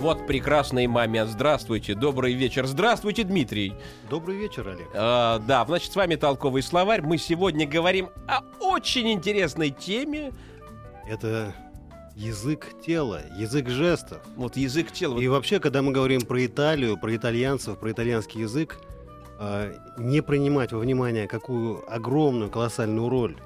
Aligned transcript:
Вот 0.00 0.26
прекрасный 0.26 0.86
момент. 0.86 1.28
Здравствуйте, 1.28 1.94
добрый 1.94 2.32
вечер. 2.32 2.66
Здравствуйте, 2.66 3.22
Дмитрий. 3.22 3.74
Добрый 4.08 4.38
вечер, 4.38 4.66
Олег. 4.66 4.88
А, 4.94 5.38
да, 5.40 5.62
значит, 5.66 5.92
с 5.92 5.96
вами 5.96 6.14
Толковый 6.14 6.62
словарь. 6.62 7.02
Мы 7.02 7.18
сегодня 7.18 7.68
говорим 7.68 8.08
о 8.26 8.40
очень 8.60 9.12
интересной 9.12 9.68
теме. 9.68 10.32
Это 11.06 11.54
язык 12.16 12.68
тела, 12.80 13.20
язык 13.36 13.68
жестов. 13.68 14.22
Вот 14.36 14.56
язык 14.56 14.90
тела. 14.90 15.18
И 15.18 15.28
вообще, 15.28 15.60
когда 15.60 15.82
мы 15.82 15.92
говорим 15.92 16.22
про 16.22 16.46
Италию, 16.46 16.96
про 16.96 17.14
итальянцев, 17.14 17.78
про 17.78 17.92
итальянский 17.92 18.40
язык, 18.40 18.78
э, 19.38 19.74
не 19.98 20.22
принимать 20.22 20.72
во 20.72 20.78
внимание, 20.78 21.28
какую 21.28 21.84
огромную, 21.92 22.50
колоссальную 22.50 23.10
роль 23.10 23.36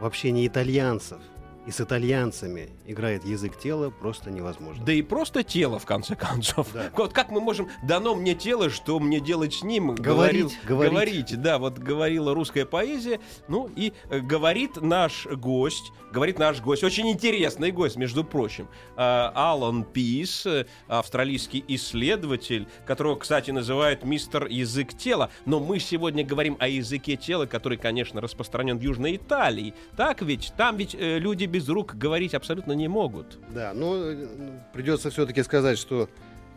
в 0.00 0.04
общении 0.04 0.46
итальянцев 0.46 1.18
и 1.66 1.70
с 1.70 1.80
итальянцами 1.80 2.70
играет 2.86 3.24
язык 3.24 3.58
тела, 3.58 3.90
просто 3.90 4.30
невозможно. 4.30 4.84
Да 4.84 4.92
и 4.92 5.02
просто 5.02 5.42
тело, 5.42 5.78
в 5.78 5.86
конце 5.86 6.14
концов. 6.16 6.68
Да. 6.72 6.90
Вот 6.96 7.12
как 7.12 7.30
мы 7.30 7.40
можем... 7.40 7.68
Дано 7.82 8.14
мне 8.14 8.34
тело, 8.34 8.70
что 8.70 8.98
мне 9.00 9.20
делать 9.20 9.54
с 9.54 9.62
ним? 9.62 9.94
Говорить, 9.94 10.58
Говорил- 10.64 10.92
говорить. 10.92 11.40
Да, 11.40 11.58
вот 11.58 11.78
говорила 11.78 12.34
русская 12.34 12.66
поэзия. 12.66 13.20
Ну 13.48 13.70
и 13.74 13.92
э, 14.10 14.20
говорит 14.20 14.80
наш 14.82 15.26
гость, 15.26 15.92
говорит 16.12 16.38
наш 16.38 16.60
гость, 16.60 16.84
очень 16.84 17.08
интересный 17.10 17.70
гость, 17.70 17.96
между 17.96 18.24
прочим, 18.24 18.68
э, 18.96 19.30
Алан 19.34 19.84
Пис, 19.84 20.44
э, 20.46 20.66
австралийский 20.88 21.64
исследователь, 21.68 22.68
которого, 22.86 23.16
кстати, 23.16 23.50
называют 23.50 24.04
мистер 24.04 24.46
язык 24.46 24.94
тела. 24.96 25.30
Но 25.46 25.60
мы 25.60 25.78
сегодня 25.78 26.24
говорим 26.24 26.56
о 26.60 26.68
языке 26.68 27.16
тела, 27.16 27.46
который, 27.46 27.78
конечно, 27.78 28.20
распространен 28.20 28.78
в 28.78 28.82
Южной 28.82 29.16
Италии. 29.16 29.74
Так 29.96 30.20
ведь? 30.22 30.52
Там 30.56 30.76
ведь 30.76 30.94
э, 30.94 31.18
люди 31.18 31.46
без 31.54 31.68
рук 31.68 31.94
говорить 31.94 32.34
абсолютно 32.34 32.72
не 32.72 32.88
могут. 32.88 33.38
Да, 33.54 33.72
но 33.74 33.94
э, 33.96 34.26
придется 34.72 35.10
все-таки 35.10 35.40
сказать, 35.44 35.78
что 35.78 36.08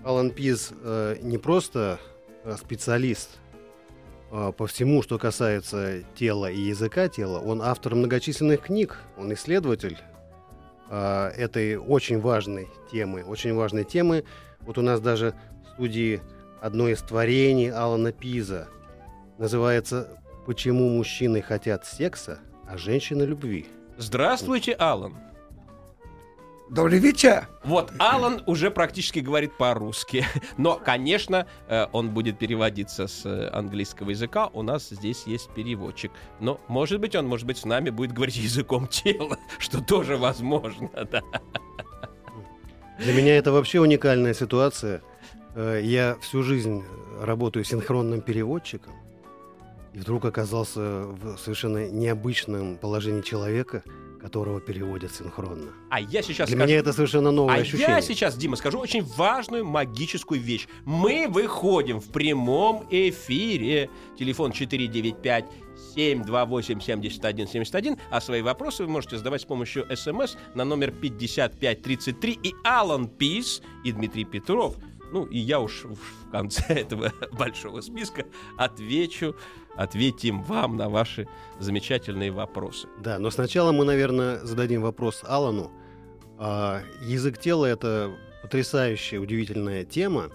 Алан 0.03 0.31
Пиз 0.31 0.71
э, 0.71 1.17
не 1.21 1.37
просто 1.37 1.99
э, 2.43 2.55
специалист 2.59 3.37
э, 4.31 4.51
по 4.57 4.65
всему, 4.65 5.03
что 5.03 5.19
касается 5.19 6.01
тела 6.15 6.49
и 6.49 6.59
языка 6.59 7.09
тела, 7.09 7.37
он 7.37 7.61
автор 7.61 7.93
многочисленных 7.93 8.61
книг, 8.61 8.97
он 9.17 9.31
исследователь 9.35 9.99
э, 10.89 11.27
этой 11.37 11.75
очень 11.75 12.19
важной 12.19 12.67
темы, 12.91 13.23
очень 13.23 13.53
важной 13.53 13.83
темы. 13.83 14.23
Вот 14.61 14.79
у 14.79 14.81
нас 14.81 14.99
даже 14.99 15.35
в 15.63 15.73
студии 15.73 16.21
одно 16.59 16.87
из 16.87 17.03
творений 17.03 17.69
Алана 17.69 18.11
Пиза 18.11 18.67
называется 19.37 20.17
«Почему 20.47 20.89
мужчины 20.89 21.43
хотят 21.43 21.85
секса, 21.85 22.39
а 22.67 22.79
женщины 22.79 23.21
любви». 23.21 23.67
Здравствуйте, 23.97 24.73
Алан. 24.73 25.15
Добрый 26.69 26.99
вечер. 26.99 27.47
Вот, 27.63 27.91
Алан 27.97 28.43
уже 28.45 28.69
практически 28.69 29.19
говорит 29.19 29.57
по-русски. 29.57 30.25
Но, 30.57 30.75
конечно, 30.75 31.47
э, 31.67 31.87
он 31.93 32.09
будет 32.11 32.37
переводиться 32.37 33.07
с 33.07 33.25
э, 33.25 33.49
английского 33.53 34.09
языка. 34.11 34.47
У 34.53 34.61
нас 34.61 34.89
здесь 34.89 35.23
есть 35.25 35.49
переводчик. 35.55 36.11
Но, 36.39 36.59
может 36.67 36.99
быть, 36.99 37.15
он, 37.15 37.25
может 37.25 37.47
быть, 37.47 37.57
с 37.57 37.65
нами 37.65 37.89
будет 37.89 38.11
говорить 38.11 38.35
языком 38.49 38.87
тела, 38.87 39.37
что 39.57 39.81
тоже 39.81 40.17
возможно, 40.17 40.89
да. 41.11 41.21
Для 42.99 43.13
меня 43.13 43.37
это 43.37 43.51
вообще 43.51 43.79
уникальная 43.79 44.33
ситуация. 44.33 45.01
Э, 45.55 45.79
Я 45.81 46.17
всю 46.21 46.43
жизнь 46.43 46.83
работаю 47.21 47.63
синхронным 47.63 48.21
переводчиком, 48.21 48.93
и 49.97 49.99
вдруг 49.99 50.25
оказался 50.25 50.79
в 50.79 51.37
совершенно 51.37 51.89
необычном 51.89 52.77
положении 52.77 53.21
человека, 53.21 53.83
которого 54.21 54.61
переводят 54.61 55.11
синхронно. 55.11 55.71
А 55.89 55.99
я 55.99 56.21
сейчас 56.21 56.49
Для 56.49 56.57
скажу... 56.57 56.69
меня 56.69 56.79
это 56.79 56.93
совершенно 56.93 57.31
новое 57.31 57.55
А 57.55 57.57
ощущение. 57.61 57.95
я 57.95 58.01
сейчас, 58.01 58.37
Дима, 58.37 58.57
скажу 58.57 58.77
очень 58.77 59.03
важную 59.03 59.65
магическую 59.65 60.39
вещь. 60.39 60.67
Мы 60.85 61.25
выходим 61.27 61.99
в 61.99 62.09
прямом 62.09 62.85
эфире. 62.91 63.89
Телефон 64.19 64.51
495 64.51 65.45
728 65.95 66.79
71 66.79 67.47
71. 67.47 67.97
А 68.11 68.21
свои 68.21 68.43
вопросы 68.43 68.83
вы 68.83 68.91
можете 68.91 69.17
задавать 69.17 69.41
с 69.41 69.45
помощью 69.45 69.87
смс 69.95 70.35
на 70.53 70.63
номер 70.63 70.91
5533. 70.91 72.39
И 72.43 72.53
Алан 72.63 73.07
Пис, 73.07 73.63
и 73.83 73.91
Дмитрий 73.91 74.25
Петров. 74.25 74.75
Ну, 75.11 75.25
и 75.25 75.37
я 75.37 75.59
уж 75.59 75.85
в 75.85 76.31
конце 76.31 76.63
этого 76.69 77.11
большого 77.31 77.81
списка 77.81 78.25
отвечу, 78.57 79.35
ответим 79.75 80.41
вам 80.41 80.77
на 80.77 80.89
ваши 80.89 81.27
замечательные 81.59 82.31
вопросы. 82.31 82.87
Да, 82.99 83.19
но 83.19 83.29
сначала 83.29 83.71
мы, 83.71 83.85
наверное, 83.85 84.39
зададим 84.43 84.81
вопрос 84.81 85.23
Алану. 85.25 85.71
А, 86.37 86.81
язык 87.01 87.37
тела— 87.37 87.65
это 87.67 88.15
потрясающая, 88.41 89.19
удивительная 89.19 89.85
тема. 89.85 90.29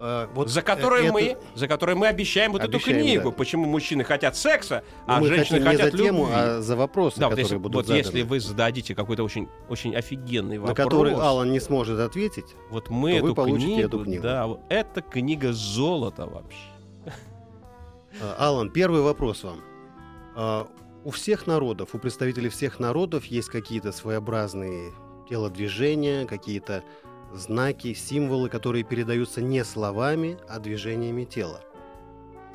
А, 0.00 0.28
вот 0.34 0.50
за 0.50 0.60
которой 0.62 1.04
это- 1.04 1.12
мы, 1.12 1.36
за 1.54 1.68
которой 1.68 1.94
мы 1.94 2.08
обещаем 2.08 2.52
вот 2.52 2.62
Обещаем, 2.62 2.96
эту 2.98 3.04
книгу, 3.06 3.30
да. 3.30 3.36
почему 3.36 3.64
мужчины 3.66 4.02
хотят 4.04 4.36
секса, 4.36 4.82
Но 5.06 5.14
а 5.16 5.20
мы 5.20 5.28
женщины 5.28 5.60
хотим 5.60 5.70
не 5.72 5.76
хотят 5.76 5.92
за 5.92 5.98
тему, 5.98 6.18
любви. 6.24 6.34
а 6.36 6.60
за 6.60 6.76
вопросы, 6.76 7.20
да, 7.20 7.26
вот 7.26 7.30
которые 7.30 7.44
если, 7.44 7.56
будут 7.56 7.74
вот 7.76 7.86
заданы. 7.86 7.98
если 8.04 8.22
вы 8.22 8.40
зададите 8.40 8.94
какой-то 8.94 9.22
очень, 9.22 9.48
очень 9.68 9.94
офигенный 9.96 10.56
на 10.58 10.66
вопрос, 10.66 10.76
который 10.84 11.14
Алан 11.14 11.52
не 11.52 11.60
сможет 11.60 12.00
ответить, 12.00 12.56
вот 12.70 12.90
мы 12.90 13.12
эту 13.12 13.26
вы 13.26 13.34
получите 13.34 13.66
книгу, 13.74 13.88
эту 13.88 14.04
книгу. 14.04 14.22
да, 14.22 14.46
вот 14.48 14.60
эта 14.68 15.00
книга 15.00 15.52
золота 15.52 16.26
вообще. 16.26 16.58
А, 18.20 18.36
Алан, 18.48 18.70
первый 18.70 19.00
вопрос 19.00 19.44
вам. 19.44 20.68
У 21.04 21.10
всех 21.10 21.46
народов, 21.46 21.90
у 21.94 21.98
представителей 21.98 22.48
всех 22.48 22.80
народов 22.80 23.26
есть 23.26 23.48
какие-то 23.48 23.92
своеобразные 23.92 24.92
телодвижения, 25.28 26.26
какие-то 26.26 26.82
знаки, 27.34 27.94
символы, 27.94 28.48
которые 28.48 28.84
передаются 28.84 29.42
не 29.42 29.64
словами, 29.64 30.38
а 30.48 30.58
движениями 30.58 31.24
тела. 31.24 31.60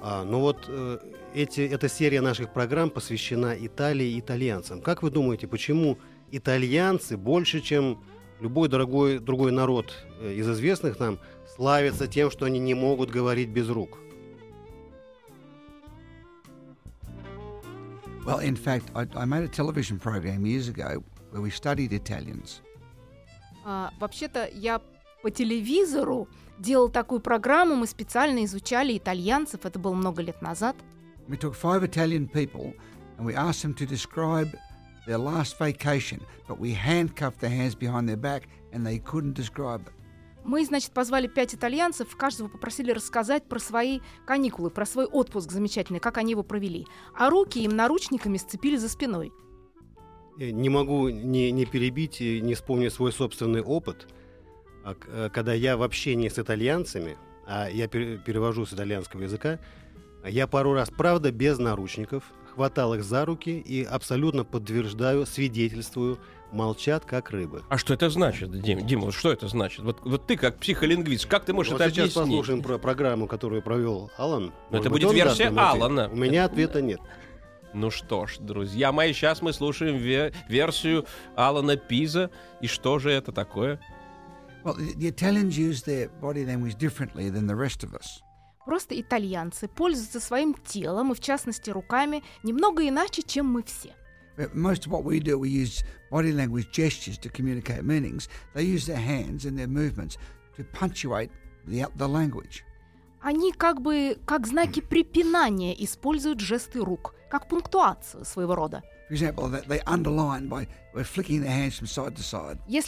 А, 0.02 0.24
но 0.24 0.40
вот 0.40 0.66
э, 0.68 0.98
эти, 1.34 1.62
эта 1.62 1.90
серия 1.90 2.22
наших 2.22 2.54
программ 2.54 2.90
посвящена 2.90 3.56
Италии 3.60 4.14
и 4.14 4.20
итальянцам. 4.20 4.82
Как 4.82 5.04
вы 5.04 5.12
думаете, 5.12 5.48
почему 5.48 5.98
итальянцы 6.32 7.18
больше, 7.18 7.60
чем 7.60 8.02
любой 8.40 8.70
дорогой, 8.70 9.20
другой 9.20 9.52
народ 9.52 9.94
э, 10.22 10.34
из 10.34 10.50
известных 10.50 11.00
нам, 11.00 11.20
славятся 11.56 12.08
тем, 12.08 12.32
что 12.32 12.46
они 12.46 12.60
не 12.60 12.74
могут 12.74 13.10
говорить 13.10 13.50
без 13.50 13.70
рук? 13.70 13.98
Well, 18.26 18.40
in 18.42 18.56
fact, 18.56 18.92
I, 18.94 19.08
I 19.16 19.26
made 19.26 19.44
a 19.44 19.48
television 19.48 19.98
program 19.98 20.46
years 20.46 20.68
ago 20.68 21.04
where 21.32 21.42
we 21.42 21.50
studied 21.50 21.94
Italians. 21.94 22.62
А, 23.66 23.92
вообще-то 24.00 24.50
я 24.54 24.82
по 25.22 25.32
телевизору 25.32 26.28
делал 26.58 26.90
такую 26.90 27.20
программу, 27.20 27.76
мы 27.76 27.88
специально 27.88 28.44
изучали 28.46 28.98
итальянцев, 28.98 29.66
это 29.66 29.80
было 29.80 29.94
много 29.94 30.22
лет 30.22 30.42
назад. 30.42 30.76
We 31.28 31.38
took 31.38 31.54
five 31.54 31.84
Italian 31.84 32.28
people 32.28 32.74
and 33.18 33.26
we 33.26 33.36
asked 33.36 33.64
them 33.64 33.76
to 33.76 33.86
describe 33.86 34.56
their 35.06 35.18
last 35.18 35.58
vacation, 35.60 36.22
but 36.48 36.60
we 36.60 36.74
handcuffed 36.74 37.40
their 37.40 37.52
hands 37.52 37.76
behind 37.76 38.08
their 38.08 38.18
back 38.18 38.44
and 38.74 38.86
they 38.86 39.00
couldn't 39.00 39.34
describe 39.34 39.82
it. 39.82 39.94
Мы, 40.44 40.66
значит, 40.66 40.92
позвали 40.92 41.28
пять 41.28 41.54
итальянцев, 41.54 42.16
каждого 42.16 42.48
попросили 42.48 42.92
рассказать 42.92 43.44
про 43.44 43.60
свои 43.60 44.00
каникулы, 44.26 44.70
про 44.70 44.86
свой 44.86 45.06
отпуск 45.06 45.52
замечательный, 45.52 46.00
как 46.00 46.18
они 46.18 46.32
его 46.32 46.44
провели. 46.44 46.88
А 47.16 47.30
руки 47.30 47.60
им 47.60 47.76
наручниками 47.76 48.38
сцепили 48.38 48.78
за 48.78 48.90
спиной. 48.90 49.32
Э, 50.40 50.50
Не 50.52 50.70
могу 50.70 51.10
не, 51.10 51.52
не 51.52 51.66
перебить 51.66 52.22
и 52.22 52.42
не 52.42 52.54
вспомнить 52.56 52.94
свой 52.94 53.12
собственный 53.12 53.62
опыт, 53.62 54.08
А 54.84 54.96
э, 55.08 55.30
когда 55.34 55.54
я 55.54 55.76
в 55.78 55.84
общении 55.84 56.30
с 56.30 56.40
итальянцами, 56.40 57.18
а 57.46 57.68
я 57.70 57.88
пере- 57.88 58.18
перевожу 58.18 58.66
с 58.66 58.74
итальянского 58.74 59.24
языка, 59.24 59.60
я 60.26 60.48
пару 60.48 60.74
раз, 60.74 60.90
правда, 60.90 61.32
без 61.32 61.60
наручников, 61.60 62.24
хватал 62.54 62.94
их 62.94 63.04
за 63.04 63.26
руки 63.26 63.58
и 63.60 63.84
абсолютно 63.84 64.44
подтверждаю, 64.44 65.26
свидетельствую, 65.26 66.18
молчат 66.52 67.06
как 67.06 67.30
рыбы. 67.32 67.62
А 67.70 67.78
что 67.78 67.94
это 67.94 68.10
значит, 68.10 68.52
Дим? 68.62 68.86
Дима, 68.86 69.04
вот 69.06 69.14
что 69.14 69.32
это 69.32 69.48
значит? 69.48 69.80
Вот, 69.84 70.00
вот 70.04 70.26
ты 70.28 70.36
как 70.36 70.58
психолингвист, 70.60 71.26
как 71.26 71.46
ты 71.46 71.54
можешь 71.54 71.72
Вот 71.72 71.82
это 71.82 71.90
сейчас 71.90 72.06
объяснить? 72.18 72.26
послушаем 72.26 72.62
про 72.62 72.78
программу, 72.78 73.28
которую 73.28 73.62
провел 73.62 74.12
Алан. 74.18 74.52
Но 74.72 74.78
это 74.80 74.90
Может 74.90 74.92
будет 75.08 75.14
версия? 75.14 75.48
Алана. 75.50 76.10
У 76.12 76.16
меня 76.16 76.46
ответа 76.46 76.82
нет. 76.82 77.00
Ну 77.74 77.92
что 77.92 78.26
ж, 78.26 78.38
друзья 78.40 78.92
мои, 78.92 79.14
сейчас 79.14 79.42
мы 79.42 79.54
слушаем 79.54 79.98
ве- 79.98 80.34
версию 80.48 81.06
Алана 81.36 81.78
Пиза. 81.78 82.32
И 82.62 82.68
что 82.68 82.98
же 83.00 83.12
это 83.12 83.32
такое? 83.32 83.80
Well, 84.64 84.76
the, 84.76 84.96
the 84.98 85.08
Italians 85.08 85.58
use 85.58 85.84
their 85.84 86.10
body 86.20 86.46
language 86.46 86.76
differently 86.78 87.30
than 87.30 87.48
the 87.48 87.56
rest 87.56 87.84
of 87.84 87.94
us. 87.94 88.22
Просто 88.66 89.00
итальянцы 89.00 89.68
пользуются 89.68 90.20
своим 90.20 90.54
телом 90.54 91.12
и, 91.12 91.16
в 91.16 91.20
частности, 91.20 91.70
руками 91.70 92.24
немного 92.44 92.88
иначе, 92.88 93.22
чем 93.22 93.46
мы 93.48 93.64
все. 93.64 93.96
Most 94.54 94.88
of 94.88 94.92
what 94.92 95.04
we 95.04 95.20
do, 95.20 95.38
we 95.38 95.50
use 95.50 95.84
body 96.12 96.32
language 96.34 96.72
gestures 96.72 97.18
to 97.20 97.30
communicate 97.30 97.84
meanings. 97.84 98.30
They 98.56 98.64
use 98.64 98.86
their 98.86 98.98
hands 99.00 99.46
and 99.46 99.58
their 99.58 99.68
movements 99.68 100.18
to 100.58 100.64
punctuate 100.74 101.30
the, 101.68 101.88
the 101.98 102.08
language. 102.08 102.64
Они 103.22 103.52
как 103.52 103.82
бы 103.82 104.18
как 104.26 104.48
знаки 104.48 104.80
препинания 104.80 105.74
используют 105.84 106.40
жесты 106.40 106.80
рук, 106.80 107.16
как 107.30 107.48
пунктуацию 107.48 108.26
своего 108.26 108.56
рода. 108.56 108.84
Если 109.10 109.34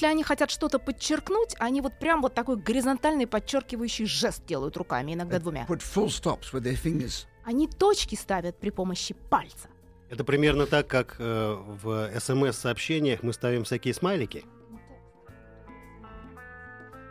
они 0.06 0.24
хотят 0.24 0.52
что-то 0.52 0.80
подчеркнуть, 0.80 1.56
они 1.60 1.82
вот 1.82 2.00
прям 2.00 2.22
вот 2.22 2.34
такой 2.34 2.58
горизонтальный 2.58 3.28
подчеркивающий 3.28 4.06
жест 4.06 4.46
делают 4.46 4.78
руками, 4.78 5.14
иногда 5.14 5.40
двумя. 5.40 5.66
Put 5.66 5.82
full 5.82 6.08
stops 6.08 6.52
with 6.52 6.64
their 6.64 6.82
fingers. 6.82 7.26
Они 7.44 7.68
точки 7.68 8.16
ставят 8.16 8.60
при 8.60 8.70
помощи 8.70 9.16
пальца. 9.30 9.70
Это 10.10 10.24
примерно 10.24 10.66
так, 10.66 10.88
как 10.88 11.16
э, 11.20 11.58
в 11.84 12.10
СМС-сообщениях 12.20 13.24
мы 13.24 13.34
ставим 13.34 13.64
всякие 13.64 13.94
смайлики. 13.94 14.46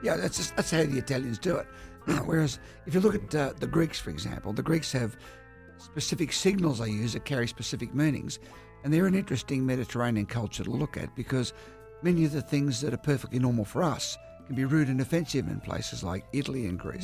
Yeah, 0.03 0.17
that's 0.17 0.38
just, 0.38 0.56
that's 0.56 0.71
how 0.71 0.85
the 0.85 0.99
Italians 0.99 1.38
do 1.38 1.56
it. 1.56 1.67
Whereas 2.26 2.59
if 2.87 2.94
you 2.94 3.00
look 3.00 3.15
at 3.15 3.35
uh, 3.35 3.53
the 3.59 3.67
Greeks, 3.67 3.99
for 3.99 4.11
example, 4.11 4.53
the 4.53 4.62
Greeks 4.62 4.93
have 4.93 5.17
specific 5.81 6.32
signals 6.32 6.79
they 6.79 6.91
use 6.91 7.12
that 7.15 7.25
carry 7.25 7.49
specific 7.49 7.94
meanings, 7.94 8.38
and 8.85 8.93
they're 8.93 9.06
an 9.06 9.15
interesting 9.15 9.65
Mediterranean 9.65 10.27
culture 10.27 10.65
to 10.65 10.71
look 10.71 10.97
at 10.97 11.15
because 11.17 11.53
many 12.03 12.25
of 12.25 12.32
the 12.32 12.43
things 12.43 12.81
that 12.81 12.94
are 12.94 12.99
perfectly 12.99 13.38
normal 13.38 13.65
for 13.65 13.82
us 13.82 14.17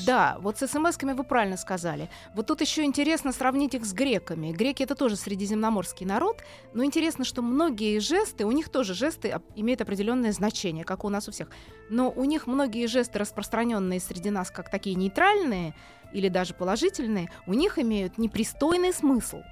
Да, 0.04 0.36
вот 0.40 0.58
с 0.58 0.62
смс-ками 0.62 1.14
вы 1.14 1.22
правильно 1.22 1.56
сказали. 1.56 2.10
Вот 2.34 2.46
тут 2.46 2.60
еще 2.60 2.82
интересно 2.82 3.32
сравнить 3.32 3.74
их 3.74 3.84
с 3.84 3.92
греками. 3.92 4.52
Греки 4.52 4.82
это 4.82 4.96
тоже 4.96 5.16
средиземноморский 5.16 6.04
народ, 6.06 6.42
но 6.74 6.84
интересно, 6.84 7.24
что 7.24 7.42
многие 7.42 8.00
жесты, 8.00 8.44
у 8.44 8.50
них 8.50 8.68
тоже 8.68 8.94
жесты 8.94 9.40
имеют 9.54 9.80
определенное 9.80 10.32
значение, 10.32 10.84
как 10.84 11.04
у 11.04 11.08
нас 11.08 11.28
у 11.28 11.32
всех. 11.32 11.48
Но 11.88 12.10
у 12.10 12.24
них 12.24 12.48
многие 12.48 12.86
жесты, 12.86 13.20
распространенные 13.20 14.00
среди 14.00 14.30
нас 14.30 14.50
как 14.50 14.68
такие 14.68 14.96
нейтральные 14.96 15.74
или 16.12 16.28
даже 16.28 16.52
положительные, 16.52 17.30
у 17.46 17.54
них 17.54 17.78
имеют 17.78 18.18
непристойный 18.18 18.92
смысл. 18.92 19.42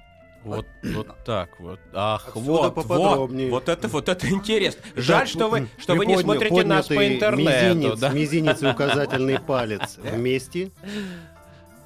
Вот, 0.45 0.67
вот 0.83 1.07
так 1.25 1.59
вот. 1.59 1.79
Ах, 1.93 2.27
Отсюда 2.27 2.69
вот, 2.69 2.85
вот, 2.85 3.29
вот 3.49 3.69
это, 3.69 3.87
вот 3.87 4.09
это 4.09 4.29
интересно. 4.29 4.81
Жаль, 4.95 5.27
что 5.27 5.49
вы, 5.49 5.67
что 5.77 5.95
вы 5.95 6.05
не 6.05 6.17
смотрите 6.17 6.63
нас 6.63 6.87
по 6.87 7.07
интернету, 7.07 7.75
Мизинец, 7.75 7.99
да? 7.99 8.09
мизинец 8.09 8.61
и 8.61 8.67
указательный 8.67 9.39
палец 9.39 9.97
вместе. 9.97 10.71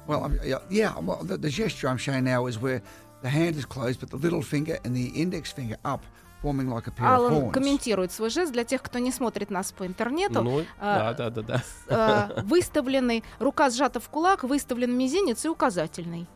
Well, 0.06 0.24
I'm, 0.24 0.40
yeah, 0.70 0.92
well, 0.98 1.20
the, 1.22 1.38
the 1.38 1.48
gesture 1.48 1.88
I'm 1.88 1.96
showing 1.96 2.24
now 2.24 2.46
is 2.46 2.58
where 2.58 2.82
the 3.22 3.28
hand 3.28 3.56
is 3.56 3.64
closed, 3.64 4.00
but 4.00 4.10
the 4.10 4.16
little 4.16 4.42
finger 4.42 4.78
and 4.84 4.94
the 4.94 5.06
index 5.14 5.52
finger 5.52 5.76
up, 5.84 6.00
forming 6.42 6.68
like 6.68 6.88
Алан 6.98 7.50
комментирует 7.52 8.12
свой 8.12 8.28
жест 8.30 8.52
для 8.52 8.64
тех, 8.64 8.82
кто 8.82 8.98
не 8.98 9.12
смотрит 9.12 9.50
нас 9.50 9.72
по 9.72 9.86
интернету. 9.86 10.42
Ну, 10.42 10.64
а, 10.80 11.14
да, 11.14 11.30
да, 11.30 11.42
да, 11.42 11.62
да. 11.88 12.30
Э, 12.36 12.42
выставлены, 12.42 13.22
рука 13.38 13.70
сжата 13.70 14.00
в 14.00 14.08
кулак, 14.08 14.42
выставлен 14.42 14.96
мизинец 14.96 15.44
и 15.44 15.48
указательный. 15.48 16.26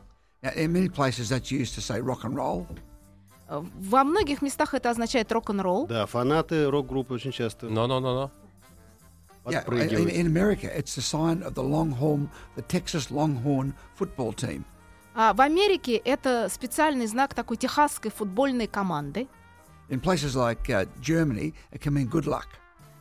Now, 0.45 0.51
in 0.57 0.75
many 0.75 0.91
places, 0.91 1.31
that's 1.31 1.51
used 1.51 1.75
to 1.77 1.81
say 1.81 2.03
rock 2.03 2.25
and 2.25 2.37
roll. 2.37 2.67
Э, 3.49 3.65
Во 3.81 4.05
многих 4.05 4.43
местах 4.43 4.75
это 4.75 4.91
означает 4.91 5.33
рок-н-ролл. 5.33 5.87
Да, 5.87 6.05
фанаты 6.05 6.71
рок-группы 6.71 7.15
очень 7.15 7.33
часто 7.33 7.71
Но-но-но-но. 7.71 8.31
Yeah, 9.47 9.65
in 9.69 10.27
America, 10.27 10.71
it's 10.75 10.95
the 10.95 11.03
sign 11.03 11.43
of 11.43 11.55
the 11.55 11.63
Longhorn, 11.63 12.31
the 12.57 12.63
Texas 12.63 13.11
Longhorn 13.11 13.75
football 13.99 14.35
team. 14.35 14.65
А 15.15 15.33
в 15.33 15.41
Америке 15.41 15.97
это 15.97 16.49
специальный 16.51 17.07
знак 17.07 17.35
такой 17.35 17.57
техасской 17.57 18.11
футбольной 18.11 18.67
команды. 18.67 19.29
In 19.89 20.01
places 20.01 20.35
like 20.35 20.69
uh, 20.71 20.87
Germany, 21.01 21.55
it 21.73 21.81
can 21.81 21.93
mean 21.93 22.09
good 22.09 22.25
luck. 22.27 22.47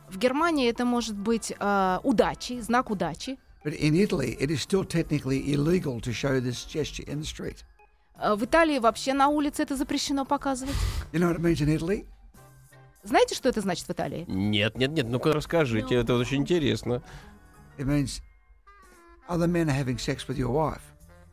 В 0.08 0.18
Германии 0.18 0.68
это 0.68 0.84
может 0.84 1.16
быть 1.16 1.52
э, 1.58 1.98
удачи, 2.02 2.60
знак 2.60 2.90
удачи. 2.90 3.38
But 3.64 3.72
in 3.72 3.94
Italy, 3.94 4.36
it 4.38 4.50
is 4.50 4.60
still 4.60 4.84
technically 4.84 5.54
illegal 5.54 5.98
to 6.00 6.12
show 6.12 6.38
this 6.38 6.64
gesture 6.64 7.04
in 7.06 7.20
the 7.20 7.24
street. 7.24 7.64
В 8.16 8.44
Италии 8.44 8.78
вообще 8.78 9.14
на 9.14 9.28
улице 9.28 9.62
это 9.62 9.74
запрещено 9.74 10.24
показывать. 10.24 10.74
You 11.12 11.20
know 11.20 11.28
what 11.28 11.36
it 11.36 11.42
means 11.42 11.60
in 11.62 11.68
Italy? 11.74 12.06
Знаете, 13.02 13.34
что 13.34 13.48
это 13.48 13.62
значит 13.62 13.86
в 13.86 13.90
Италии? 13.90 14.24
Нет, 14.28 14.76
нет, 14.76 14.90
нет, 14.92 15.06
ну-ка 15.08 15.32
расскажите, 15.32 15.94
это 15.94 16.14
очень 16.14 16.42
интересно. 16.42 17.02
It 17.78 17.86
means 17.86 18.20
other 19.28 19.48
men 19.48 19.68
are 19.68 19.74
having 19.74 19.98
sex 19.98 20.28
with 20.28 20.38
your 20.38 20.52
wife. 20.52 20.82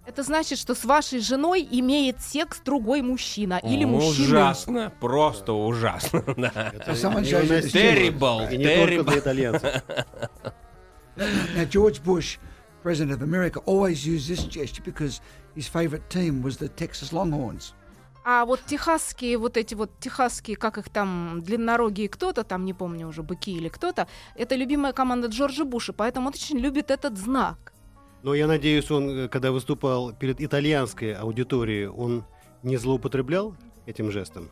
Это 0.06 0.24
значит, 0.24 0.58
что 0.58 0.74
с 0.74 0.84
вашей 0.84 1.20
женой 1.20 1.68
имеет 1.70 2.22
секс 2.22 2.60
другой 2.62 3.02
мужчина 3.02 3.60
или 3.62 3.86
мужчина. 3.86 4.26
Ужасно, 4.26 4.94
просто 5.00 5.54
ужасно. 5.54 6.24
да. 6.38 6.72
Это 6.74 6.92
the 6.94 7.62
Terrible, 7.72 8.52
И 8.52 8.58
не 8.58 8.66
только 8.66 8.96
terrible. 8.96 9.04
для 9.04 9.20
итальянцев. 9.20 9.84
Now, 11.18 11.66
George 11.66 12.04
Bush, 12.04 12.38
President 12.84 13.12
of 13.12 13.22
America, 13.22 13.60
always 13.66 14.06
used 14.06 14.30
this 14.30 14.44
gesture 14.44 14.82
because 14.84 15.22
his 15.56 15.68
favorite 15.68 16.10
team 16.10 16.42
was 16.42 16.58
the 16.58 16.70
Texas 16.70 17.12
Longhorns. 17.12 17.74
А 18.24 18.46
вот 18.46 18.60
техасские, 18.68 19.38
вот 19.38 19.58
эти 19.58 19.74
вот 19.74 19.90
техасские, 20.00 20.56
как 20.56 20.78
их 20.78 20.90
там, 20.90 21.42
длиннорогие 21.42 22.08
кто-то, 22.08 22.44
там, 22.44 22.66
не 22.66 22.74
помню 22.74 23.08
уже, 23.08 23.24
быки 23.24 23.52
или 23.52 23.68
кто-то, 23.68 24.08
это 24.36 24.56
любимая 24.56 24.94
команда 24.94 25.28
Джорджа 25.28 25.66
Буша, 25.66 25.92
поэтому 25.92 26.28
он 26.28 26.34
очень 26.34 26.60
любит 26.60 26.92
этот 26.92 27.18
знак. 27.18 27.74
Но 28.22 28.36
я 28.36 28.46
надеюсь, 28.46 28.92
он, 28.92 29.10
э, 29.10 29.28
когда 29.28 29.52
выступал 29.52 30.14
перед 30.14 30.40
итальянской 30.40 31.16
аудиторией, 31.16 31.88
он 31.88 32.24
не 32.62 32.78
злоупотреблял 32.78 33.56
этим 33.88 34.12
жестом? 34.12 34.50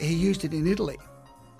He 0.00 0.12
used 0.12 0.42
it 0.42 0.50
in 0.50 0.66
Italy. 0.66 0.98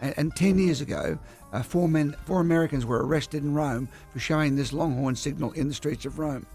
And, 0.00 0.14
and 0.16 0.37
10 0.37 0.58
years 0.58 0.81
ago, 0.81 1.19
uh, 1.52 1.62
four, 1.62 1.88
men, 1.88 2.14
four 2.26 2.40
Americans 2.40 2.84
were 2.84 3.04
arrested 3.06 3.43
in 3.43 3.54
Rome 3.54 3.88
for 4.12 4.19
showing 4.19 4.56
this 4.56 4.72
Longhorn 4.72 5.16
signal 5.16 5.52
in 5.52 5.69
the 5.69 5.75
streets 5.75 6.04
of 6.06 6.19
Rome. 6.19 6.46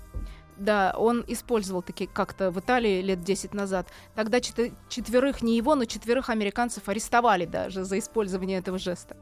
Да, 0.58 0.94
он 0.96 1.24
использовал 1.28 1.82
таки 1.82 2.06
как-то 2.06 2.52
в 2.52 2.60
Италии 2.60 3.02
лет 3.02 3.24
10 3.24 3.56
назад. 3.56 3.88
Тогда 4.14 4.40
чет- 4.40 4.74
четверых, 4.90 5.42
не 5.42 5.58
его, 5.58 5.74
но 5.74 5.86
четверых 5.86 6.30
американцев 6.30 6.88
арестовали 6.88 7.46
даже 7.46 7.84
за 7.84 7.98
использование 7.98 8.60
этого 8.60 8.78
жеста. 8.78 9.16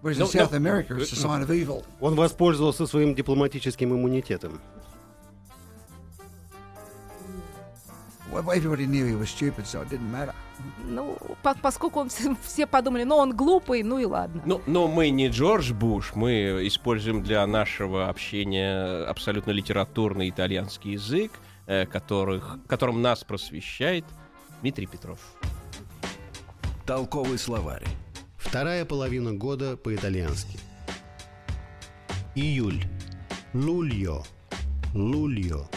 Он 2.01 2.15
воспользовался 2.15 2.87
своим 2.87 3.15
дипломатическим 3.15 3.93
иммунитетом. 3.93 4.59
Well, 8.31 8.51
everybody 8.51 8.85
knew 8.85 9.07
he 9.07 9.15
was 9.15 9.29
stupid, 9.29 9.65
so 9.65 9.81
it 9.81 9.89
didn't 9.89 10.11
matter. 10.11 10.35
Ну, 10.85 11.17
по- 11.43 11.55
поскольку 11.55 11.99
он, 12.01 12.09
все- 12.43 12.67
подумали, 12.67 13.03
ну 13.03 13.15
он 13.15 13.35
глупый, 13.35 13.83
ну 13.83 13.99
и 13.99 14.05
ладно. 14.05 14.41
Ну, 14.45 14.61
но 14.65 14.87
мы 14.87 15.09
не 15.09 15.27
Джордж 15.29 15.71
Буш, 15.73 16.13
мы 16.15 16.67
используем 16.67 17.21
для 17.23 17.45
нашего 17.47 18.09
общения 18.09 19.03
абсолютно 19.05 19.51
литературный 19.51 20.29
итальянский 20.29 20.93
язык, 20.93 21.31
э, 21.67 21.85
которых, 21.85 22.57
которым 22.67 23.01
нас 23.01 23.23
просвещает 23.23 24.05
Дмитрий 24.61 24.87
Петров. 24.87 25.19
Толковый 26.85 27.37
словарь. 27.37 27.83
Вторая 28.37 28.83
половина 28.85 29.33
года 29.33 29.77
по-итальянски. 29.77 30.59
Июль. 32.35 32.83
Лульо. 33.53 34.23
Лульо. 34.93 35.67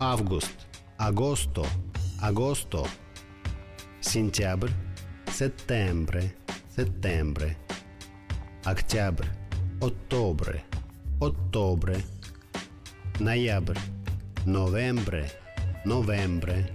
Август. 0.00 0.52
Агосто. 0.98 1.64
Агосто. 2.20 2.86
Сентябрь. 4.00 4.70
Сеттембре. 5.30 6.34
Сеттембре. 6.74 7.56
Октябрь. 8.64 9.26
Оттобре. 9.82 10.64
Оттобре. 11.20 11.98
Ноябрь. 13.20 13.78
Новембре. 14.46 15.30
Новембре. 15.84 16.70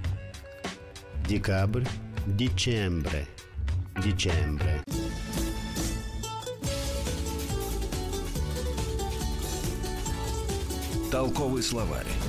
Декабрь. 1.27 1.85
Дicembre. 2.27 3.25
Dicembre. 3.95 4.83
Толковый 11.11 11.63
словарь. 11.63 12.20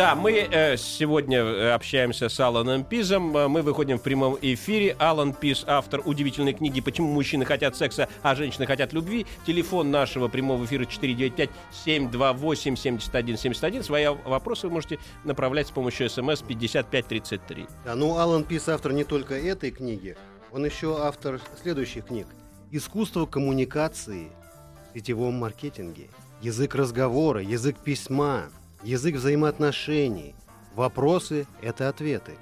Да, 0.00 0.14
мы 0.14 0.32
э, 0.32 0.78
сегодня 0.78 1.40
э, 1.40 1.72
общаемся 1.72 2.30
с 2.30 2.40
Аланом 2.40 2.84
Пизом. 2.84 3.36
Э, 3.36 3.48
Мы 3.48 3.60
выходим 3.60 3.98
в 3.98 4.02
прямом 4.02 4.38
эфире. 4.40 4.96
Алан 4.98 5.34
Пиз, 5.34 5.62
автор 5.66 6.00
удивительной 6.02 6.54
книги 6.54 6.80
«Почему 6.80 7.12
мужчины 7.12 7.44
хотят 7.44 7.76
секса, 7.76 8.08
а 8.22 8.34
женщины 8.34 8.64
хотят 8.64 8.94
любви». 8.94 9.26
Телефон 9.46 9.90
нашего 9.90 10.28
прямого 10.28 10.64
эфира 10.64 10.84
495-728-7171. 11.84 13.82
Свои 13.82 14.06
вопросы 14.06 14.68
вы 14.68 14.72
можете 14.72 14.98
направлять 15.24 15.66
с 15.66 15.70
помощью 15.70 16.08
смс 16.08 16.40
5533. 16.40 17.66
Да, 17.84 17.94
ну 17.94 18.16
Алан 18.16 18.44
Пис 18.44 18.70
автор 18.70 18.94
не 18.94 19.04
только 19.04 19.34
этой 19.34 19.70
книги, 19.70 20.16
он 20.50 20.64
еще 20.64 20.98
автор 20.98 21.42
следующих 21.60 22.06
книг. 22.06 22.26
Искусство 22.70 23.26
коммуникации 23.26 24.28
в 24.94 24.98
сетевом 24.98 25.34
маркетинге, 25.34 26.08
язык 26.40 26.74
разговора, 26.74 27.42
язык 27.42 27.76
письма, 27.76 28.48
язык 28.82 29.16
взаимоотношений. 29.16 30.34
Вопросы– 30.74 31.46
это 31.62 31.88
ответы. 31.88 32.36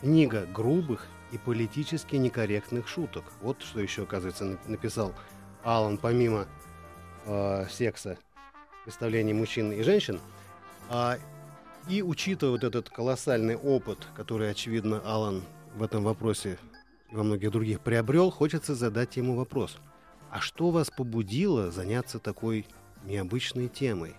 книга 0.00 0.46
грубых 0.46 1.06
и 1.30 1.36
политически 1.38 2.16
некорректных 2.16 2.88
шуток. 2.88 3.24
Вот 3.42 3.60
что 3.62 3.80
еще, 3.80 4.04
оказывается, 4.04 4.44
на- 4.46 4.58
написал 4.66 5.12
Алан 5.62 5.98
помимо 5.98 6.46
э, 7.26 7.66
секса, 7.68 8.16
представлений 8.84 9.34
мужчин 9.34 9.72
и 9.72 9.82
женщин. 9.82 10.18
А, 10.88 11.18
и 11.88 12.02
учитывая 12.02 12.52
вот 12.52 12.64
этот 12.64 12.88
колоссальный 12.88 13.56
опыт, 13.56 14.08
который, 14.16 14.50
очевидно, 14.50 15.02
Алан 15.04 15.42
в 15.76 15.82
этом 15.82 16.02
вопросе 16.02 16.58
и 17.10 17.14
во 17.14 17.22
многих 17.22 17.50
других 17.50 17.80
приобрел, 17.80 18.30
хочется 18.30 18.74
задать 18.74 19.16
ему 19.18 19.36
вопрос. 19.36 19.76
А 20.30 20.40
что 20.40 20.70
вас 20.70 20.90
побудило 20.90 21.70
заняться 21.70 22.18
такой 22.18 22.66
необычной 23.04 23.68
темой? 23.68 24.14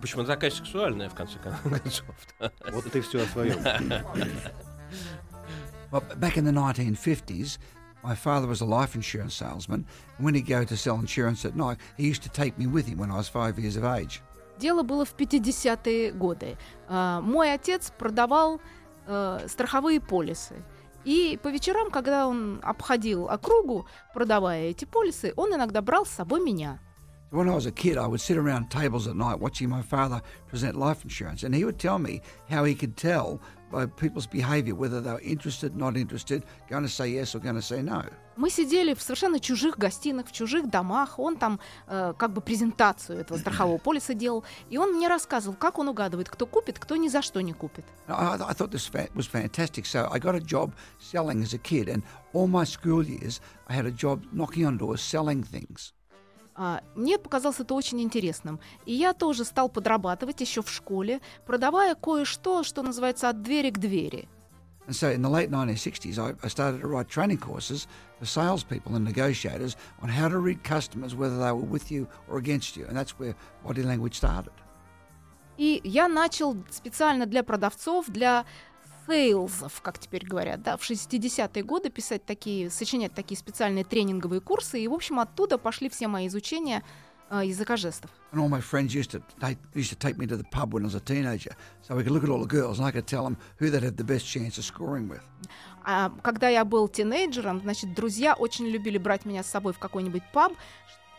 Почему 0.00 0.22
она 0.22 0.34
такая 0.34 0.50
сексуальная, 0.50 1.08
в 1.08 1.14
конце 1.14 1.38
концов? 1.38 2.04
Вот 2.72 2.84
ты 2.90 3.00
все 3.00 3.22
о 3.22 3.26
своем. 3.26 3.58
Well, 5.92 6.02
back 6.18 6.36
in 6.36 6.44
the 6.44 6.52
1950s, 6.52 7.58
my 8.02 8.16
father 8.16 8.48
was 8.48 8.60
a 8.60 8.64
life 8.64 8.96
insurance 8.96 9.34
salesman. 9.34 9.86
And 10.16 10.24
when 10.24 10.34
he'd 10.34 10.46
go 10.46 10.64
to 10.64 10.76
sell 10.76 10.96
insurance 10.98 11.44
at 11.44 11.54
night, 11.54 11.78
he 11.96 12.08
used 12.08 12.22
to 12.24 12.28
take 12.28 12.58
me 12.58 12.66
with 12.66 12.86
him 12.88 12.98
when 12.98 13.10
I 13.10 13.16
was 13.16 13.28
five 13.28 13.56
years 13.58 13.76
of 13.76 13.84
age. 13.84 14.20
Дело 14.58 14.82
было 14.82 15.04
в 15.04 15.14
50-е 15.14 16.12
годы. 16.12 16.56
А, 16.88 17.20
Мой 17.20 17.52
отец 17.52 17.92
продавал 17.96 18.60
э, 19.06 19.46
страховые 19.48 20.00
полисы. 20.00 20.64
И 21.04 21.38
по 21.42 21.48
вечерам, 21.48 21.90
когда 21.90 22.26
он 22.26 22.58
обходил 22.62 23.28
округу, 23.28 23.86
продавая 24.12 24.70
эти 24.70 24.84
полисы, 24.86 25.32
он 25.36 25.54
иногда 25.54 25.80
брал 25.82 26.04
с 26.04 26.10
собой 26.10 26.40
меня. 26.40 26.80
So 27.31 27.37
when 27.37 27.47
I 27.47 27.55
was 27.55 27.65
a 27.65 27.71
kid, 27.71 27.97
I 27.97 28.07
would 28.07 28.19
sit 28.19 28.37
around 28.37 28.69
tables 28.69 29.07
at 29.07 29.15
night 29.15 29.39
watching 29.39 29.69
my 29.69 29.81
father 29.81 30.21
present 30.47 30.75
life 30.75 31.03
insurance, 31.03 31.43
and 31.43 31.55
he 31.55 31.63
would 31.63 31.79
tell 31.79 31.97
me 31.97 32.21
how 32.49 32.65
he 32.65 32.75
could 32.75 32.97
tell 32.97 33.39
by 33.71 33.85
people's 33.85 34.27
behaviour 34.27 34.75
whether 34.75 34.99
they 34.99 35.13
were 35.13 35.21
interested, 35.21 35.77
not 35.77 35.95
interested, 35.95 36.43
going 36.69 36.83
to 36.83 36.89
say 36.89 37.07
yes 37.07 37.33
or 37.33 37.39
going 37.39 37.55
to 37.55 37.61
say 37.61 37.81
no. 37.81 38.03
Мы 38.35 38.49
сидели 38.49 38.93
в 38.93 39.01
совершенно 39.01 39.39
чужих 39.39 39.77
гостиных, 39.77 40.27
в 40.27 40.31
чужих 40.31 40.69
домах. 40.69 41.19
Он 41.19 41.37
там 41.37 41.59
э, 41.87 42.13
как 42.17 42.33
бы 42.33 42.41
презентацию 42.41 43.19
этого 43.19 43.37
страхового 43.37 43.77
полиса 43.77 44.13
делал. 44.13 44.43
И 44.69 44.77
он 44.77 44.93
мне 44.93 45.07
рассказывал, 45.07 45.55
как 45.55 45.79
он 45.79 45.89
угадывает, 45.89 46.29
кто 46.29 46.45
купит, 46.45 46.79
кто 46.79 46.95
ни 46.95 47.07
за 47.07 47.21
что 47.21 47.41
не 47.41 47.53
купит. 47.53 47.85
I, 48.07 48.37
I 48.41 48.53
thought 48.53 48.71
this 48.71 48.87
fa- 48.87 49.09
was 49.15 49.27
fantastic. 49.27 49.85
So 49.85 50.09
I 50.11 50.19
got 50.19 50.35
a 50.35 50.39
job 50.39 50.73
selling 50.99 51.41
as 51.43 51.53
a 51.53 51.59
kid, 51.59 51.87
and 51.87 52.03
all 52.33 52.47
my 52.47 52.65
school 52.65 53.05
years, 53.05 53.41
I 53.67 53.73
had 53.73 53.85
a 53.85 53.91
job 53.91 54.23
knocking 54.33 54.65
on 54.65 54.77
doors 54.77 55.01
selling 55.01 55.43
things. 55.43 55.93
А, 56.56 56.80
Мне 56.94 57.18
показалось 57.18 57.60
это 57.60 57.74
очень 57.74 58.00
интересным. 58.00 58.58
И 58.86 58.92
я 58.92 59.12
тоже 59.12 59.44
стал 59.44 59.68
подрабатывать 59.68 60.40
еще 60.40 60.62
в 60.62 60.70
школе, 60.70 61.20
продавая 61.44 61.94
кое-что, 61.94 62.62
что 62.62 62.82
называется 62.82 63.28
от 63.28 63.42
двери 63.42 63.70
к 63.70 63.78
двери. 63.78 64.28
And 64.86 64.94
so 64.94 65.10
in 65.10 65.20
the 65.20 65.28
late 65.28 65.50
1960s, 65.50 66.16
I, 66.16 66.34
I 66.44 66.48
started 66.48 66.80
to 66.80 66.86
write 66.86 67.08
training 67.08 67.38
courses 67.38 67.88
for 68.20 68.24
salespeople 68.24 68.94
and 68.94 69.04
negotiators 69.04 69.76
on 70.00 70.08
how 70.08 70.28
to 70.28 70.38
read 70.38 70.62
customers, 70.62 71.12
whether 71.14 71.36
they 71.38 71.50
were 71.50 71.68
with 71.68 71.90
you 71.90 72.06
or 72.28 72.38
against 72.38 72.76
you. 72.76 72.86
And 72.86 72.96
that's 72.96 73.18
where 73.18 73.34
body 73.64 73.82
language 73.82 74.14
started. 74.14 74.52
И 75.58 75.80
я 75.84 76.06
начал 76.06 76.56
специально 76.70 77.26
для 77.26 77.42
продавцов, 77.42 78.06
для 78.08 78.44
сейлзов, 79.06 79.80
как 79.82 79.98
теперь 79.98 80.26
говорят, 80.26 80.62
да, 80.62 80.76
в 80.76 80.82
60-е 80.82 81.62
годы 81.62 81.90
писать 81.90 82.24
такие, 82.24 82.70
сочинять 82.70 83.14
такие 83.14 83.38
специальные 83.38 83.84
тренинговые 83.84 84.40
курсы. 84.40 84.80
И, 84.80 84.88
в 84.88 84.92
общем, 84.92 85.20
оттуда 85.20 85.58
пошли 85.58 85.88
все 85.88 86.08
мои 86.08 86.26
изучения 86.28 86.82
э, 87.30 87.42
языка 87.44 87.76
жестов. 87.76 88.10
And 88.32 88.40
all 88.40 88.48
my 88.48 88.60
friends 88.60 88.94
used 88.94 89.10
to 89.12 89.22
take, 89.40 89.58
used 89.74 89.90
to 89.90 89.96
take 89.96 90.18
me 90.18 90.26
to 90.26 90.36
the 90.36 90.44
pub 90.50 90.74
when 90.74 90.82
I 90.82 90.86
was 90.86 90.94
a 90.94 91.00
teenager, 91.00 91.56
so 91.82 91.94
we 91.96 92.02
could 92.02 92.12
look 92.12 92.24
at 92.24 92.30
all 92.30 92.40
the 92.40 92.46
girls 92.46 92.78
and 92.78 92.86
I 92.86 92.92
could 92.92 93.06
tell 93.06 93.24
them 93.24 93.36
who 93.58 93.70
they'd 93.70 93.82
have 93.82 93.96
the 93.96 94.04
best 94.04 94.26
chance 94.26 94.58
of 94.58 94.64
scoring 94.64 95.08
with. 95.08 95.22
А 95.84 96.10
когда 96.22 96.48
я 96.48 96.64
был 96.64 96.88
тинейджером, 96.88 97.60
значит, 97.60 97.94
друзья 97.94 98.34
очень 98.34 98.66
любили 98.66 98.98
брать 98.98 99.24
меня 99.24 99.42
с 99.42 99.46
собой 99.46 99.72
в 99.72 99.78
какой-нибудь 99.78 100.22
паб, 100.32 100.52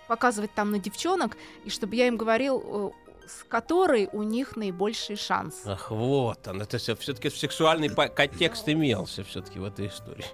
показывать 0.08 0.54
там 0.54 0.72
на 0.72 0.80
девчонок, 0.80 1.38
и 1.64 1.70
чтобы 1.70 1.96
я 1.96 2.08
им 2.08 2.18
говорил, 2.18 2.94
э, 2.98 3.07
с 3.28 3.44
которой 3.44 4.10
у 4.12 4.24
них 4.24 4.56
наибольший 4.56 5.18
шанс. 5.18 5.62
Ах, 5.66 5.92
вот 5.92 6.48
он. 6.48 6.62
Это 6.62 6.78
все-таки 6.78 7.30
сексуальный 7.30 7.90
контекст 7.90 8.68
имелся 8.70 9.24
все-таки 9.24 9.60
в 9.60 9.66
этой 9.66 9.88
истории. 9.88 10.26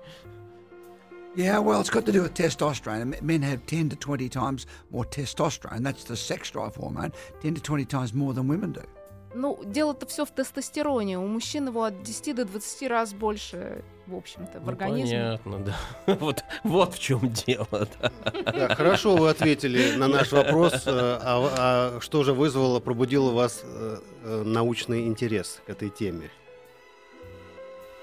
Yeah, 1.36 1.60
well, 1.60 1.82
it's 1.82 1.90
got 1.90 2.06
to 2.06 2.12
do 2.12 2.22
with 2.22 2.36
testosterone. 2.36 3.20
Men 3.24 3.42
have 3.42 3.66
10 3.66 3.90
to 3.90 3.96
20 3.96 4.30
times 4.30 4.68
more 4.92 5.04
testosterone. 5.04 5.82
That's 5.82 6.04
the 6.04 6.16
sex 6.16 6.52
drive 6.52 6.76
hormone, 6.76 7.12
10 7.42 7.56
to 7.56 7.62
20 7.62 7.86
times 7.86 8.14
more 8.14 8.34
than 8.36 8.48
women 8.48 8.72
do. 8.72 8.84
Ну, 9.36 9.60
дело-то 9.66 10.06
все 10.06 10.26
в 10.26 10.32
тестостероне. 10.32 11.18
У 11.20 11.28
мужчин 11.28 11.68
его 11.68 11.84
от 11.84 12.04
10 12.04 12.36
до 12.36 12.46
20 12.46 12.88
раз 12.88 13.14
больше, 13.14 13.84
в 14.06 14.16
общем-то, 14.16 14.60
в 14.60 14.64
Ну, 14.64 14.70
организме. 14.70 15.40
Понятно, 15.44 15.60
да. 16.06 16.16
Вот, 16.20 16.44
вот 16.64 16.94
в 16.94 17.00
чем 17.00 17.30
дело. 17.32 17.68
да. 18.00 18.12
Да, 18.52 18.76
хорошо 18.76 19.16
вы 19.16 19.30
ответили 19.30 19.96
на 19.96 20.08
наш 20.08 20.32
вопрос. 20.32 20.74
э, 20.86 20.90
А, 21.22 21.94
а 21.98 22.00
что 22.02 22.24
же 22.24 22.34
вызвало, 22.34 22.80
пробудило 22.80 23.32
вас 23.32 23.62
э, 23.64 23.98
э, 24.24 24.44
научный 24.46 25.08
интерес 25.08 25.62
к 25.66 25.70
этой 25.72 25.90
теме? 25.90 26.30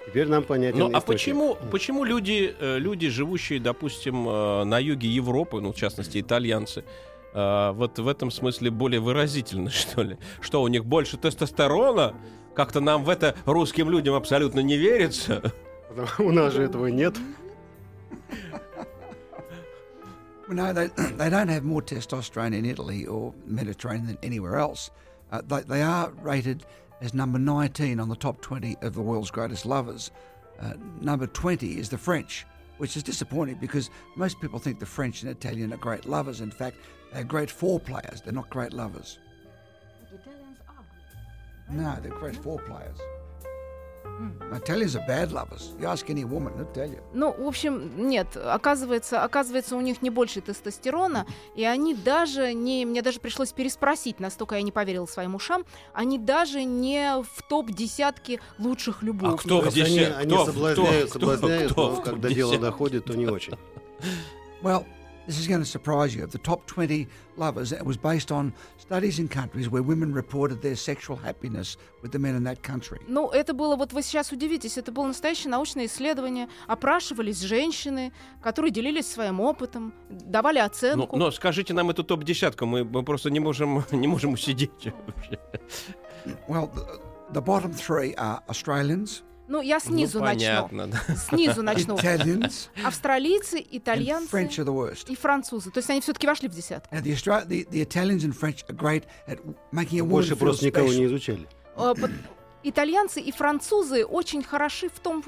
Теперь 0.06 0.26
нам 0.26 0.42
понятен 0.42 0.78
Ну, 0.78 0.86
а 0.86 0.98
источник. 0.98 1.06
почему, 1.06 1.56
почему 1.70 2.04
люди, 2.04 2.56
люди, 2.60 3.08
живущие, 3.08 3.60
допустим, 3.60 4.24
на 4.24 4.78
юге 4.80 5.08
Европы, 5.08 5.60
ну, 5.60 5.72
в 5.72 5.76
частности, 5.76 6.20
итальянцы, 6.20 6.84
э, 7.32 7.72
вот 7.72 7.98
в 7.98 8.08
этом 8.08 8.30
смысле 8.30 8.70
более 8.70 9.00
выразительны, 9.00 9.70
что 9.70 10.02
ли? 10.02 10.18
Что, 10.40 10.62
у 10.62 10.68
них 10.68 10.84
больше 10.84 11.16
тестостерона? 11.16 12.14
Как-то 12.54 12.80
нам 12.80 13.04
в 13.04 13.08
это 13.08 13.34
русским 13.46 13.90
людям 13.90 14.14
абсолютно 14.14 14.60
не 14.60 14.76
верится. 14.76 15.52
У 16.18 16.30
нас 16.30 16.52
же 16.52 16.64
этого 16.64 16.86
нет. 16.86 17.16
No, 20.48 20.72
they, 20.72 20.88
they 21.16 21.30
don't 21.30 21.46
have 21.46 21.62
more 21.62 21.80
testosterone 21.80 22.54
in 22.54 22.64
Italy 22.64 23.06
or 23.06 23.32
Mediterranean 23.46 24.06
than 24.08 24.18
anywhere 24.22 24.56
else. 24.56 24.90
Uh, 25.30 25.42
they, 25.46 25.60
they 25.60 25.82
are 25.82 26.10
rated 26.22 26.66
as 27.00 27.14
number 27.14 27.38
19 27.38 28.00
on 28.00 28.08
the 28.08 28.16
top 28.16 28.40
20 28.40 28.76
of 28.82 28.94
the 28.94 29.00
world's 29.00 29.30
greatest 29.30 29.64
lovers. 29.64 30.10
Uh, 30.60 30.72
number 31.00 31.28
20 31.28 31.78
is 31.78 31.88
the 31.88 31.96
French, 31.96 32.46
which 32.78 32.96
is 32.96 33.02
disappointing 33.02 33.56
because 33.60 33.90
most 34.16 34.40
people 34.40 34.58
think 34.58 34.80
the 34.80 34.86
French 34.86 35.22
and 35.22 35.30
Italian 35.30 35.72
are 35.72 35.78
great 35.78 36.04
lovers. 36.06 36.40
In 36.40 36.50
fact, 36.50 36.76
they're 37.12 37.24
great 37.24 37.50
four-players. 37.50 38.20
They're 38.22 38.32
not 38.34 38.48
great 38.50 38.72
lovers. 38.72 39.18
No, 41.70 41.96
they're 42.02 42.18
great 42.18 42.36
four-players. 42.36 42.98
Italians 44.52 44.96
are 44.96 45.06
bad 45.06 45.32
lovers. 45.32 45.72
You 45.80 45.86
ask 45.86 46.10
any 46.10 46.24
woman, 46.24 46.52
they'll 46.56 46.72
tell 46.74 46.88
you. 46.90 47.00
Ну, 47.14 47.32
в 47.32 47.46
общем, 47.46 48.08
нет, 48.08 48.36
оказывается, 48.36 49.22
оказывается, 49.22 49.76
у 49.76 49.80
них 49.80 50.02
не 50.02 50.10
больше 50.10 50.42
тестостерона, 50.42 51.26
и 51.56 51.64
они 51.64 51.94
даже 51.94 52.52
не, 52.52 52.84
мне 52.84 53.00
даже 53.00 53.18
пришлось 53.20 53.52
переспросить, 53.52 54.20
настолько 54.20 54.56
я 54.56 54.62
не 54.62 54.72
поверила 54.72 55.06
своим 55.06 55.36
ушам, 55.36 55.64
они 55.94 56.18
даже 56.18 56.64
не 56.64 57.22
в 57.22 57.42
топ 57.48 57.70
десятки 57.70 58.40
лучших 58.58 59.02
любовников. 59.02 59.40
А 59.40 59.44
кто 59.48 59.58
в 59.60 59.62
Просто 59.62 59.84
они, 59.84 60.00
они 60.00 60.34
кто- 60.34 60.46
соблазняют, 60.46 61.10
кто- 61.10 61.18
соблазняют, 61.20 61.72
кто 61.72 61.90
но 61.90 61.96
в 61.96 62.02
когда 62.02 62.28
дело 62.28 62.58
доходит, 62.58 63.04
то 63.06 63.14
не 63.16 63.26
очень. 63.26 63.54
Well, 64.62 64.84
this 65.26 65.38
is 65.38 65.46
going 65.46 65.60
to 65.60 65.66
surprise 65.68 66.14
you. 66.14 66.24
Of 66.24 66.30
the 66.32 66.38
top 66.38 66.66
20 66.66 67.06
lovers, 67.36 67.72
it 67.72 67.84
was 67.84 67.96
based 67.96 68.30
on 68.32 68.52
studies 68.78 69.18
in 69.18 69.28
countries 69.28 69.68
where 69.68 69.82
women 69.82 70.12
reported 70.12 70.60
their 70.62 70.74
sexual 70.76 71.16
happiness 71.16 71.76
with 72.02 72.10
the 72.12 72.18
men 72.18 72.34
in 72.34 72.42
that 72.44 72.62
country. 72.62 72.98
Ну, 73.08 73.28
это 73.30 73.52
было, 73.54 73.76
вот 73.76 73.92
вы 73.92 74.02
сейчас 74.02 74.32
удивитесь, 74.32 74.76
это 74.78 74.90
было 74.92 75.06
настоящее 75.06 75.50
научное 75.50 75.86
исследование. 75.86 76.48
Опрашивались 76.66 77.40
женщины, 77.40 78.12
которые 78.42 78.70
делились 78.72 79.06
своим 79.10 79.40
опытом, 79.40 79.92
давали 80.10 80.58
Ну, 80.58 80.64
оценку. 80.64 81.16
но 81.16 81.30
скажите 81.30 81.74
нам 81.74 81.90
эту 81.90 82.02
топ-десятку, 82.04 82.66
мы, 82.66 82.84
мы 82.84 83.02
просто 83.04 83.30
не 83.30 83.40
можем, 83.40 83.84
не 83.92 84.08
можем 84.08 84.32
усидеть. 84.32 84.70
вообще. 85.06 85.38
Well, 86.48 86.70
the, 86.74 87.00
the 87.32 87.40
bottom 87.42 87.72
three 87.72 88.14
are 88.16 88.42
Australians, 88.48 89.22
Ну, 89.50 89.60
я 89.62 89.80
снизу 89.80 90.20
ну, 90.20 90.26
начну. 90.26 90.68
понятно, 90.68 90.86
да. 90.86 91.16
Снизу 91.16 91.62
начну. 91.62 91.96
Italians, 91.96 92.68
Австралийцы, 92.84 93.66
итальянцы 93.68 94.30
French 94.36 94.58
are 94.58 94.64
the 94.64 94.72
worst. 94.72 95.06
и 95.10 95.16
французы. 95.16 95.72
То 95.72 95.78
есть 95.78 95.90
они 95.90 96.00
все-таки 96.00 96.28
вошли 96.28 96.48
в 96.48 96.54
десятку. 96.54 96.94
Now, 96.94 97.02
the, 97.02 97.12
Austra- 97.12 97.44
the, 97.48 97.68
the 97.68 97.82
Italians 97.82 98.20
and 98.24 98.32
French 98.32 98.64
are 98.68 98.76
great 98.76 99.02
at 99.26 99.40
making 99.72 99.98
a 99.98 100.02
woman 100.04 100.08
Больше 100.08 100.36
просто 100.36 100.66
никого 100.66 100.86
special. 100.86 100.96
не 100.98 101.06
изучали. 101.06 101.48
Э, 101.76 101.94
Итальянцы 102.62 103.20
и 103.20 103.32
французы 103.32 104.04
очень 104.04 104.44
хороши 104.44 104.88
в 104.88 105.00
том, 105.00 105.24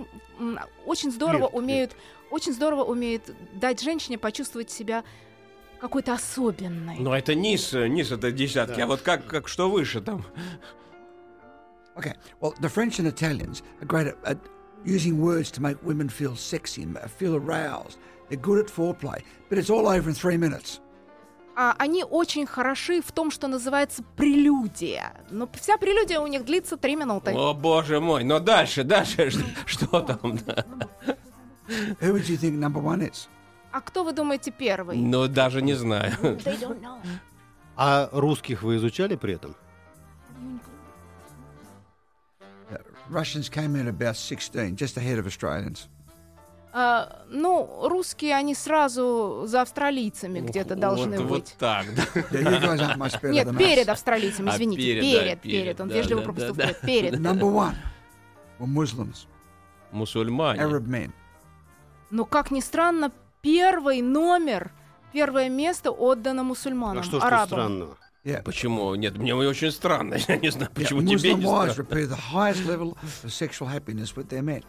очень 0.87 1.11
здорово 1.11 1.49
Флирт, 1.49 1.55
умеют, 1.55 1.93
очень 2.31 2.53
здорово 2.53 2.85
умеют 2.85 3.23
дать 3.55 3.81
женщине 3.81 4.19
почувствовать 4.19 4.71
себя 4.71 5.03
какой-то 5.81 6.13
особенной. 6.13 6.97
Ну, 7.01 7.13
это 7.13 7.35
низ, 7.35 7.75
э, 7.75 7.89
низ 7.89 8.13
это 8.13 8.31
десятки. 8.31 8.77
Да. 8.77 8.85
А 8.85 8.87
вот 8.87 9.01
как, 9.01 9.27
как 9.27 9.49
что 9.49 9.69
выше 9.69 10.01
там? 10.01 10.25
Okay, 11.99 12.15
well, 12.41 12.55
the 12.61 12.69
French 12.69 12.99
and 12.99 13.07
Italians 13.09 13.63
are 13.81 13.87
great 13.87 14.07
at, 14.07 14.17
at 14.25 14.39
using 14.85 15.21
words 15.21 15.51
to 15.53 15.63
make 15.63 15.77
women 15.83 16.09
feel 16.09 16.37
sexy 16.37 16.83
and 16.83 16.99
feel 17.11 17.37
aroused. 17.37 17.99
They're 18.29 18.39
good 18.39 18.59
at 18.65 18.67
foreplay, 18.71 19.23
but 19.49 19.59
it's 19.59 19.71
all 19.71 19.87
over 19.87 20.09
in 20.09 20.15
three 20.15 20.37
minutes. 20.37 20.81
а 21.55 21.75
они 21.79 22.05
очень 22.05 22.47
хороши 22.47 23.03
в 23.03 23.13
том, 23.13 23.31
что 23.31 23.47
называется 23.49 24.03
прелюдия. 24.17 25.13
Но 25.31 25.49
вся 25.53 25.77
прелюдия 25.77 26.21
у 26.21 26.27
них 26.27 26.45
длится 26.45 26.77
три 26.77 26.97
минуты. 26.97 27.33
О, 27.33 27.53
боже 27.55 28.01
мой, 28.01 28.25
но 28.25 28.41
дальше, 28.41 28.85
дальше, 28.85 29.31
что, 29.67 30.01
там? 30.01 30.39
Who 32.01 32.13
would 32.13 32.29
you 32.29 32.37
think 32.37 32.59
number 32.59 32.83
one 32.83 33.03
is? 33.03 33.29
А 33.71 33.81
кто 33.81 34.05
вы 34.05 34.13
думаете 34.13 34.51
первый? 34.51 34.99
Ну, 34.99 35.29
даже 35.29 35.63
не 35.63 35.75
знаю. 35.75 36.13
They 36.23 36.61
don't 36.61 36.81
know. 36.81 36.99
А 37.77 38.09
русских 38.13 38.63
вы 38.63 38.77
изучали 38.77 39.17
при 39.17 39.35
этом? 39.35 39.57
Uh, 43.09 43.13
Russians 43.15 43.49
came 43.49 43.77
in 43.77 43.89
about 43.89 44.17
16, 44.17 44.77
just 44.77 44.97
ahead 44.97 45.19
of 45.19 45.27
Australians. 45.27 45.89
А, 46.75 47.23
ну, 47.29 47.87
rусские, 47.87 48.35
они 48.35 48.55
сразу 48.55 49.43
за 49.45 49.61
австралийцами 49.61 50.41
где-то 50.41 50.71
Вот- 50.71 50.81
должны 50.81 51.19
вот, 51.21 51.29
быть. 51.29 51.55
так, 51.59 51.85
да. 51.95 52.03
Yeah, 52.31 53.31
Нет, 53.31 53.59
перед 53.59 53.89
австралийцами, 53.91 54.49
А, 54.51 54.55
извините. 54.55 54.83
перед, 54.83 55.03
перед, 55.03 55.13
да, 55.13 55.37
перед, 55.37 55.41
перед, 55.43 55.81
Он 55.83 55.89
да, 55.89 55.95
вежливо 55.95 56.21
да, 56.21 56.25
пропустил 56.25 56.55
да. 56.55 56.73
Перед. 56.73 57.15
Number 57.21 57.41
one 57.53 57.75
were 58.59 58.67
Muslims, 58.67 59.27
Мусульмане. 59.93 60.63
Arab 60.63 60.87
men. 60.87 61.13
Но, 62.11 62.25
как 62.25 62.51
ни 62.51 62.61
странно, 62.61 63.13
первый 63.43 64.01
номер, 64.01 64.71
первое 65.13 65.51
место 65.51 65.91
отдано 65.91 66.41
А 66.41 66.45
мусульманам, 66.45 67.03
что 67.03 67.19
ж 67.19 67.21
тут 67.21 67.25
арабам. 67.25 67.47
странного? 67.49 67.97
Yeah. 68.25 68.43
Почему? 68.45 68.95
Нет, 68.95 69.19
мне 69.19 69.35
очень 69.35 69.73
странно. 69.73 70.15
Я 70.29 70.37
не 70.37 70.51
знаю, 70.51 70.71
Yeah, 70.71 70.75
почему 70.75 71.03
тебе 71.03 71.15
Muslim 71.33 71.39
не 71.39 71.45
wives 71.45 71.73
странно. 71.73 71.89
report 71.89 72.09
the 72.09 72.19
highest 72.33 72.67
level 72.67 72.97
of 73.03 73.31
sexual 73.31 73.69
happiness 73.69 74.15
with 74.15 74.29
their 74.29 74.43
men. 74.43 74.63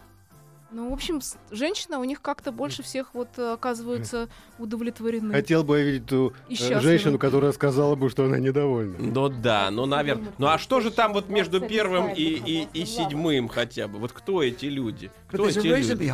Ну, 0.71 0.89
в 0.89 0.93
общем, 0.93 1.21
женщины 1.51 1.97
у 1.97 2.03
них 2.03 2.19
как-то 2.19 2.51
больше 2.51 2.81
всех 2.81 3.13
вот 3.13 3.37
э, 3.37 3.53
оказываются 3.53 4.27
удовлетворены. 4.57 5.31
Хотел 5.31 5.63
бы 5.63 5.77
я 5.77 5.85
видеть 5.85 6.07
ту 6.07 6.33
э, 6.49 6.79
женщину, 6.79 7.19
которая 7.19 7.51
сказала 7.51 7.93
бы, 7.93 8.09
что 8.09 8.25
она 8.25 8.39
недовольна. 8.39 8.95
Ну 8.97 9.29
да, 9.29 9.69
ну 9.69 9.85
наверное. 9.85 10.33
Ну 10.39 10.47
а 10.47 10.57
что 10.57 10.79
же 10.81 10.89
там 10.89 11.13
вот 11.13 11.29
между 11.29 11.61
первым 11.61 12.09
и, 12.09 12.23
и, 12.23 12.67
и 12.73 12.85
седьмым 12.85 13.49
хотя 13.49 13.87
бы? 13.87 13.99
Вот 13.99 14.13
кто 14.13 14.41
эти 14.41 14.65
люди? 14.65 15.11
Кто 15.27 15.47
эти 15.47 15.59
люди? 15.59 16.11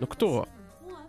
Ну 0.00 0.06
кто? 0.06 0.48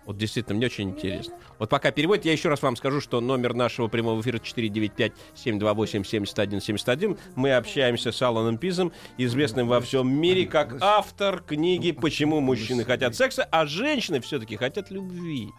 Вот 0.10 0.18
действительно, 0.18 0.56
мне 0.56 0.66
очень 0.66 0.89
интересно. 0.89 1.36
Вот 1.60 1.70
пока 1.70 1.92
переводит, 1.92 2.25
я 2.25 2.32
еще 2.32 2.50
раз 2.50 2.63
вам 2.63 2.75
скажу, 2.75 3.00
что 3.00 3.22
номер 3.22 3.54
нашего 3.54 3.89
прямого 3.89 4.20
эфира 4.22 4.39
495-728-7171. 4.39 7.20
Мы 7.36 7.54
общаемся 7.54 8.12
с 8.12 8.20
Аланом 8.20 8.58
Пизом, 8.58 8.92
известным 9.20 9.68
во 9.68 9.80
всем 9.82 10.12
мире 10.12 10.48
как 10.48 10.78
автор 10.82 11.44
книги 11.44 11.92
«Почему 11.92 12.39
мужчины 12.39 12.86
хотят 12.86 13.16
секса, 13.16 13.48
а 13.51 13.68
женщины 13.68 14.20
все-таки 14.20 14.56
хотят 14.56 14.89
любви». 14.89 15.50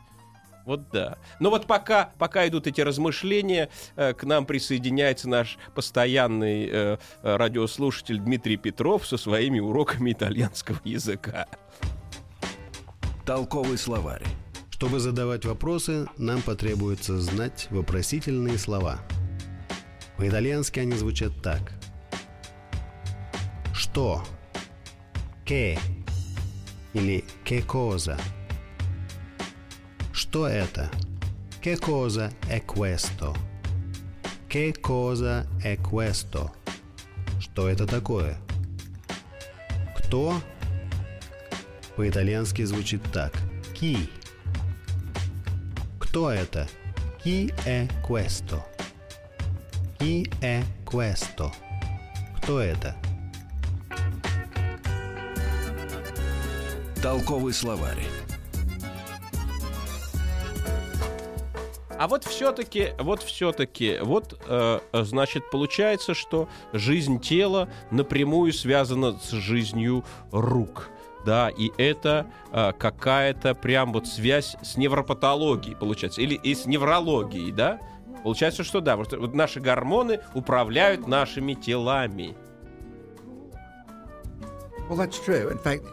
Вот 0.66 0.90
да. 0.90 1.18
Но 1.38 1.50
вот 1.50 1.68
пока, 1.68 2.10
пока 2.18 2.48
идут 2.48 2.66
эти 2.66 2.80
размышления, 2.80 3.68
э, 3.94 4.14
к 4.14 4.24
нам 4.24 4.46
присоединяется 4.46 5.28
наш 5.28 5.58
постоянный 5.76 6.68
э, 6.68 6.96
радиослушатель 7.22 8.18
Дмитрий 8.18 8.56
Петров 8.56 9.06
со 9.06 9.16
своими 9.16 9.60
уроками 9.60 10.10
итальянского 10.10 10.80
языка. 10.82 11.46
Толковый 13.24 13.78
словарь. 13.78 14.24
Чтобы 14.70 14.98
задавать 14.98 15.44
вопросы, 15.44 16.06
нам 16.16 16.40
потребуется 16.42 17.20
знать 17.20 17.68
вопросительные 17.70 18.58
слова. 18.58 19.00
По-итальянски 20.16 20.80
они 20.80 20.96
звучат 20.96 21.32
так. 21.42 21.72
Что? 23.74 24.22
Ке? 25.44 25.78
Или 26.94 27.24
che 27.44 27.62
cosa? 27.62 28.18
Что 30.12 30.46
это? 30.46 30.90
Che 31.60 31.76
cosa 31.76 32.30
è 32.48 32.60
questo? 32.60 33.36
Che 34.48 34.72
cosa 34.72 35.46
è 35.62 35.76
questo? 35.76 36.52
Что 37.38 37.68
это 37.68 37.86
такое? 37.86 38.38
Кто? 39.96 40.40
По-итальянски 41.96 42.62
звучит 42.64 43.02
так. 43.12 43.32
Chi? 43.74 44.08
Кто 45.98 46.30
это? 46.30 46.68
Chi 47.24 47.52
è 47.66 47.86
questo? 48.02 48.64
Chi 49.98 50.30
è 50.40 50.62
questo? 50.84 51.52
Кто 52.38 52.60
это? 52.60 52.96
Толковый 57.02 57.52
словарь. 57.52 58.06
А 62.00 62.08
вот 62.08 62.24
все-таки, 62.24 62.94
вот 62.98 63.22
все-таки, 63.22 63.98
вот, 64.00 64.40
э, 64.46 64.80
э, 64.90 65.04
значит, 65.04 65.50
получается, 65.50 66.14
что 66.14 66.48
жизнь 66.72 67.20
тела 67.20 67.68
напрямую 67.90 68.54
связана 68.54 69.18
с 69.18 69.32
жизнью 69.32 70.02
рук. 70.32 70.88
Да, 71.24 71.50
и 71.50 71.70
это 71.76 72.26
э, 72.52 72.72
какая-то 72.72 73.54
прям 73.54 73.92
вот 73.92 74.06
связь 74.06 74.56
с 74.62 74.76
невропатологией, 74.76 75.76
получается, 75.76 76.22
или 76.22 76.34
и 76.34 76.54
с 76.54 76.66
неврологией, 76.66 77.52
да? 77.52 77.78
Получается, 78.22 78.64
что 78.64 78.80
да, 78.80 78.96
вот, 78.96 79.12
вот 79.12 79.34
наши 79.34 79.60
гормоны 79.60 80.20
управляют 80.34 81.06
нашими 81.06 81.54
телами. 81.54 82.36
Well, 84.88 84.96
that's 84.96 85.18
true. 85.18 85.50
In 85.50 85.58
fact, 85.58 85.84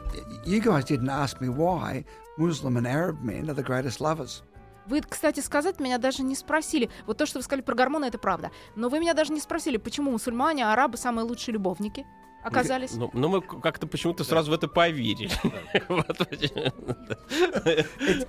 you 0.46 0.60
guys 0.60 0.84
didn't 0.86 1.10
ask 1.10 1.40
me 1.40 1.50
why 1.50 2.04
Muslim 2.38 2.78
and 2.78 2.88
Arab 2.88 3.22
men 3.24 3.50
are 3.50 3.54
the 3.54 3.63
greatest 3.63 4.02
lovers. 4.02 4.42
Вы, 4.88 5.02
кстати, 5.02 5.41
сказать 5.41 5.80
меня 5.80 5.97
даже 5.97 6.23
не 6.23 6.36
спросили. 6.36 6.89
Вот 7.06 7.17
то, 7.17 7.26
что 7.26 7.39
вы 7.39 7.43
сказали 7.43 7.62
про 7.62 7.76
гормоны, 7.76 8.06
это 8.06 8.17
правда. 8.17 8.52
Но 8.76 8.88
вы 8.89 9.00
меня 9.00 9.13
даже 9.13 9.34
не 9.34 9.41
спросили, 9.41 9.78
почему 9.78 10.12
мусульмане, 10.12 10.65
арабы 10.65 10.97
самые 10.97 11.26
лучшие 11.26 11.54
любовники 11.54 12.06
оказались. 12.41 12.93
Ну, 12.93 13.10
ну, 13.13 13.28
мы 13.28 13.41
как-то 13.41 13.88
почему-то 13.88 14.23
сразу 14.23 14.52
в 14.52 14.54
это 14.54 14.67
поверили. 14.69 15.30
Вот. 15.89 16.08
It, 16.21 16.63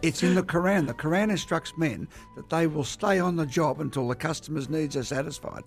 it's 0.03 0.23
in 0.23 0.35
the 0.35 0.43
Quran. 0.43 0.87
The 0.87 0.95
Quran 0.95 1.31
instructs 1.31 1.73
men 1.77 2.09
that 2.37 2.49
they 2.49 2.67
will 2.67 2.85
stay 2.85 3.21
on 3.21 3.37
the 3.37 3.47
job 3.47 3.81
until 3.81 4.09
the 4.09 4.17
customer's 4.17 4.69
needs 4.69 4.97
are 4.97 5.05
satisfied. 5.05 5.65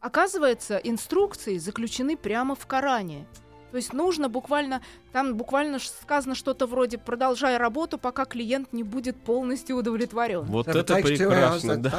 Оказывается, 0.00 0.76
инструкции 0.78 1.58
заключены 1.58 2.16
прямо 2.16 2.54
в 2.54 2.66
Коране. 2.66 3.26
То 3.70 3.76
есть 3.76 3.92
нужно 3.92 4.28
буквально, 4.28 4.80
там 5.12 5.36
буквально 5.36 5.78
сказано 5.78 6.34
что-то 6.34 6.66
вроде 6.66 6.98
«продолжай 6.98 7.56
работу, 7.56 7.98
пока 7.98 8.24
клиент 8.24 8.72
не 8.72 8.82
будет 8.82 9.16
полностью 9.16 9.76
удовлетворен». 9.76 10.42
Вот 10.42 10.68
это 10.68 10.94
hours, 10.94 11.02
прекрасно, 11.02 11.76
да. 11.76 11.90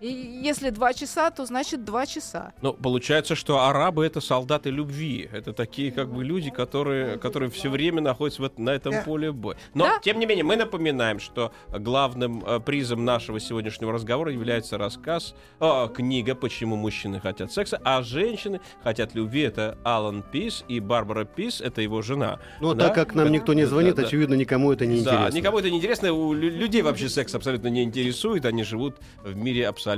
И 0.00 0.40
если 0.42 0.70
два 0.70 0.94
часа, 0.94 1.30
то 1.30 1.44
значит 1.44 1.84
два 1.84 2.06
часа. 2.06 2.52
Ну, 2.62 2.72
получается, 2.72 3.34
что 3.34 3.60
арабы 3.66 4.06
это 4.06 4.22
солдаты 4.22 4.70
любви. 4.70 5.28
Это 5.30 5.52
такие 5.52 5.92
как 5.92 6.10
бы 6.10 6.24
люди, 6.24 6.48
которые, 6.50 7.18
которые 7.18 7.50
все 7.50 7.68
время 7.68 8.00
находятся 8.00 8.40
в 8.40 8.44
эт- 8.46 8.54
на 8.56 8.70
этом 8.70 8.92
Да. 8.92 9.02
поле 9.02 9.30
боя. 9.30 9.58
Но, 9.74 9.84
Да. 9.84 9.98
тем 10.02 10.18
не 10.18 10.24
менее, 10.24 10.42
мы 10.44 10.56
напоминаем, 10.56 11.20
что 11.20 11.52
главным 11.68 12.42
э, 12.46 12.60
призом 12.60 13.04
нашего 13.04 13.38
сегодняшнего 13.40 13.92
разговора 13.92 14.32
является 14.32 14.78
рассказ, 14.78 15.34
э, 15.60 15.88
книга 15.94 16.34
«Почему 16.34 16.76
мужчины 16.76 17.20
хотят 17.20 17.52
секса», 17.52 17.78
а 17.84 18.02
женщины 18.02 18.60
хотят 18.82 19.14
любви. 19.14 19.42
Это 19.42 19.76
Алан 19.84 20.22
Пис 20.22 20.64
и 20.66 20.80
Барбара 20.80 21.26
Пис, 21.26 21.60
это 21.60 21.82
его 21.82 22.00
жена. 22.00 22.38
Но 22.62 22.72
Да? 22.72 22.86
так 22.86 22.94
как 22.94 23.14
нам 23.14 23.30
никто 23.30 23.52
не 23.52 23.64
Да, 23.64 23.68
звонит, 23.68 23.96
да. 23.96 24.04
очевидно, 24.04 24.32
никому 24.32 24.72
это 24.72 24.86
не 24.86 25.02
Да, 25.02 25.12
интересно. 25.16 25.36
никому 25.36 25.58
это 25.58 25.68
не 25.70 25.76
интересно. 25.76 26.10
У 26.14 26.32
лю- 26.32 26.50
людей 26.56 26.80
вообще 26.80 27.10
секс 27.10 27.34
абсолютно 27.34 27.68
не 27.68 27.82
интересует. 27.82 28.46
Они 28.46 28.62
живут 28.64 28.96
в 29.22 29.36
мире 29.36 29.68
абсолютно, 29.68 29.89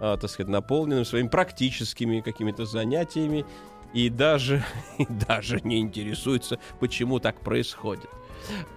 а, 0.00 0.16
так 0.16 0.30
сказать, 0.30 0.50
наполненным 0.50 1.04
своими 1.04 1.28
практическими 1.28 2.20
какими-то 2.20 2.64
занятиями. 2.64 3.44
И 3.92 4.08
даже, 4.08 4.64
и 4.98 5.06
даже 5.06 5.60
не 5.62 5.80
интересуются, 5.80 6.58
почему 6.78 7.18
так 7.18 7.40
происходит. 7.40 8.08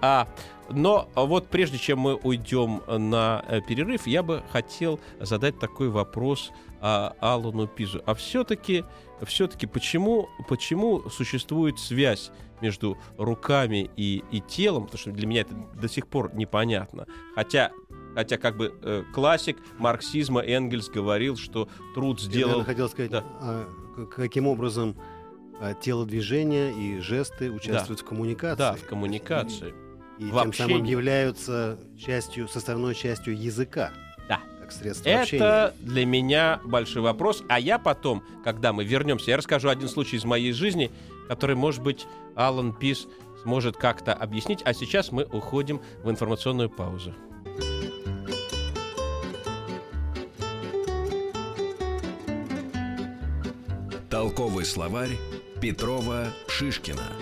А, 0.00 0.28
но 0.70 1.08
вот 1.14 1.48
прежде 1.48 1.78
чем 1.78 1.98
мы 2.00 2.14
уйдем 2.14 2.82
на 2.86 3.44
э, 3.48 3.60
перерыв, 3.60 4.06
я 4.06 4.22
бы 4.22 4.42
хотел 4.50 5.00
задать 5.20 5.58
такой 5.58 5.88
вопрос 5.88 6.52
а, 6.80 7.14
Аллану 7.20 7.66
Пизу. 7.66 8.02
А 8.06 8.14
все-таки, 8.14 8.84
все-таки 9.22 9.66
почему, 9.66 10.28
почему 10.48 11.08
существует 11.10 11.78
связь 11.78 12.30
между 12.60 12.98
руками 13.18 13.90
и, 13.96 14.22
и 14.30 14.40
телом? 14.40 14.84
Потому 14.84 14.98
что 14.98 15.10
для 15.12 15.26
меня 15.26 15.42
это 15.42 15.54
до 15.54 15.88
сих 15.88 16.06
пор 16.06 16.34
непонятно. 16.34 17.06
Хотя, 17.34 17.72
хотя 18.14 18.38
как 18.38 18.56
бы 18.56 18.74
э, 18.82 19.02
классик 19.12 19.56
марксизма 19.78 20.40
Энгельс 20.40 20.88
говорил, 20.88 21.36
что 21.36 21.68
труд 21.94 22.20
Я, 22.20 22.24
сделал... 22.26 22.48
наверное, 22.50 22.66
хотел 22.66 22.88
сказать, 22.88 23.10
Да. 23.10 23.24
а, 23.40 23.66
каким 24.14 24.46
образом 24.46 24.96
а, 25.60 25.74
телодвижения 25.74 26.72
и 26.72 26.98
жесты 27.00 27.50
участвуют 27.50 28.00
в 28.00 28.04
коммуникации. 28.04 28.58
Да, 28.58 28.74
в 28.74 28.86
коммуникации. 28.86 29.74
И 30.18 30.24
в 30.24 30.42
тем 30.42 30.52
самым 30.52 30.84
являются 30.84 31.78
частью, 31.98 32.48
составной 32.48 32.94
частью 32.94 33.36
языка. 33.36 33.90
Да. 34.28 34.40
Как 34.60 34.72
средство 34.72 35.12
общения. 35.12 35.42
Это 35.42 35.74
для 35.80 36.06
меня 36.06 36.60
большой 36.64 37.02
вопрос. 37.02 37.42
А 37.48 37.58
я 37.58 37.78
потом, 37.78 38.22
когда 38.44 38.72
мы 38.72 38.84
вернемся, 38.84 39.32
я 39.32 39.36
расскажу 39.36 39.68
один 39.68 39.88
случай 39.88 40.16
из 40.16 40.24
моей 40.24 40.52
жизни, 40.52 40.90
который, 41.28 41.56
может 41.56 41.82
быть, 41.82 42.06
Алан 42.36 42.72
Пис 42.72 43.08
сможет 43.42 43.76
как-то 43.76 44.14
объяснить. 44.14 44.60
А 44.64 44.72
сейчас 44.72 45.12
мы 45.12 45.24
уходим 45.24 45.80
в 46.02 46.10
информационную 46.10 46.70
паузу. 46.70 47.14
Толковый 54.24 54.64
словарь 54.64 55.18
Петрова 55.60 56.32
Шишкина. 56.48 57.12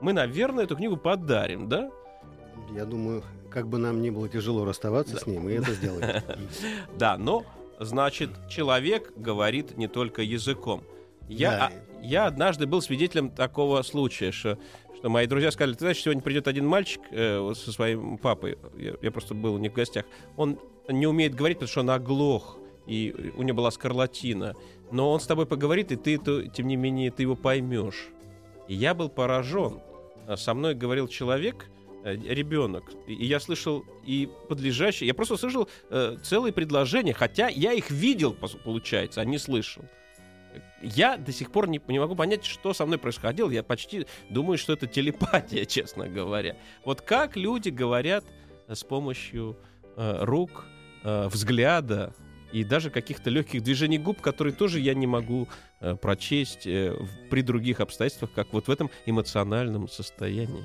Мы, 0.00 0.12
наверное, 0.12 0.64
эту 0.64 0.76
книгу 0.76 0.96
подарим, 0.96 1.68
да? 1.68 1.90
Я 2.74 2.85
думаю, 2.85 3.22
как 3.50 3.68
бы 3.68 3.78
нам 3.78 4.00
ни 4.02 4.11
было 4.11 4.28
тяжело 4.28 4.64
расставаться 4.64 5.16
с 5.18 5.26
ней, 5.26 5.38
мы 5.38 5.52
это 5.52 5.72
сделаем. 5.74 6.22
Да, 6.98 7.16
но, 7.18 7.44
значит, 7.81 8.31
человек 8.48 9.12
говорит 9.16 9.76
не 9.76 9.88
только 9.88 10.22
языком. 10.22 10.83
Я, 11.28 11.50
Да. 11.50 11.66
а- 11.66 12.02
я 12.05 12.26
однажды 12.26 12.66
был 12.66 12.83
свидетелем 12.83 13.31
такого 13.31 13.83
случая, 13.83 14.33
что, 14.33 14.59
что 14.96 15.09
мои 15.09 15.26
друзья 15.26 15.50
сказали, 15.50 15.74
ты 15.74 15.81
знаешь, 15.81 15.98
сегодня 16.00 16.22
придет 16.22 16.48
один 16.48 16.66
мальчик 16.66 17.00
э, 17.11 17.52
со 17.55 17.72
своим 17.72 18.18
папой, 18.18 18.59
я, 18.76 18.94
я 19.00 19.11
просто 19.12 19.35
был 19.35 19.55
у 19.55 19.59
них 19.59 19.72
в 19.72 19.74
гостях, 19.76 20.05
он 20.37 20.59
не 20.88 21.07
умеет 21.07 21.35
говорить, 21.35 21.59
потому 21.59 21.70
что 21.70 21.81
он 21.81 21.90
оглох, 21.90 22.59
и 22.87 23.33
у 23.37 23.42
него 23.42 23.59
была 23.59 23.70
скарлатина, 23.70 24.55
но 24.90 25.12
он 25.12 25.20
с 25.20 25.26
тобой 25.26 25.46
поговорит, 25.46 25.92
и 25.92 25.96
ты, 25.96 26.18
то- 26.18 26.44
тем 26.48 26.66
не 26.66 26.74
менее, 26.76 27.11
ты 27.12 27.22
его 27.22 27.37
поймешь. 27.37 28.09
И 28.72 28.74
я 28.74 28.94
был 28.94 29.11
поражен. 29.11 29.80
А 30.26 30.38
Со 30.38 30.54
мной 30.54 30.74
говорил 30.74 31.06
человек, 31.06 31.66
э, 32.04 32.16
ребенок, 32.16 32.85
и 33.06 33.26
я 33.26 33.38
слышал 33.38 33.85
и 34.06 34.30
подлежащие, 34.48 35.08
я 35.08 35.12
просто 35.12 35.37
слышал 35.37 35.68
э, 35.90 36.16
целые 36.22 36.54
предложения, 36.54 37.12
хотя 37.12 37.48
я 37.48 37.74
их 37.74 37.90
видел, 37.90 38.35
получается, 38.64 39.20
а 39.20 39.26
не 39.26 39.37
слышал. 39.37 39.85
Я 40.80 41.18
до 41.18 41.32
сих 41.32 41.52
пор 41.52 41.68
не, 41.68 41.82
не 41.87 41.98
могу 41.98 42.14
понять, 42.14 42.46
что 42.46 42.72
со 42.72 42.87
мной 42.87 42.98
происходило. 42.98 43.50
Я 43.50 43.62
почти 43.62 44.06
думаю, 44.30 44.56
что 44.56 44.72
это 44.72 44.87
телепатия, 44.87 45.64
честно 45.66 46.08
говоря. 46.08 46.56
Вот 46.82 47.02
как 47.02 47.37
люди 47.37 47.68
говорят 47.68 48.24
э, 48.68 48.74
с 48.74 48.85
помощью 48.85 49.58
э, 49.96 50.24
рук, 50.24 50.64
э, 51.04 51.28
взгляда 51.28 52.14
и 52.52 52.64
даже 52.64 52.88
каких-то 52.88 53.28
легких 53.28 53.62
движений 53.62 53.98
губ, 53.98 54.22
которые 54.22 54.54
тоже 54.54 54.80
я 54.80 54.94
не 54.94 55.06
могу 55.06 55.46
прочесть 56.00 56.66
э, 56.66 56.94
при 57.30 57.42
других 57.42 57.80
обстоятельствах, 57.80 58.30
как 58.34 58.52
вот 58.52 58.68
в 58.68 58.70
этом 58.70 58.90
эмоциональном 59.06 59.88
состоянии. 59.88 60.64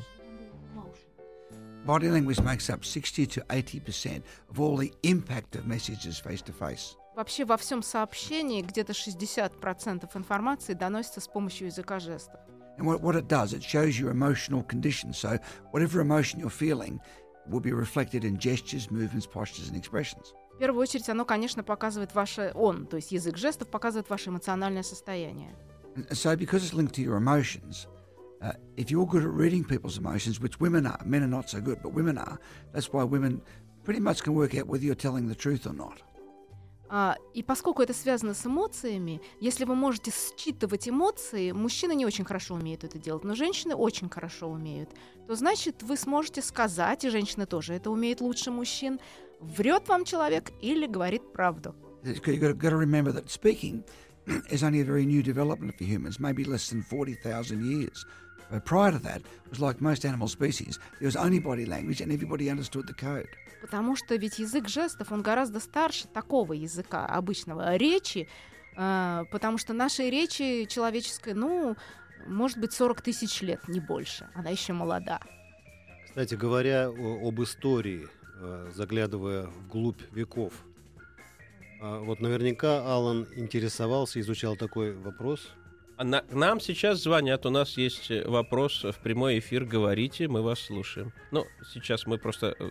Body 1.86 2.10
language 2.12 2.44
makes 2.44 2.70
up 2.70 2.84
60 2.84 3.28
to 3.28 3.46
80% 3.48 4.22
of 4.50 4.60
all 4.60 4.76
the 4.76 4.94
impact 5.04 5.56
of 5.56 5.66
messages 5.66 6.20
face 6.20 6.42
to 6.42 6.54
face. 6.54 6.98
Вообще 7.16 7.46
во 7.46 7.58
всем 7.58 7.82
сообщении 7.82 8.62
где-то 8.62 8.92
60% 8.92 10.10
информации 10.16 10.74
доносится 10.74 11.22
с 11.22 11.28
помощью 11.28 11.68
языка 11.68 12.00
жестов. 12.00 12.40
And 12.78 12.86
what, 12.86 13.02
what 13.02 13.16
it 13.16 13.28
does, 13.28 13.54
it 13.54 13.64
shows 13.64 13.98
your 13.98 14.12
emotional 14.12 14.64
condition. 14.64 15.12
So, 15.14 15.40
whatever 15.72 16.00
emotion 16.00 16.40
you're 16.40 16.52
feeling 16.52 17.00
will 17.47 17.61
be 17.61 17.73
reflected 17.73 18.25
in 18.25 18.39
gestures, 18.39 18.91
movements, 18.91 19.27
postures, 19.27 19.69
and 19.69 19.77
expressions. 19.77 20.33
В 20.55 20.59
первую 20.59 20.83
очередь 20.83 21.09
оно, 21.09 21.25
конечно, 21.25 21.63
показывает 21.63 22.15
ваше... 22.15 22.53
Он, 22.55 22.87
то 22.87 22.97
есть 22.97 23.11
язык 23.11 23.37
жестов, 23.37 23.69
показывает 23.69 24.09
ваше 24.11 24.31
эмоциональное 24.31 24.83
состояние. 24.83 25.57
And 25.97 26.17
so, 26.17 26.37
because 26.37 26.65
it's 26.65 26.73
linked 26.73 26.95
to 26.95 27.03
your 27.03 27.17
emotions, 27.17 27.87
uh, 28.41 28.53
if 28.77 28.91
you're 28.91 29.07
good 29.07 29.25
at 29.25 29.31
reading 29.31 29.65
people's 29.65 29.99
emotions, 29.99 30.41
which 30.41 30.61
women 30.61 30.87
are, 30.87 31.01
men 31.05 31.23
are 31.23 31.29
not 31.29 31.49
so 31.49 31.61
good, 31.61 31.83
but 31.83 31.93
women 31.93 32.19
are, 32.19 32.39
that's 32.73 32.93
why 32.93 33.03
women 33.03 33.43
pretty 33.85 34.01
much 34.01 34.23
can 34.23 34.35
work 34.35 34.55
out 34.55 34.67
whether 34.67 34.85
you're 34.85 34.95
telling 34.95 35.29
the 35.29 35.35
truth 35.35 35.67
or 35.67 35.73
not. 35.73 36.03
А, 36.90 37.18
и 37.34 37.44
поскольку 37.44 37.82
это 37.82 37.94
связано 37.94 38.34
с 38.34 38.46
эмоциями, 38.46 39.22
если 39.40 39.66
вы 39.66 39.76
можете 39.76 40.12
считывать 40.12 40.88
эмоции, 40.88 41.52
мужчины 41.52 41.94
не 41.94 42.06
очень 42.06 42.24
хорошо 42.24 42.56
умеют 42.56 42.84
это 42.84 42.98
делать, 42.98 43.24
но 43.24 43.36
женщины 43.36 43.76
очень 43.76 44.10
хорошо 44.10 44.48
умеют, 44.50 44.90
то 45.28 45.36
значит 45.36 45.84
вы 45.84 45.98
сможете 45.98 46.42
сказать, 46.42 47.04
и 47.04 47.10
женщины 47.10 47.46
тоже 47.46 47.74
это 47.74 47.92
умеют 47.92 48.22
лучше 48.22 48.52
мужчин, 48.52 49.00
врет 49.40 49.88
вам 49.90 50.06
человек 50.06 50.52
или 50.62 50.86
говорит 50.88 51.34
правду. 51.34 51.76
You've 52.04 52.22
got, 58.52 58.66
got 58.66 58.80
to 58.80 58.86
remember 58.86 58.92
that 58.92 58.92
speaking 58.92 58.92
is 58.92 58.92
only 58.92 58.92
a 58.92 58.92
very 58.92 58.92
new 58.92 58.92
development 58.92 58.92
for 58.92 58.92
humans, 58.92 58.92
maybe 58.92 58.92
less 58.92 58.92
than 58.92 58.92
40,000 58.92 58.92
years. 58.92 58.92
But 58.92 58.92
prior 58.92 58.92
to 58.92 59.00
that, 59.00 59.22
it 59.22 59.50
was 59.50 59.60
like 59.60 59.82
most 59.82 60.06
animal 60.06 60.28
species, 60.28 60.80
there 61.00 61.08
was 61.08 61.16
only 61.16 61.40
body 61.40 61.66
language 61.66 62.02
and 62.02 62.12
everybody 62.12 62.50
understood 62.50 62.88
the 62.88 62.94
code. 62.94 63.30
Потому 63.62 63.96
что 63.96 64.16
ведь 64.16 64.40
язык 64.40 64.68
жестов, 64.68 65.12
он 65.12 65.22
гораздо 65.22 65.60
старше 65.60 66.08
такого 66.08 66.54
языка 66.54 67.06
обычного 67.06 67.76
речи, 67.76 68.28
а, 68.76 69.26
потому 69.32 69.58
что 69.58 69.74
нашей 69.74 70.10
речи 70.10 70.66
человеческой, 70.66 71.34
ну, 71.34 71.76
может 72.28 72.60
быть, 72.60 72.74
40 72.74 73.02
тысяч 73.02 73.42
лет, 73.42 73.68
не 73.68 73.80
больше. 73.80 74.30
Она 74.36 74.52
еще 74.52 74.74
молода. 74.74 75.20
Кстати 76.06 76.36
говоря, 76.36 76.88
об 76.88 77.42
истории, 77.42 78.08
э, 78.40 78.72
заглядывая 78.76 79.44
вглубь 79.46 80.02
веков, 80.12 80.54
а, 81.80 82.00
вот 82.00 82.22
наверняка 82.22 82.84
Алан 82.86 83.28
интересовался, 83.36 84.20
изучал 84.20 84.56
такой 84.56 84.94
вопрос. 84.96 85.52
А 85.98 86.04
на- 86.04 86.24
нам 86.30 86.60
сейчас 86.60 87.00
звонят, 87.00 87.46
у 87.46 87.50
нас 87.50 87.76
есть 87.76 88.12
э, 88.12 88.24
вопрос 88.28 88.84
в 88.84 89.00
прямой 89.00 89.40
эфир, 89.40 89.64
говорите, 89.66 90.28
мы 90.28 90.44
вас 90.44 90.60
слушаем. 90.60 91.12
Ну, 91.32 91.46
сейчас 91.74 92.06
мы 92.06 92.20
просто 92.20 92.56
э, 92.60 92.70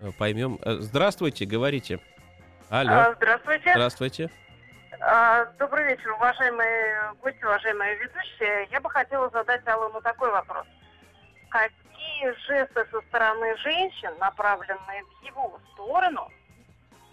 э, 0.00 0.10
поймем. 0.16 0.60
Здравствуйте, 0.64 1.44
говорите. 1.44 1.98
Алло, 2.70 2.92
А, 2.92 3.14
Здравствуйте. 3.16 3.70
здравствуйте. 3.72 4.30
А, 5.00 5.46
Добрый 5.58 5.86
вечер, 5.88 6.12
уважаемые 6.12 7.14
гости, 7.20 7.44
уважаемые 7.44 7.96
ведущие. 7.96 8.68
Я 8.70 8.80
бы 8.80 8.88
хотела 8.90 9.28
задать 9.30 9.66
Аллану 9.66 10.00
такой 10.00 10.30
вопрос. 10.30 10.66
Какие 11.50 12.32
жесты 12.46 12.86
со 12.92 13.00
стороны 13.08 13.56
женщин, 13.58 14.10
направленные 14.20 15.02
в 15.20 15.24
его 15.26 15.60
сторону, 15.72 16.30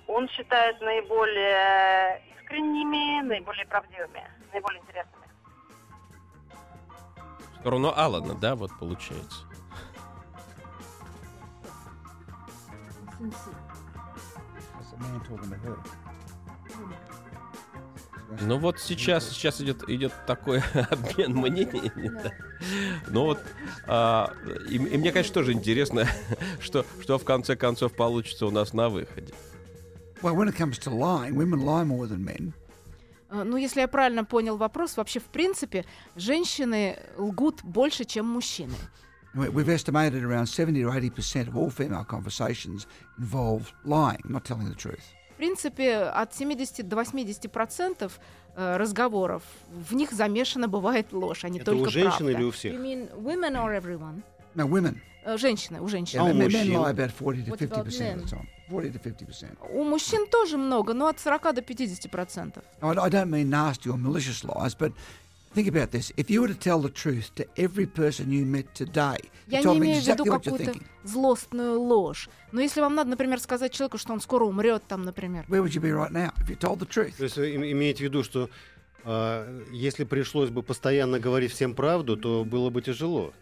он 0.08 0.30
считает 0.30 0.80
наиболее 0.80 2.22
искренними, 2.40 3.22
наиболее 3.24 3.66
правдивыми, 3.66 4.24
наиболее 4.52 4.82
интересными? 4.82 5.26
В 7.56 7.60
сторону 7.60 7.94
Алана, 7.96 8.34
да, 8.36 8.56
вот 8.56 8.72
получается. 8.80 9.46
Ну 18.40 18.58
вот 18.58 18.80
сейчас, 18.80 19.30
сейчас 19.30 19.62
идет, 19.62 19.88
идет 19.90 20.14
такой 20.26 20.62
обмен 20.90 21.36
мнениями. 21.36 22.22
да. 22.24 22.32
Ну 23.08 23.26
вот, 23.26 23.40
а, 23.88 24.34
и, 24.70 24.76
и 24.76 24.98
мне, 24.98 25.12
конечно, 25.12 25.34
тоже 25.34 25.54
интересно, 25.54 26.08
что, 26.60 26.86
что 27.02 27.18
в 27.18 27.26
конце 27.26 27.56
концов 27.56 27.94
получится 27.94 28.46
у 28.46 28.52
нас 28.52 28.74
на 28.74 28.90
выходе. 28.90 29.34
Well, 30.22 30.36
when 30.36 30.48
it 30.48 30.56
comes 30.56 30.78
to 30.80 30.92
lying, 30.92 31.36
women 31.36 31.66
lie 31.66 31.84
more 31.84 32.06
than 32.06 32.24
men. 32.24 32.54
А, 33.32 33.44
Ну, 33.44 33.58
если 33.58 33.80
я 33.82 33.88
правильно 33.88 34.24
понял 34.26 34.58
вопрос, 34.58 34.98
вообще, 34.98 35.20
в 35.20 35.26
принципе, 35.26 35.86
женщины 36.16 36.98
лгут 37.18 37.64
больше, 37.64 38.04
чем 38.06 38.26
мужчины. 38.28 38.74
We- 39.34 39.50
We've 39.50 39.70
estimated 39.70 40.22
around 40.24 40.48
70 40.48 40.84
to 40.84 40.92
80% 40.92 41.48
of 41.48 41.56
all 41.56 41.70
female 41.70 42.06
conversations 42.06 42.86
involve 43.18 43.72
lying, 43.86 44.20
not 44.26 44.44
telling 44.44 44.68
the 44.68 44.76
truth. 44.76 45.00
В 45.34 45.38
принципе, 45.38 45.96
от 46.04 46.36
70 46.36 46.88
до 46.88 46.98
80 46.98 47.48
процентов 47.52 48.20
э, 48.56 48.76
разговоров 48.78 49.44
в 49.72 49.96
них 49.96 50.12
замешана 50.12 50.68
бывает 50.68 51.14
ложь, 51.14 51.46
а 51.46 51.50
не 51.50 51.60
Это 51.60 51.72
только 51.72 51.88
у 51.88 51.90
женщин 51.90 52.18
правда. 52.18 52.32
или 52.32 52.44
у 52.44 52.52
всех? 52.52 52.74
You 52.74 52.82
mean 52.84 53.10
women 53.24 53.54
or 53.56 53.74
everyone? 53.82 54.22
No, 54.56 54.68
women. 54.68 54.98
Э, 55.24 55.38
Женщины, 55.38 55.80
у 55.82 55.88
женщин. 55.88 56.20
А 56.20 56.26
у 56.26 56.28
men, 56.28 56.34
men 56.34 56.44
мужчин? 56.44 56.74
lie 56.76 56.94
about 56.94 57.12
40 57.18 57.46
to 57.46 57.52
What 57.52 57.62
about 57.62 57.88
50% 57.88 58.16
of 58.18 58.24
the 58.26 58.30
time. 58.30 58.48
40 58.72 58.94
to 58.94 59.00
50%. 59.00 59.58
У 59.70 59.84
мужчин 59.84 60.28
тоже 60.28 60.58
много, 60.58 60.94
но 60.94 61.08
от 61.08 61.20
40 61.20 61.54
до 61.56 61.62
50 61.62 62.10
процентов. 62.12 62.64
I, 62.82 62.92
I 62.92 63.10
don't 63.10 63.30
mean 63.30 63.50
nasty 63.50 63.90
or 63.90 63.98
malicious 63.98 64.44
lies, 64.44 64.76
but 64.76 64.94
think 65.54 65.68
about 65.68 65.92
this. 65.92 66.12
If 66.18 66.30
you 66.30 66.42
were 66.42 66.48
to 66.48 66.58
tell 66.58 66.80
the 66.80 66.90
truth 66.90 67.32
to 67.36 67.46
every 67.58 67.86
person 67.86 68.32
you 68.32 68.46
met 68.46 68.74
today, 68.74 69.18
you 69.48 69.58
Я 69.58 69.62
told 69.62 69.74
не 69.76 69.80
me 69.80 69.86
имею 69.86 70.02
в 70.02 70.08
виду 70.08 70.24
exactly 70.24 70.30
what 70.30 70.46
you're 70.46 70.58
какую-то 70.58 70.72
thinking, 70.72 70.84
злостную 71.04 71.80
ложь. 71.80 72.30
Но 72.52 72.62
если 72.62 72.82
вам 72.82 72.96
надо, 72.96 73.10
например, 73.10 73.40
сказать 73.40 73.72
человеку, 73.74 73.98
что 73.98 74.14
он 74.14 74.22
скоро 74.22 74.46
умрет, 74.46 74.84
там, 74.88 75.04
например, 75.04 75.46
where 75.50 75.62
would 75.64 75.74
you 75.74 75.82
be 75.82 75.92
right 75.92 76.12
now 76.12 76.34
if 76.40 76.50
you 76.50 76.58
told 76.58 76.80
the 76.80 76.88
truth? 76.88 77.14
То 77.18 77.24
есть 77.26 77.38
имеете 77.38 78.00
в 78.00 78.02
виду, 78.02 78.24
что 78.24 78.50
а, 79.04 79.64
если 79.72 80.04
пришлось 80.04 80.50
бы 80.50 80.64
постоянно 80.64 81.20
говорить 81.20 81.52
всем 81.52 81.74
правду, 81.76 82.18
то 82.18 82.46
было 82.46 82.70
бы 82.70 82.82
тяжело. 82.82 83.34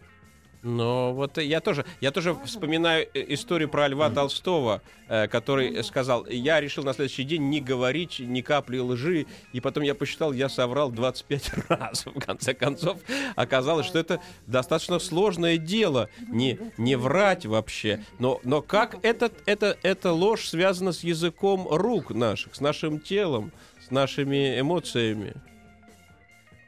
Но 0.62 1.14
вот 1.14 1.38
я 1.38 1.60
тоже, 1.60 1.86
я 2.00 2.10
тоже 2.10 2.36
вспоминаю 2.44 3.08
э, 3.14 3.24
историю 3.32 3.68
про 3.68 3.88
Льва 3.88 4.10
Толстого, 4.10 4.82
э, 5.08 5.26
который 5.26 5.82
сказал, 5.82 6.26
я 6.26 6.60
решил 6.60 6.84
на 6.84 6.92
следующий 6.92 7.24
день 7.24 7.48
не 7.48 7.60
говорить 7.60 8.18
ни 8.20 8.42
капли 8.42 8.78
лжи, 8.78 9.26
и 9.54 9.60
потом 9.60 9.84
я 9.84 9.94
посчитал, 9.94 10.32
я 10.32 10.50
соврал 10.50 10.90
25 10.90 11.50
раз. 11.68 12.04
В 12.04 12.20
конце 12.20 12.52
концов, 12.52 12.98
оказалось, 13.36 13.86
что 13.86 13.98
это 13.98 14.20
достаточно 14.46 14.98
сложное 14.98 15.56
дело, 15.56 16.10
не, 16.28 16.58
не 16.76 16.96
врать 16.96 17.46
вообще. 17.46 18.04
Но, 18.18 18.40
но 18.44 18.60
как 18.60 19.02
этот, 19.02 19.32
это, 19.46 19.78
эта 19.82 20.12
ложь 20.12 20.46
связана 20.46 20.92
с 20.92 21.02
языком 21.02 21.68
рук 21.70 22.10
наших, 22.10 22.54
с 22.54 22.60
нашим 22.60 23.00
телом, 23.00 23.50
с 23.86 23.90
нашими 23.90 24.60
эмоциями? 24.60 25.34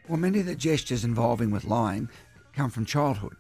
Well, 0.09 0.19
many 0.19 0.41
of 0.41 0.47
the 0.47 0.57
gestures 0.57 1.05
involving 1.05 1.51
with 1.51 1.65
lying 1.65 2.09
come 2.57 2.71
from 2.71 2.87
childhood. 2.87 3.37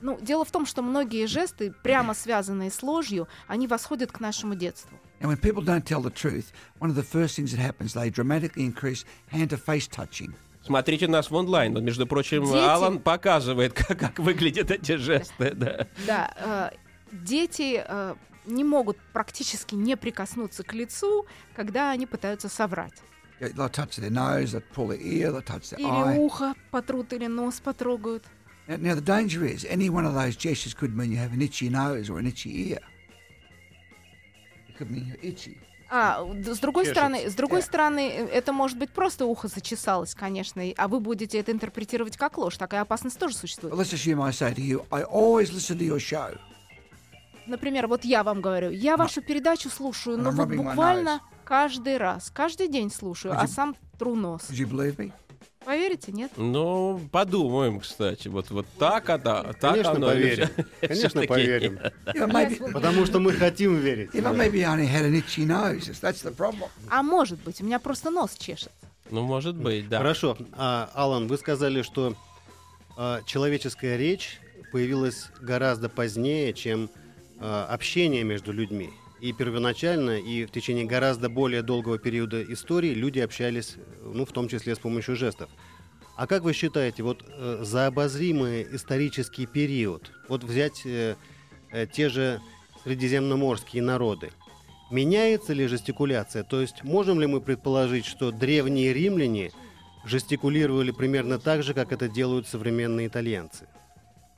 Ну, 0.00 0.18
дело 0.20 0.44
в 0.44 0.50
том, 0.50 0.64
что 0.66 0.82
многие 0.82 1.26
жесты, 1.26 1.72
прямо 1.82 2.14
связанные 2.14 2.70
с 2.70 2.82
ложью, 2.82 3.26
они 3.46 3.66
восходят 3.66 4.12
к 4.12 4.20
нашему 4.20 4.54
детству. 4.54 4.96
And 5.20 5.28
when 5.28 5.40
people 5.40 5.64
don't 5.64 5.84
tell 5.84 6.00
the 6.02 6.12
truth, 6.12 6.46
one 6.78 6.90
of 6.90 6.94
the 6.94 7.02
first 7.02 7.36
things 7.36 7.52
that 7.52 7.58
happens, 7.58 7.94
they 7.94 8.10
dramatically 8.10 8.64
increase 8.64 9.04
hand-to-face 9.32 9.88
touching. 9.88 10.32
Смотрите 10.64 11.08
нас 11.08 11.30
в 11.30 11.34
онлайн. 11.34 11.74
Вот, 11.74 11.82
между 11.82 12.06
прочим, 12.06 12.44
Дети- 12.44 12.56
Алан 12.56 12.98
показывает, 13.00 13.72
как, 13.74 13.98
как 13.98 14.18
выглядят 14.18 14.70
эти 14.70 14.96
жесты. 14.96 15.52
Да. 15.54 15.86
Да, 16.06 16.70
э, 16.72 16.76
дети 17.10 17.82
э, 17.84 18.14
не 18.46 18.64
могут 18.64 18.98
практически 19.12 19.74
не 19.74 19.96
прикоснуться 19.96 20.62
к 20.62 20.74
лицу, 20.74 21.26
когда 21.56 21.90
они 21.90 22.06
пытаются 22.06 22.48
соврать. 22.48 22.94
Touch 23.40 23.98
their 24.00 24.10
nose, 24.10 24.46
they'll 24.52 24.62
pull 24.74 24.88
their 24.88 25.00
ear, 25.00 25.30
they'll 25.32 25.44
touch 25.44 25.70
their 25.70 25.78
Или 25.78 25.88
eye. 25.88 26.16
ухо 26.18 26.54
потрут, 26.70 27.12
или 27.12 27.26
нос 27.26 27.60
потрогают. 27.60 28.24
Now, 28.68 28.76
now, 28.76 28.94
the 28.94 29.00
danger 29.00 29.44
is 29.46 29.64
any 29.64 29.88
one 29.88 30.04
of 30.04 30.12
those 30.14 30.36
gestures 30.36 30.74
could 30.74 30.94
mean 30.94 31.10
you 31.10 31.16
have 31.16 31.32
an 31.32 31.40
itchy 31.40 31.70
nose 31.70 32.10
or 32.10 32.18
an 32.18 32.26
itchy 32.26 32.68
ear. 32.70 32.80
It 34.68 34.76
could 34.76 34.90
mean 34.90 35.06
you're 35.06 35.22
itchy. 35.22 35.56
А, 35.90 36.22
с 36.22 36.58
другой 36.58 36.84
Чешется. 36.84 37.00
стороны, 37.00 37.30
с 37.30 37.34
другой 37.34 37.60
Да. 37.60 37.66
стороны, 37.66 38.10
э, 38.10 38.26
это 38.26 38.52
может 38.52 38.76
быть 38.78 38.90
просто 38.90 39.24
ухо 39.24 39.48
зачесалось, 39.48 40.14
конечно, 40.14 40.62
а 40.76 40.86
вы 40.86 41.00
будете 41.00 41.38
это 41.38 41.50
интерпретировать 41.50 42.18
как 42.18 42.36
ложь. 42.36 42.58
Такая 42.58 42.82
опасность 42.82 43.18
тоже 43.18 43.34
существует. 43.34 43.72
But 43.74 43.78
let's 43.80 43.94
assume 43.94 44.22
I 44.22 44.30
say 44.32 44.54
to 44.54 44.60
you, 44.60 44.84
I 44.90 45.02
always 45.04 45.50
listen 45.50 45.78
to 45.78 45.86
your 45.86 45.96
show. 45.98 46.38
Например, 47.46 47.86
вот 47.86 48.04
я 48.04 48.22
вам 48.22 48.42
говорю, 48.42 48.68
я 48.70 48.98
вашу 48.98 49.22
передачу 49.22 49.70
слушаю, 49.70 50.18
но 50.18 50.28
I'm 50.28 50.32
вот 50.34 50.48
rubbing 50.48 50.56
my 50.58 50.64
буквально 50.64 51.20
каждый 51.46 51.96
раз, 51.96 52.30
каждый 52.34 52.68
день 52.68 52.90
слушаю, 52.90 53.32
а 53.40 53.44
you- 53.44 53.48
сам 53.48 53.74
тру 53.98 54.14
нос. 54.14 54.42
Would 54.50 54.58
you 54.58 54.70
believe 54.70 54.96
me? 54.98 55.10
Поверите, 55.68 56.12
нет? 56.12 56.32
Ну, 56.38 56.98
подумаем, 57.12 57.80
кстати. 57.80 58.28
Вот, 58.28 58.50
вот 58.50 58.64
так, 58.78 59.10
а 59.10 59.18
да, 59.18 59.52
так 59.52 59.72
Конечно, 59.72 59.90
оно 59.90 60.06
поверим. 60.06 60.48
Конечно, 60.80 61.22
поверим. 61.24 61.78
Потому 62.72 63.04
что 63.04 63.20
мы 63.20 63.34
хотим 63.34 63.76
верить. 63.76 64.08
А 66.88 67.02
может 67.02 67.38
быть, 67.40 67.60
у 67.60 67.66
меня 67.66 67.78
просто 67.80 68.08
нос 68.08 68.34
чешется. 68.38 68.70
Ну, 69.10 69.24
может 69.24 69.56
быть, 69.56 69.90
да. 69.90 69.98
Хорошо. 69.98 70.38
А, 70.52 70.88
Алан, 70.94 71.26
вы 71.26 71.36
сказали, 71.36 71.82
что 71.82 72.14
а, 72.96 73.20
человеческая 73.26 73.98
речь 73.98 74.40
появилась 74.72 75.26
гораздо 75.38 75.90
позднее, 75.90 76.54
чем 76.54 76.88
а, 77.40 77.66
общение 77.66 78.24
между 78.24 78.52
людьми. 78.52 78.88
И 79.20 79.32
первоначально, 79.32 80.18
и 80.18 80.44
в 80.44 80.50
течение 80.50 80.84
гораздо 80.84 81.28
более 81.28 81.62
долгого 81.62 81.98
периода 81.98 82.42
истории 82.42 82.94
люди 82.94 83.18
общались, 83.18 83.76
ну, 84.02 84.24
в 84.24 84.32
том 84.32 84.48
числе 84.48 84.76
с 84.76 84.78
помощью 84.78 85.16
жестов. 85.16 85.50
А 86.16 86.26
как 86.26 86.42
вы 86.42 86.52
считаете, 86.52 87.02
вот 87.02 87.24
э, 87.28 87.60
за 87.62 87.86
обозримый 87.86 88.66
исторический 88.74 89.46
период, 89.46 90.12
вот 90.28 90.44
взять 90.44 90.82
э, 90.84 91.16
э, 91.70 91.86
те 91.86 92.08
же 92.08 92.40
средиземноморские 92.84 93.82
народы, 93.82 94.30
меняется 94.90 95.52
ли 95.52 95.66
жестикуляция? 95.66 96.44
То 96.44 96.60
есть 96.60 96.84
можем 96.84 97.20
ли 97.20 97.26
мы 97.26 97.40
предположить, 97.40 98.04
что 98.04 98.30
древние 98.30 98.92
римляне 98.92 99.52
жестикулировали 100.04 100.90
примерно 100.90 101.38
так 101.38 101.62
же, 101.62 101.74
как 101.74 101.92
это 101.92 102.08
делают 102.08 102.46
современные 102.48 103.08
итальянцы? 103.08 103.68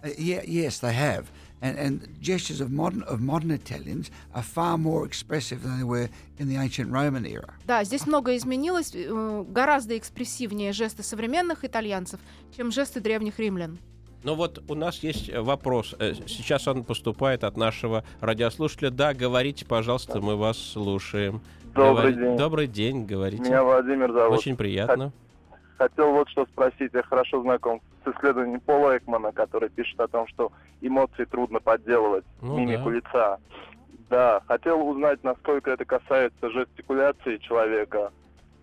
Yes, 0.03 0.81
they 0.83 0.95
have. 0.95 1.27
And, 1.63 1.77
and 1.79 2.09
gestures 2.23 2.63
of 2.63 2.71
modern 2.71 3.03
of 3.03 3.21
modern 3.21 3.51
Italians 3.51 4.11
are 4.33 4.43
far 4.43 4.79
more 4.79 5.05
expressive 5.07 5.63
than 5.63 5.77
they 5.79 5.85
were 5.85 6.09
in 6.39 6.49
the 6.49 6.57
ancient 6.57 6.91
Roman 6.91 7.27
era. 7.27 7.53
Да, 7.67 7.85
здесь 7.85 8.07
многое 8.07 8.39
изменилось, 8.39 8.93
э, 8.95 9.45
гораздо 9.47 9.99
экспрессивнее 9.99 10.73
жесты 10.73 11.03
современных 11.03 11.63
итальянцев, 11.67 12.19
чем 12.57 12.73
жесты 12.73 13.01
древних 13.01 13.39
римлян. 13.39 13.79
Ну 14.23 14.37
вот 14.37 14.63
у 14.69 14.75
нас 14.75 15.03
есть 15.03 15.29
э, 15.29 15.39
вопрос. 15.43 15.95
Э, 15.99 16.15
Сейчас 16.27 16.67
он 16.67 16.83
поступает 16.83 17.45
от 17.45 17.59
нашего 17.59 18.05
радиослушателя. 18.21 18.91
Да, 18.91 19.13
говорите, 19.13 19.67
пожалуйста, 19.67 20.19
мы 20.23 20.37
вас 20.37 20.57
слушаем. 20.57 21.43
Добрый 21.75 22.13
Говори- 22.13 22.15
день. 22.15 22.37
Добрый 22.39 22.67
день, 22.69 23.05
говорите. 23.05 23.43
Меня 23.45 23.63
Владимир 23.65 24.11
зовут. 24.13 24.39
Очень 24.39 24.57
приятно. 24.57 25.13
Хотел 25.81 26.13
вот 26.13 26.29
что 26.29 26.45
спросить. 26.45 26.91
Я 26.93 27.03
хорошо 27.05 27.41
знаком 27.41 27.81
с 28.05 28.09
исследованием 28.15 28.61
Пола 28.61 28.99
Экмана, 28.99 29.33
который 29.33 29.71
пишет 29.71 29.99
о 29.99 30.09
том, 30.09 30.27
что 30.29 30.53
эмоции 30.83 31.25
трудно 31.25 31.59
подделывать, 31.59 32.27
Ну 32.43 32.59
мимику 32.59 32.91
да. 32.91 32.97
лица. 32.97 33.39
Да, 34.11 34.43
хотел 34.47 34.87
узнать, 34.87 35.25
насколько 35.25 35.71
это 35.71 35.87
касается 35.87 36.51
жестикуляции 36.51 37.39
человека 37.39 38.13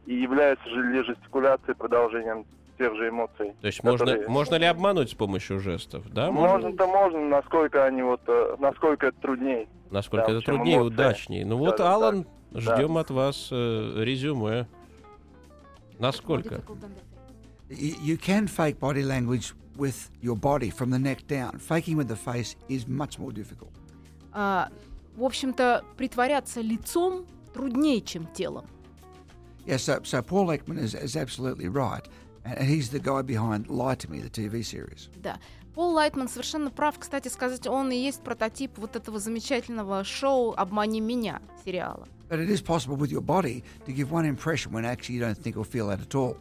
и 0.05 0.13
является 0.13 0.69
же 0.69 0.83
ли 0.91 1.03
жестикуляция 1.03 1.73
продолжением 1.73 2.45
тех 2.77 2.95
же 2.95 3.09
эмоций. 3.09 3.53
То 3.61 3.65
есть 3.67 3.83
можно, 3.83 4.05
которые- 4.05 4.29
можно 4.29 4.55
ли 4.55 4.65
обмануть 4.67 5.09
с 5.09 5.15
помощью 5.15 5.59
жестов? 5.59 6.03
Да, 6.13 6.29
можно? 6.31 6.57
Можно-то 6.67 6.85
можно, 6.85 7.19
насколько 7.29 7.83
они 7.83 8.03
вот, 8.03 8.21
э, 8.27 8.57
насколько 8.59 9.07
это 9.07 9.19
труднее. 9.19 9.67
Насколько 9.89 10.27
Да, 10.27 10.33
это 10.33 10.45
труднее, 10.45 10.77
эмоции. 10.77 10.93
удачнее. 10.93 11.45
Ну 11.47 11.57
вот. 11.57 11.79
Алан, 11.79 12.27
ждем 12.53 12.95
от 12.99 13.09
вас 13.09 13.49
э, 13.51 14.03
резюме. 14.03 14.67
Насколько? 15.97 16.61
You, 17.70 17.96
you 18.02 18.16
can 18.16 18.46
fake 18.46 18.78
body 18.78 19.02
language 19.02 19.54
with 19.76 20.10
your 20.20 20.36
body 20.36 20.70
from 20.70 20.90
the 20.90 20.98
neck 20.98 21.26
down. 21.26 21.58
Faking 21.58 21.96
with 21.96 22.08
the 22.08 22.16
face 22.16 22.56
is 22.68 22.86
much 22.86 23.18
more 23.18 23.32
difficult. 23.32 23.72
А, 24.32 24.70
в 25.16 25.24
общем-то, 25.24 25.84
притворяться 25.96 26.60
лицом 26.60 27.26
труднее, 27.52 28.00
чем 28.00 28.26
телом. 28.34 28.66
Yeah, 29.66 29.76
so, 29.76 30.00
so 30.02 30.22
Paul 30.22 30.48
Ekman 30.48 30.78
is, 30.78 30.94
is 30.94 31.16
absolutely 31.16 31.68
right. 31.68 32.06
And, 32.44 32.58
and 32.58 32.68
he's 32.68 32.90
the 32.90 32.98
guy 32.98 33.22
behind 33.22 33.68
Lie 33.68 33.94
to 33.96 34.10
Me, 34.10 34.20
the 34.20 34.30
TV 34.30 34.64
series. 34.64 35.08
Да. 35.22 35.38
Пол 35.74 35.92
Лайтман 35.94 36.28
совершенно 36.28 36.70
прав, 36.70 36.98
кстати 36.98 37.28
сказать, 37.28 37.66
он 37.66 37.90
и 37.90 37.96
есть 37.96 38.22
прототип 38.22 38.76
вот 38.76 38.94
этого 38.94 39.18
замечательного 39.18 40.04
шоу 40.04 40.52
«Обмани 40.54 41.00
меня» 41.00 41.40
сериала. 41.64 42.06
But 42.28 42.40
it 42.40 42.50
is 42.50 42.60
possible 42.60 42.96
with 42.96 43.10
your 43.10 43.22
body 43.22 43.62
to 43.86 43.92
give 43.92 44.10
one 44.10 44.26
impression 44.26 44.72
when 44.72 44.84
actually 44.84 45.14
you 45.14 45.20
don't 45.20 45.36
think 45.36 45.56
or 45.56 45.64
feel 45.64 45.88
that 45.88 46.00
at 46.00 46.14
all. 46.14 46.36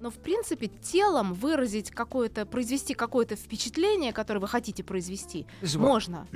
Но, 0.00 0.10
в 0.10 0.16
принципе, 0.16 0.66
телом 0.66 1.34
выразить 1.34 1.90
какое-то, 1.90 2.46
произвести 2.46 2.94
какое-то 2.94 3.36
впечатление, 3.36 4.12
которое 4.12 4.40
вы 4.40 4.48
хотите 4.48 4.82
произвести, 4.84 5.46
можно. 5.76 6.26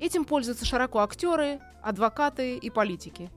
Этим 0.00 0.24
пользуются 0.24 0.64
широко 0.64 1.00
актеры, 1.00 1.60
адвокаты 1.82 2.56
и 2.56 2.70
политики. 2.70 3.30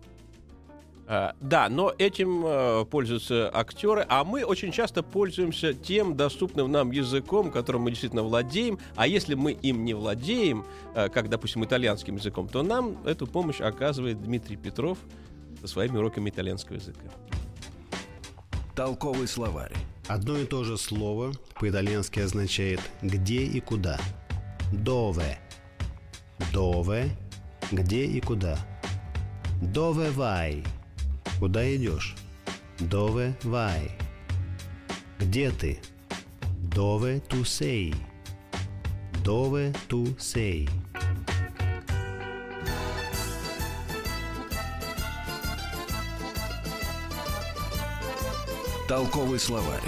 А, 1.11 1.33
да, 1.41 1.69
но 1.69 1.91
этим 1.97 2.45
э, 2.45 2.85
пользуются 2.85 3.49
актеры, 3.51 4.05
а 4.09 4.23
мы 4.23 4.43
очень 4.43 4.71
часто 4.71 5.01
пользуемся 5.01 5.73
тем 5.73 6.15
доступным 6.15 6.71
нам 6.71 6.91
языком, 6.91 7.49
которым 7.49 7.81
мы 7.81 7.89
действительно 7.89 8.21
владеем. 8.21 8.77
А 8.95 9.07
если 9.07 9.33
мы 9.33 9.53
им 9.53 9.85
не 9.85 9.95
владеем, 9.95 10.65
э, 10.93 11.09
как, 11.09 11.29
допустим, 11.29 11.65
итальянским 11.65 12.17
языком, 12.17 12.47
то 12.47 12.61
нам 12.61 12.95
эту 13.05 13.25
помощь 13.25 13.59
оказывает 13.59 14.21
Дмитрий 14.21 14.55
Петров 14.55 14.99
со 15.61 15.67
своими 15.67 15.97
уроками 15.97 16.29
итальянского 16.29 16.75
языка. 16.75 17.07
Толковый 18.75 19.27
словарь. 19.27 19.73
Одно 20.07 20.37
и 20.37 20.45
то 20.45 20.63
же 20.63 20.77
слово 20.77 21.33
по-итальянски 21.59 22.19
означает 22.19 22.79
«где 23.01 23.43
и 23.43 23.59
куда». 23.59 23.99
«Дове». 24.71 25.37
«Дове»– 26.53 27.09
«где 27.71 28.05
и 28.05 28.21
куда». 28.21 28.57
«Дове 29.61 30.09
вай»– 30.11 30.63
«куда 31.39 31.75
идешь». 31.75 32.15
«Дове 32.79 33.35
вай». 33.43 33.91
«Где 35.19 35.51
ты?» 35.51 35.79
«Дове 36.73 37.19
ту 37.19 37.43
сей». 37.43 37.93
«Дове 39.23 39.73
ту 39.89 40.07
сей». 40.17 40.69
Толковый 48.89 49.37
словарь. 49.37 49.83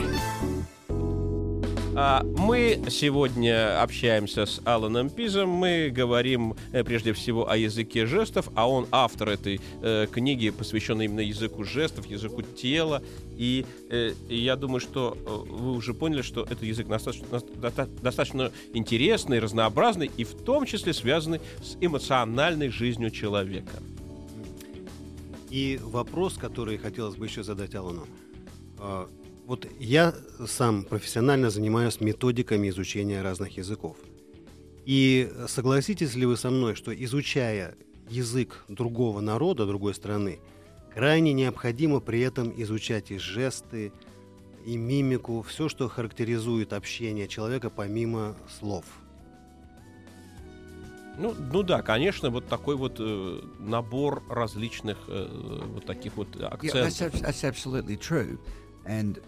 А, 1.95 2.21
Мы 2.23 2.79
сегодня 2.91 3.81
общаемся 3.81 4.45
с 4.45 4.61
Аланом 4.63 5.09
Пизом. 5.09 5.49
Мы 5.49 5.89
говорим 5.89 6.53
э, 6.71 6.83
прежде 6.83 7.11
всего 7.13 7.49
о 7.49 7.57
языке 7.57 8.05
жестов, 8.05 8.49
а 8.53 8.69
он 8.69 8.85
автор 8.91 9.29
этой 9.29 9.59
э, 9.81 10.05
книги, 10.05 10.51
посвященной 10.51 11.05
именно 11.05 11.21
языку 11.21 11.63
жестов, 11.63 12.05
языку 12.05 12.43
тела. 12.43 13.01
И, 13.37 13.65
э, 13.89 14.13
я 14.29 14.55
думаю, 14.55 14.79
что 14.79 15.17
э, 15.17 15.51
вы 15.51 15.71
уже 15.71 15.95
поняли, 15.95 16.21
что 16.21 16.43
этот 16.43 16.61
язык 16.61 16.87
достаточно, 16.87 17.25
доста- 17.55 17.89
достаточно 18.03 18.51
интересный, 18.71 19.39
разнообразный 19.39 20.11
и 20.15 20.23
в 20.23 20.35
том 20.35 20.67
числе 20.67 20.93
связанный 20.93 21.41
с 21.63 21.75
эмоциональной 21.81 22.69
жизнью 22.69 23.09
человека. 23.09 23.81
И 25.49 25.79
вопрос, 25.81 26.35
который 26.37 26.77
хотелось 26.77 27.15
бы 27.15 27.25
еще 27.25 27.41
задать 27.41 27.73
Алану. 27.73 28.05
А, 28.81 29.07
Вот 29.47 29.67
я 29.79 30.13
сам 30.47 30.83
профессионально 30.83 31.49
занимаюсь 31.49 31.99
методиками 32.01 32.69
изучения 32.69 33.21
разных 33.21 33.57
языков. 33.57 33.97
И 34.85 35.31
согласитесь 35.47 36.15
ли 36.15 36.25
вы 36.25 36.37
со 36.37 36.49
мной, 36.49 36.75
что 36.75 36.91
изучая 36.93 37.75
язык 38.09 38.63
другого 38.67 39.21
народа, 39.21 39.65
другой 39.65 39.93
страны, 39.93 40.39
крайне 40.93 41.33
необходимо 41.33 41.99
при 41.99 42.21
этом 42.21 42.51
изучать 42.61 43.11
и 43.11 43.17
жесты, 43.17 43.91
и 44.65 44.77
мимику, 44.77 45.41
все, 45.41 45.69
что 45.69 45.87
характеризует 45.89 46.73
общение 46.73 47.27
человека 47.27 47.69
помимо 47.69 48.35
слов. 48.59 48.85
Ну, 51.17 51.35
ну 51.53 51.61
да, 51.63 51.81
конечно, 51.81 52.29
вот 52.29 52.47
такой 52.47 52.75
вот 52.75 52.95
э, 52.99 53.41
набор 53.59 54.23
различных 54.29 54.97
э, 55.07 55.27
вот 55.73 55.85
таких 55.85 56.15
вот 56.15 56.35
Yeah, 56.35 56.47
акцентов. 56.53 56.83
that's, 56.87 57.11
abs- 57.11 57.21
that's 57.21 57.43
absolutely 57.43 57.97
true. 57.97 58.39
And 58.85 59.19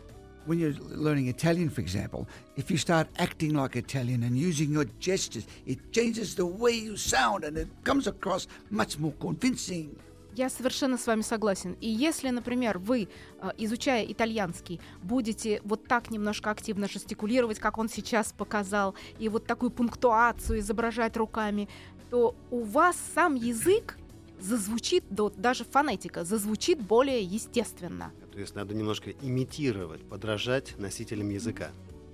when 0.46 0.60
you're 0.60 0.76
learning 0.90 1.28
Italian, 1.28 1.70
for 1.70 1.82
example, 1.82 2.28
if 2.58 2.70
you 2.70 2.78
start 2.78 3.08
acting 3.18 3.54
like 3.54 3.76
Italian 3.76 4.24
and 4.24 4.38
using 4.38 4.72
your 4.72 4.86
gestures, 5.00 5.46
it 5.66 5.80
changes 5.92 6.36
the 6.36 6.46
way 6.46 6.72
you 6.72 6.98
sound 6.98 7.44
and 7.44 7.58
it 7.58 7.68
comes 7.84 8.08
across 8.08 8.48
much 8.70 9.00
more 9.00 9.14
convincing. 9.20 9.98
Я 10.36 10.50
совершенно 10.50 10.98
с 10.98 11.06
вами 11.06 11.22
согласен. 11.22 11.78
И 11.80 11.88
если, 11.88 12.30
например, 12.30 12.80
вы, 12.80 13.08
э, 13.40 13.52
изучая 13.60 14.04
итальянский, 14.04 14.82
будете 15.04 15.62
вот 15.64 15.88
так 15.88 16.10
немножко 16.10 16.50
активно 16.50 16.90
жестикулировать, 16.90 17.60
как 17.60 17.78
он 17.78 17.88
сейчас 17.88 18.34
показал, 18.36 18.96
и 19.20 19.30
вот 19.30 19.46
такую 19.46 19.70
пунктуацию 19.70 20.60
изображать 20.60 21.18
руками, 21.18 21.70
то 22.10 22.36
у 22.50 22.64
вас 22.64 22.96
сам 23.14 23.36
язык 23.36 23.96
зазвучит, 24.40 25.04
даже 25.10 25.66
фонетика, 25.66 26.24
зазвучит 26.24 26.82
более 26.82 27.22
естественно. 27.22 28.12
То 28.34 28.40
есть 28.40 28.56
надо 28.56 28.74
немножко 28.74 29.12
имитировать, 29.22 30.02
подражать 30.10 30.74
носителям 30.80 31.30
языка. 31.30 31.70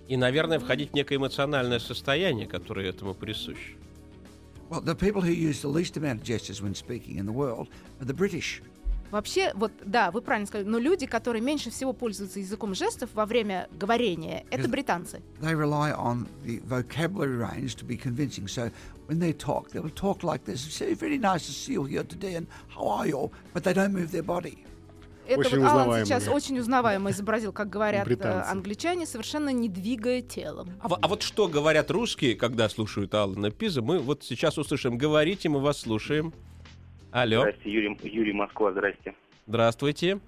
И, 0.10 0.17
наверное, 0.17 0.60
входить 0.60 0.91
в 0.91 0.93
некое 0.93 1.15
эмоциональное 1.15 1.79
состояние, 1.79 2.45
которое 2.45 2.89
этому 2.89 3.13
присуще. 3.13 3.75
Well, 4.69 4.82
the 4.82 4.95
people 4.95 5.21
who 5.21 5.32
use 5.32 5.62
the 5.62 5.69
least 5.69 5.95
amount 5.97 6.21
of 6.21 6.23
gestures 6.23 6.62
when 6.62 6.75
speaking 6.75 7.17
in 7.17 7.25
the 7.25 7.32
world 7.32 7.69
are 8.01 8.05
the 8.05 8.13
British. 8.13 8.62
Вообще, 9.12 9.51
вот 9.55 9.71
да, 9.84 10.12
вы 10.12 10.21
правильно 10.21 10.45
сказали, 10.45 10.67
но 10.67 10.77
люди, 10.77 11.08
которые 11.08 11.41
меньше 11.41 11.71
всего 11.71 11.93
пользуются 11.93 12.39
языком 12.39 12.75
жестов 12.75 13.10
во 13.13 13.25
время 13.25 13.67
говорения, 13.71 14.45
это 14.51 14.67
британцы. 14.67 15.21
They 15.41 15.55
rely 15.55 15.95
on 15.97 16.27
the 16.45 16.62
vocabulary 16.67 17.38
range 17.38 17.75
to 17.77 17.86
be 17.86 17.97
convincing. 17.97 18.47
So 18.47 18.71
when 19.08 19.19
they 19.19 19.34
talk, 19.34 19.71
they 19.71 19.79
will 19.79 19.89
talk 19.89 20.21
like 20.21 20.43
this. 20.43 20.67
It's 20.67 20.99
very 20.99 21.17
nice 21.17 21.47
to 21.47 21.51
see 21.53 21.73
you 21.73 21.86
here 21.86 22.03
today, 22.03 22.36
and 22.36 22.45
how 22.67 22.88
are 22.89 23.08
you? 23.08 23.32
But 23.53 23.63
they 23.63 23.73
don't 23.73 23.93
move 23.93 24.12
their 24.12 24.21
body. 24.21 24.65
Это 25.29 25.41
Очень 25.41 25.59
вот 25.59 25.69
Алан 25.69 26.05
сейчас 26.05 26.27
очень 26.27 26.57
узнаваемо 26.57 27.11
изобразил, 27.11 27.53
как 27.53 27.69
говорят 27.69 28.07
э, 28.07 28.09
Британцы. 28.09 28.49
англичане, 28.49 29.05
совершенно 29.05 29.49
не 29.49 29.69
двигая 29.69 30.21
телом. 30.21 30.69
А, 30.81 30.87
а 30.99 31.07
вот 31.07 31.21
что 31.21 31.47
говорят 31.47 31.91
русские, 31.91 32.35
когда 32.35 32.67
слушают 32.67 33.13
Алана 33.13 33.51
Пиза, 33.51 33.83
мы 33.83 33.99
вот 33.99 34.23
сейчас 34.23 34.57
услышим. 34.57 34.97
Говорите, 34.97 35.47
мы 35.47 35.59
вас 35.59 35.81
слушаем. 35.81 36.33
Алло, 37.11 37.41
Здрасте, 37.41 37.71
Юрий, 37.71 37.99
Юрий 38.03 38.33
Москва, 38.33 38.71
здрасте. 38.71 39.13
здравствуйте. 39.45 40.19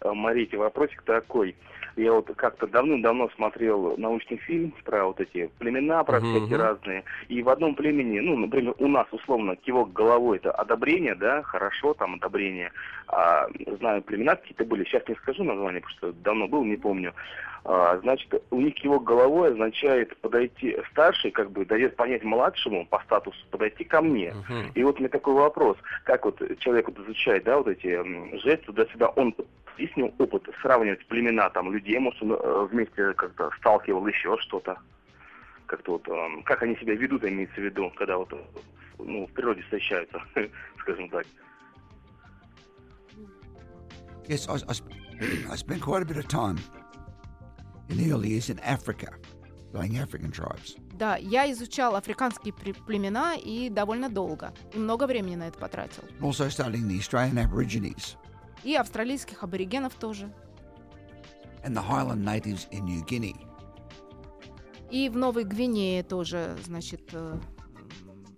Э, 0.00 0.12
Марите, 0.12 0.56
вопросик 0.56 1.02
такой. 1.02 1.56
Я 1.96 2.12
вот 2.12 2.28
как-то 2.36 2.66
давным-давно 2.66 3.30
смотрел 3.36 3.96
научный 3.96 4.36
фильм 4.38 4.74
про 4.84 5.06
вот 5.06 5.20
эти 5.20 5.48
племена, 5.58 6.02
про 6.02 6.20
Мгм, 6.20 6.30
всякие 6.30 6.56
разные. 6.58 7.04
И 7.28 7.42
в 7.42 7.48
одном 7.48 7.74
племени, 7.74 8.18
ну, 8.20 8.36
например, 8.36 8.74
у 8.78 8.88
нас 8.88 9.06
условно 9.12 9.54
кивок 9.56 9.92
головой 9.92 10.38
это 10.38 10.50
одобрение, 10.50 11.14
да, 11.14 11.42
хорошо, 11.42 11.94
там 11.94 12.14
одобрение. 12.14 12.72
А, 13.08 13.46
знаю, 13.78 14.02
племена 14.02 14.34
какие-то 14.34 14.64
были, 14.64 14.84
сейчас 14.84 15.06
не 15.08 15.14
скажу 15.14 15.44
название, 15.44 15.82
потому 15.82 15.96
что 15.96 16.12
давно 16.22 16.48
был, 16.48 16.64
не 16.64 16.76
помню. 16.76 17.14
А, 17.64 17.98
значит, 17.98 18.42
у 18.50 18.60
них 18.60 18.74
кивок 18.74 19.04
головой 19.04 19.52
означает 19.52 20.16
подойти, 20.18 20.76
старший 20.90 21.30
как 21.30 21.50
бы 21.50 21.64
дает 21.64 21.96
понять 21.96 22.22
младшему 22.22 22.86
по 22.86 22.98
статусу 23.00 23.38
подойти 23.50 23.84
ко 23.84 24.02
мне. 24.02 24.34
Мгм. 24.34 24.72
И 24.74 24.82
вот 24.82 24.96
у 24.96 24.98
меня 24.98 25.08
такой 25.08 25.34
вопрос, 25.34 25.78
как 26.04 26.24
вот 26.24 26.42
человек 26.58 26.88
вот 26.88 26.98
изучает, 26.98 27.44
да, 27.44 27.56
вот 27.56 27.68
эти 27.68 28.36
жесты 28.38 28.66
туда-сюда, 28.66 29.08
он 29.08 29.34
есть 29.78 29.96
у 29.96 30.00
него 30.00 30.14
опыт 30.18 30.48
сравнивать 30.62 31.04
племена, 31.06 31.50
там, 31.50 31.72
людей, 31.72 31.98
может, 31.98 32.22
он 32.22 32.32
э, 32.32 32.68
вместе 32.70 33.12
как-то 33.14 33.50
сталкивал 33.58 34.06
еще 34.06 34.36
что-то, 34.38 34.78
как-то 35.66 35.92
вот, 35.92 36.08
эм, 36.08 36.42
как 36.44 36.62
они 36.62 36.76
себя 36.76 36.94
ведут, 36.94 37.24
имеется 37.24 37.56
в 37.56 37.64
виду, 37.64 37.90
когда 37.96 38.18
вот, 38.18 38.32
ну, 38.98 39.26
в 39.26 39.32
природе 39.32 39.62
встречаются, 39.62 40.20
скажем 40.80 41.08
так. 41.10 41.26
Yes, 44.26 44.48
I, 44.48 44.54
I, 44.54 44.72
sp- 44.72 44.88
I 45.50 45.56
spent 45.56 45.82
quite 45.82 46.02
a 46.02 46.06
bit 46.06 46.16
of 46.16 46.28
time 46.28 46.58
in 47.90 47.98
the 47.98 48.12
early 48.12 48.30
years 48.30 48.48
in 48.48 48.58
Africa, 48.60 49.08
studying 49.70 49.98
African 49.98 50.30
tribes. 50.30 50.76
Да, 50.94 51.16
я 51.16 51.50
изучал 51.50 51.96
африканские 51.96 52.54
племена 52.54 53.34
и 53.34 53.68
довольно 53.68 54.08
долго. 54.08 54.54
И 54.72 54.78
много 54.78 55.06
времени 55.06 55.34
на 55.34 55.48
это 55.48 55.58
потратил. 55.58 56.04
Also 56.20 56.48
studying 56.48 56.88
the 56.88 56.98
Australian 56.98 57.36
Aborigines 57.36 58.16
И 58.64 58.74
австралийских 58.74 59.42
аборигенов 59.42 59.94
тоже. 59.94 60.32
and 61.64 61.74
the 61.74 61.82
Highland 61.82 62.24
natives 62.24 62.68
in 62.70 62.84
New 62.84 63.02
Guinea. 63.02 63.34
И 64.90 65.08
в 65.08 65.16
Новой 65.16 65.44
Гвинее 65.44 66.02
тоже, 66.02 66.56
значит, 66.64 67.12
э, 67.12 67.40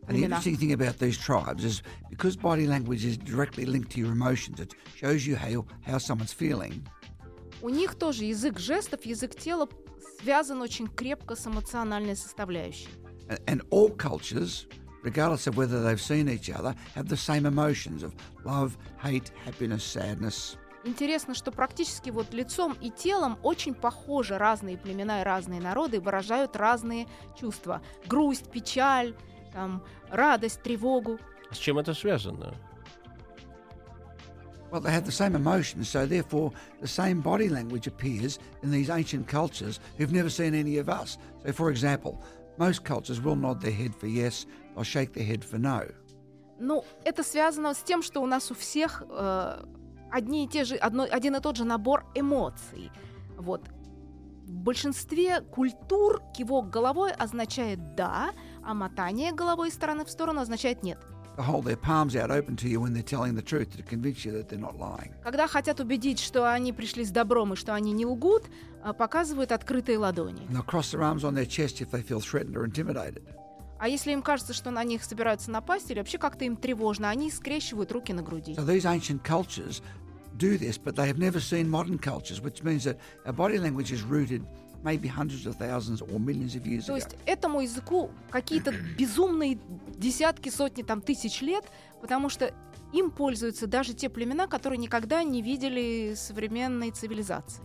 And 0.09 0.17
the 0.17 0.23
interesting 0.23 0.57
thing 0.57 0.73
about 0.73 0.99
these 0.99 1.19
tribes 1.19 1.65
is 1.65 1.83
because 2.09 2.37
body 2.37 2.67
language 2.69 3.05
is 3.05 3.19
directly 3.19 3.67
linked 3.67 3.91
to 3.91 4.01
your 4.01 4.13
emotions, 4.13 4.61
it 4.61 4.73
shows 4.95 5.27
you 5.27 5.35
how, 5.35 5.67
how 5.83 5.99
someone's 5.99 6.33
feeling. 6.33 6.87
У 7.61 7.69
них 7.69 7.97
тоже 7.97 8.25
язык 8.25 8.61
жестов, 8.61 9.05
язык 9.05 9.35
тела 9.35 9.69
связан 10.21 10.63
очень 10.63 10.87
крепко 10.87 11.35
с 11.35 11.47
эмоциональной 11.47 12.15
составляющей. 12.15 12.89
And, 13.29 13.41
and 13.47 13.63
all 13.71 13.91
cultures, 13.91 14.69
regardless 15.06 15.48
of 15.48 15.58
whether 15.58 15.82
they've 15.84 16.02
seen 16.02 16.30
each 16.30 16.50
other, 16.50 16.76
have 16.96 17.08
the 17.08 17.18
same 17.18 17.46
emotions 17.46 18.04
of 18.04 18.14
love, 18.44 18.78
hate, 18.98 19.32
happiness, 19.46 19.84
sadness. 19.84 20.58
Интересно, 20.84 21.36
что 21.36 21.52
практически 21.52 22.10
вот 22.10 22.34
лицом 22.34 22.74
и 22.82 22.90
телом 22.90 23.38
очень 23.44 23.76
похожи 23.76 24.38
разные 24.38 24.78
племена 24.78 25.22
и 25.22 25.24
разные 25.24 25.62
народы 25.62 25.98
и 25.98 26.00
выражают 26.00 26.56
разные 26.56 27.08
чувства. 27.40 27.82
Грусть, 28.08 28.50
печаль, 28.50 29.16
там, 29.54 29.84
радость, 30.10 30.64
тревогу. 30.64 31.20
С 31.52 31.58
чем 31.58 31.78
это 31.78 31.94
связано? 31.94 32.56
Well, 34.72 34.80
they 34.80 34.92
have 34.92 35.06
the 35.06 35.12
same 35.12 35.36
emotions, 35.36 35.90
so 35.90 36.06
therefore 36.06 36.54
the 36.80 36.88
same 36.88 37.20
body 37.20 37.50
language 37.50 37.88
appears 37.88 38.40
in 38.64 38.72
these 38.72 38.90
ancient 38.90 39.28
cultures 39.28 39.82
who've 39.98 40.14
never 40.14 40.30
seen 40.30 40.56
any 40.56 40.78
of 40.78 40.88
us. 40.88 41.18
So, 41.46 41.52
for 41.52 41.70
example, 41.70 42.24
most 42.59 42.85
cultures 42.85 43.21
will 43.21 43.37
nod 43.37 43.61
their 43.61 43.73
head 43.73 43.95
for 43.95 44.07
yes, 44.07 44.47
they'll 44.75 44.85
shake 44.85 45.13
their 45.13 45.25
head 45.25 45.45
for 45.45 45.59
no. 45.59 45.83
Ну, 46.59 46.85
это 47.05 47.23
связано 47.23 47.75
с 47.75 47.83
тем, 47.83 48.03
что 48.03 48.23
у 48.23 48.27
нас 48.27 48.51
у 48.51 48.55
всех 48.55 49.03
э, 49.09 49.65
одни 50.11 50.45
и 50.45 50.49
те 50.49 50.65
же, 50.65 50.77
одно, 50.77 51.07
один 51.11 51.37
и 51.37 51.41
тот 51.41 51.57
же 51.57 51.65
набор 51.65 52.07
эмоций. 52.15 52.91
Вот. 53.37 53.69
В 54.47 54.53
большинстве 54.53 55.41
культур 55.41 56.23
кивок 56.35 56.71
головой 56.71 57.13
означает 57.13 57.95
«да», 57.95 58.31
а 58.65 58.75
мотание 58.75 59.33
головой 59.33 59.69
из 59.69 59.75
стороны 59.75 60.05
в 60.05 60.11
сторону 60.11 60.41
означает 60.41 60.83
«нет». 60.83 60.99
They 61.37 61.43
hold 61.43 61.65
their 61.67 61.77
palms 61.77 62.17
out 62.17 62.31
open 62.31 62.57
to 62.57 62.69
you 62.69 62.81
when 62.81 62.95
they're 62.95 63.03
telling 63.03 63.35
the 63.35 63.43
truth 63.43 63.77
to 63.77 63.83
convince 63.83 64.25
you 64.25 64.33
that 64.33 64.49
they're 64.49 64.59
not 64.59 64.79
lying. 64.79 65.13
Когда 65.23 65.47
хотят 65.47 65.81
убедить, 65.81 66.19
что 66.19 66.51
они 66.51 66.73
пришли 66.73 67.05
с 67.05 67.11
добром 67.11 67.53
и 67.53 67.57
что 67.57 67.75
они 67.75 67.93
не 67.93 68.07
лгут, 68.07 68.45
э, 68.83 68.93
показывают 68.95 69.53
открытые 69.53 69.99
ладони. 69.99 70.47
And 70.49 70.57
they'll 70.57 70.65
cross 70.65 70.91
their 70.93 71.03
arms 71.03 71.25
on 71.25 71.35
their 71.35 71.47
chest 71.47 71.81
if 71.81 71.91
they 71.91 72.03
feel 72.03 72.21
threatened 72.21 72.57
or 72.57 72.65
intimidated. 72.65 73.23
А 73.79 73.89
если 73.89 74.13
им 74.13 74.23
кажется, 74.23 74.55
что 74.55 74.71
на 74.71 74.83
них 74.85 75.05
собираются 75.05 75.51
напасть 75.51 75.91
или 75.91 75.99
вообще 75.99 76.17
как-то 76.17 76.47
им 76.47 76.57
тревожно, 76.57 77.11
они 77.11 77.31
скрещивают 77.31 77.93
руки 77.93 78.15
на 78.15 78.23
груди. 78.23 78.55
So 78.55 78.65
these 78.65 78.87
ancient 78.87 79.23
cultures 79.23 79.83
do 80.39 80.57
this, 80.57 80.79
but 80.79 80.97
they 80.97 81.07
have 81.07 81.19
never 81.19 81.41
seen 81.41 81.69
modern 81.69 81.99
cultures, 81.99 82.41
which 82.41 82.63
means 82.63 82.85
that 82.85 82.99
our 83.27 83.35
body 83.35 83.59
language 83.59 83.93
is 83.93 84.03
rooted 84.03 84.43
maybe 84.83 85.09
hundreds 85.09 85.47
of 85.47 85.57
thousands 85.59 86.01
or 86.03 86.19
millions 86.19 86.55
of 86.55 86.65
years 86.65 86.87
То 86.87 86.93
ago. 86.93 86.97
есть 86.97 87.17
этому 87.27 87.61
языку 87.61 88.11
какие-то 88.31 88.73
безумные 88.99 89.59
десятки, 89.97 90.49
сотни, 90.49 90.83
там, 90.83 91.01
тысяч 91.01 91.41
лет, 91.43 91.65
потому 92.01 92.29
что 92.29 92.53
им 92.93 93.11
пользуются 93.11 93.67
даже 93.67 93.95
те 93.95 94.09
племена, 94.09 94.47
которые 94.47 94.79
никогда 94.79 95.23
не 95.25 95.43
видели 95.43 96.15
современной 96.17 96.91
цивилизации. 96.91 97.63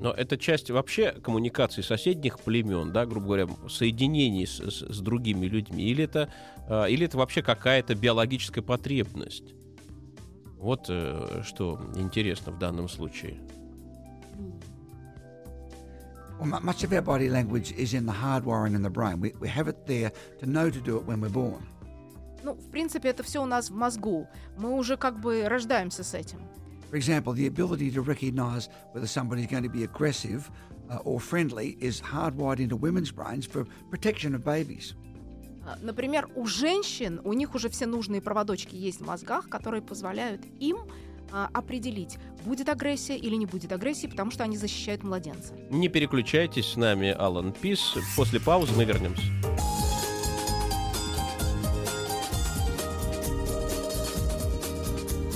Но 0.00 0.10
это 0.10 0.36
часть 0.36 0.68
вообще 0.70 1.12
коммуникации 1.12 1.82
соседних 1.82 2.40
племен, 2.40 2.92
да, 2.92 3.06
грубо 3.06 3.26
говоря, 3.26 3.48
соединений 3.68 4.46
с, 4.46 4.58
с- 4.58 4.80
с 4.88 5.00
другими 5.00 5.46
людьми, 5.46 5.84
или 5.84 6.04
это, 6.04 6.32
а, 6.68 6.86
или 6.86 7.06
это 7.06 7.18
вообще 7.18 7.40
какая-то 7.42 7.94
биологическая 7.94 8.64
потребность? 8.64 9.54
Вот 10.56 10.86
э, 10.88 11.42
что 11.44 11.80
интересно 11.96 12.50
в 12.52 12.58
данном 12.58 12.88
случае. 12.88 13.38
Well, 16.42 16.60
mu- 16.60 16.66
much 16.66 16.82
of 16.82 16.92
our 16.92 17.02
body 17.02 17.28
language 17.28 17.72
is 17.72 17.94
in 17.94 18.04
the 18.04 18.12
hardwiring 18.12 18.74
in 18.74 18.82
the 18.82 18.90
brain. 18.90 19.20
We, 19.20 19.32
we 19.38 19.48
have 19.48 19.68
it 19.68 19.86
there 19.86 20.10
to 20.40 20.46
know 20.50 20.70
to 20.70 20.80
do 20.80 20.96
it 20.96 21.04
when 21.06 21.20
we're 21.20 21.28
born. 21.28 21.62
Ну, 22.42 22.54
в 22.54 22.68
принципе, 22.70 23.10
это 23.10 23.22
все 23.22 23.40
у 23.40 23.46
нас 23.46 23.70
в 23.70 23.74
мозгу. 23.74 24.26
Мы 24.58 24.70
уже 24.70 24.96
как 24.96 25.20
бы 25.20 25.44
рождаемся 25.46 26.02
с 26.02 26.14
этим. 26.14 26.40
For 26.90 26.96
example, 26.96 27.32
the 27.32 27.46
ability 27.46 27.90
to 27.92 28.02
recognize 28.02 28.68
whether 28.92 29.06
somebody's 29.06 29.46
going 29.46 29.62
to 29.62 29.70
be 29.70 29.84
aggressive 29.84 30.50
uh, 30.90 30.96
or 31.04 31.20
friendly 31.20 31.76
is 31.80 32.00
hardwired 32.02 32.58
into 32.58 32.76
women's 32.76 33.12
brains 33.12 33.46
for 33.46 33.64
protection 33.90 34.34
of 34.34 34.42
babies. 34.42 34.94
А, 35.64 35.78
Например, 35.80 36.28
у 36.34 36.46
женщин, 36.46 37.20
у 37.22 37.34
них 37.34 37.54
уже 37.54 37.68
все 37.68 37.86
нужные 37.86 38.20
проводочки 38.20 38.74
есть 38.74 39.00
в 39.00 39.06
мозгах, 39.06 39.48
которые 39.48 39.80
позволяют 39.80 40.44
им 40.58 40.78
а, 41.32 41.48
определить, 41.52 42.18
будет 42.44 42.68
агрессия 42.68 43.16
или 43.16 43.34
не 43.36 43.46
будет 43.46 43.72
агрессии, 43.72 44.06
потому 44.06 44.30
что 44.30 44.44
они 44.44 44.56
защищают 44.56 45.02
младенца. 45.02 45.54
Не 45.70 45.88
переключайтесь 45.88 46.66
с 46.66 46.76
нами, 46.76 47.10
Алан 47.10 47.52
Пис. 47.52 47.94
После 48.16 48.38
паузы 48.38 48.74
мы 48.76 48.84
вернемся. 48.84 49.22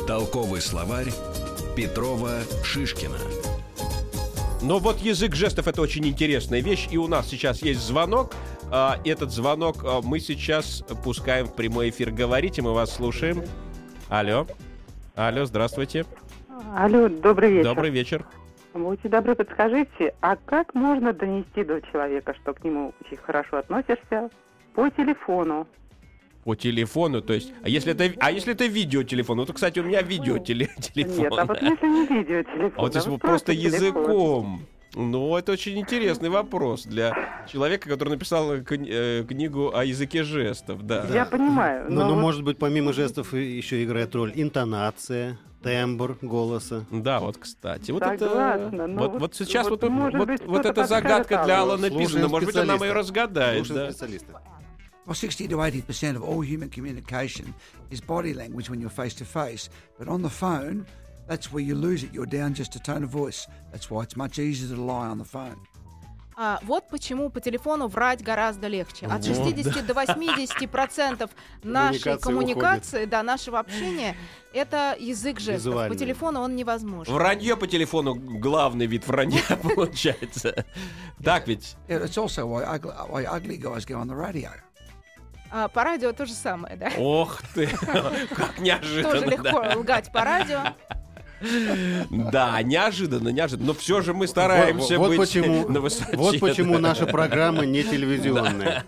Толковый 0.07 0.61
словарь 0.61 1.13
Петрова 1.75 2.43
Шишкина. 2.63 3.19
Но 4.63 4.79
вот 4.79 5.01
язык 5.01 5.35
жестов 5.35 5.69
это 5.69 5.81
очень 5.83 6.07
интересная 6.07 6.61
вещь, 6.61 6.89
и 6.91 6.97
у 6.97 7.09
нас 7.09 7.29
сейчас 7.29 7.63
есть 7.63 7.81
звонок. 7.81 8.35
А, 8.71 9.01
этот 9.05 9.31
звонок 9.31 9.85
а, 9.85 10.01
мы 10.03 10.21
сейчас 10.21 10.83
пускаем 11.05 11.47
в 11.47 11.55
прямой 11.55 11.91
эфир. 11.91 12.11
Говорите, 12.11 12.63
мы 12.63 12.73
вас 12.73 12.95
слушаем. 12.95 13.45
Алло. 14.09 14.47
Алло, 15.17 15.47
здравствуйте. 15.47 16.05
Алло, 16.77 17.09
добрый 17.09 17.51
вечер. 17.51 17.65
Добрый 17.65 17.91
вечер. 17.91 18.27
Будьте 18.75 19.09
добры, 19.09 19.35
подскажите, 19.35 20.15
а 20.21 20.37
как 20.37 20.75
можно 20.75 21.15
донести 21.15 21.65
до 21.65 21.81
человека, 21.91 22.35
что 22.35 22.53
к 22.53 22.63
нему 22.63 22.93
очень 23.03 23.17
хорошо 23.17 23.57
относишься 23.57 24.29
по 24.75 24.91
телефону? 24.91 25.67
По 26.45 26.55
телефону, 26.55 27.23
то 27.23 27.33
есть, 27.33 27.55
а 27.63 27.71
если 27.71 27.93
это, 27.93 28.15
а 28.21 28.31
если 28.31 28.53
это 28.53 28.67
видеотелефон? 28.67 29.39
Ну, 29.39 29.47
то, 29.47 29.55
кстати, 29.55 29.79
у 29.79 29.85
меня 29.85 30.03
видеотелефон. 30.03 31.17
Нет, 31.17 31.33
а 31.33 31.47
вот 31.47 31.63
если 31.63 31.87
не 31.87 32.07
видеотелефон, 32.07 32.73
А 32.77 32.83
вот 32.83 32.95
если 32.95 33.09
а 33.09 33.13
бы 33.13 33.19
просто 33.19 33.57
телефон. 33.57 33.73
языком. 33.73 34.67
Ну, 34.97 35.37
это 35.37 35.53
очень 35.53 35.79
интересный 35.79 36.31
вопрос 36.31 36.85
для 36.85 37.45
человека, 37.53 37.87
который 37.89 38.09
написал 38.11 38.55
кни- 38.57 38.89
э, 38.91 39.25
книгу 39.29 39.71
о 39.75 39.85
языке 39.85 40.23
жестов, 40.25 40.87
да. 40.87 41.07
Я 41.13 41.27
понимаю, 41.27 41.85
Но, 41.91 42.01
но 42.01 42.09
но, 42.09 42.15
вот- 42.15 42.21
может 42.23 42.43
быть, 42.45 42.57
помимо 42.59 42.95
жестов 42.95 43.35
еще 43.35 43.85
играет 43.85 44.15
роль 44.15 44.33
интонация, 44.35 45.39
тембр 45.63 46.17
голоса. 46.23 46.87
Да, 46.91 47.21
вот, 47.21 47.37
кстати. 47.37 47.91
Вот 47.91 48.03
Согласна, 48.03 48.67
это. 48.75 48.87
но 48.87 49.01
Вот, 49.03 49.13
вот- 49.13 49.21
вот 49.21 49.35
сейчас 49.35 49.69
вот, 49.69 49.83
вот, 49.83 49.91
может 49.91 50.19
вот, 50.19 50.29
быть, 50.29 50.43
вот 50.47 50.65
эта 50.65 50.87
загадка 50.87 51.45
для. 51.45 51.61
Алана 51.61 51.91
Пизана. 51.91 52.29
Может 52.29 52.47
быть, 52.47 52.57
она 52.57 52.73
ее 52.75 52.79
специалиста. 52.79 52.95
разгадает. 52.99 53.67
Слушаем 53.67 53.87
Да. 53.89 53.93
специалиста. 53.93 54.43
Well, 55.07 55.15
60 55.15 55.49
to 55.51 55.59
80% 55.61 56.17
of 56.17 56.23
all 56.25 56.41
human 56.41 56.71
communication 56.71 57.53
is 57.91 58.01
body 58.05 58.35
language 58.35 58.69
when 58.71 58.81
you're 58.81 58.89
face 58.91 59.15
to 59.15 59.25
face. 59.27 59.71
But 60.01 60.09
on 60.09 60.23
the 60.23 60.31
phone, 60.31 60.85
that's 61.27 61.53
where 61.53 61.63
you 61.63 61.75
lose 61.75 62.03
it. 62.05 62.13
You're 62.13 62.27
down 62.27 62.55
just 62.55 62.77
a 62.77 62.81
tone 62.81 63.03
of 63.05 63.11
voice. 63.11 63.47
That's 63.73 63.91
why 63.91 64.03
it's 64.03 64.17
much 64.17 64.39
easier 64.39 64.75
to 64.75 64.81
lie 64.81 65.09
on 65.09 65.19
the 65.19 65.25
phone. 65.25 65.57
А, 66.39 66.59
вот 66.65 66.89
почему 66.91 67.31
по 67.31 67.41
телефону 67.41 67.89
врать 67.89 68.23
гораздо 68.23 68.69
легче. 68.69 69.07
От 69.07 69.25
60 69.25 69.87
до 69.87 69.95
80 69.95 70.71
процентов 70.71 71.31
нашей 71.63 72.19
коммуникации, 72.19 73.07
да, 73.07 73.23
нашего 73.23 73.59
общения, 73.59 74.15
это 74.53 74.95
язык 75.01 75.41
жестов. 75.41 75.89
По 75.89 75.97
телефону 75.97 76.41
он 76.41 76.55
невозможен. 76.55 77.15
Вранье 77.15 77.57
по 77.57 77.67
телефону 77.67 78.15
главный 78.15 78.85
вид 78.85 79.07
вранья 79.07 79.41
получается. 79.63 80.67
Так 81.25 81.49
ведь? 81.49 81.75
It's 81.89 82.19
also 82.19 82.47
why 82.47 83.25
ugly, 83.25 83.57
guys 83.57 83.87
go 83.87 83.99
on 83.99 84.07
the 84.09 84.15
radio. 84.15 84.51
А 85.51 85.69
по 85.69 85.85
радио 85.85 86.13
то 86.13 86.27
же 86.27 86.35
самое, 86.35 86.77
да. 86.77 86.91
Ох 86.99 87.41
ты, 87.55 87.67
как 88.37 88.57
Тоже 88.57 88.61
неожиданно. 88.61 89.25
легко 89.25 89.63
да. 89.63 89.79
лгать 89.79 90.13
по 90.13 90.23
радио. 90.23 90.75
Да, 91.41 92.63
неожиданно, 92.63 93.29
неожиданно. 93.29 93.69
Но 93.69 93.75
все 93.75 94.01
же 94.01 94.15
мы 94.15 94.27
стараемся 94.27 94.99
вот, 94.99 95.09
вот 95.09 95.17
быть 95.17 95.19
почему, 95.19 95.69
на 95.69 95.81
высоте. 95.81 96.17
вот 96.17 96.41
почему 96.41 96.79
наша 96.79 97.07
программа 97.07 97.65
не 97.67 97.83
телевизионная. 97.83 98.85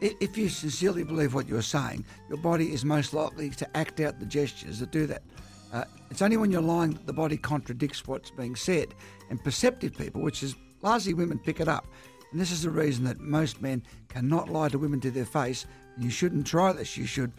I- 0.00 0.14
if 0.20 0.36
you 0.36 0.48
sincerely 0.48 1.02
believe 1.02 1.34
what 1.34 1.48
you're 1.48 1.62
saying, 1.62 2.04
your 2.28 2.38
body 2.38 2.72
is 2.72 2.84
most 2.84 3.12
likely 3.12 3.50
to 3.50 3.76
act 3.76 4.00
out 4.00 4.20
the 4.20 4.26
gestures 4.26 4.78
that 4.78 4.90
do 4.92 5.06
that. 5.06 5.22
Uh, 5.72 5.84
it's 6.10 6.22
only 6.22 6.36
when 6.36 6.50
you're 6.50 6.62
lying 6.62 6.92
that 6.92 7.06
the 7.06 7.12
body 7.12 7.36
contradicts 7.36 8.06
what's 8.06 8.30
being 8.30 8.54
said. 8.56 8.94
And 9.30 9.42
perceptive 9.42 9.96
people, 9.98 10.22
which 10.22 10.42
is 10.42 10.54
largely 10.82 11.12
women, 11.12 11.38
pick 11.38 11.60
it 11.60 11.68
up. 11.68 11.86
And 12.30 12.40
this 12.40 12.50
is 12.52 12.62
the 12.62 12.70
reason 12.70 13.04
that 13.04 13.18
most 13.20 13.60
men 13.60 13.82
cannot 14.08 14.48
lie 14.48 14.68
to 14.68 14.78
women 14.78 15.00
to 15.00 15.10
their 15.10 15.26
face. 15.26 15.66
And 15.96 16.04
you 16.04 16.10
shouldn't 16.10 16.46
try 16.46 16.72
this. 16.72 16.96
You 16.96 17.06
should 17.06 17.32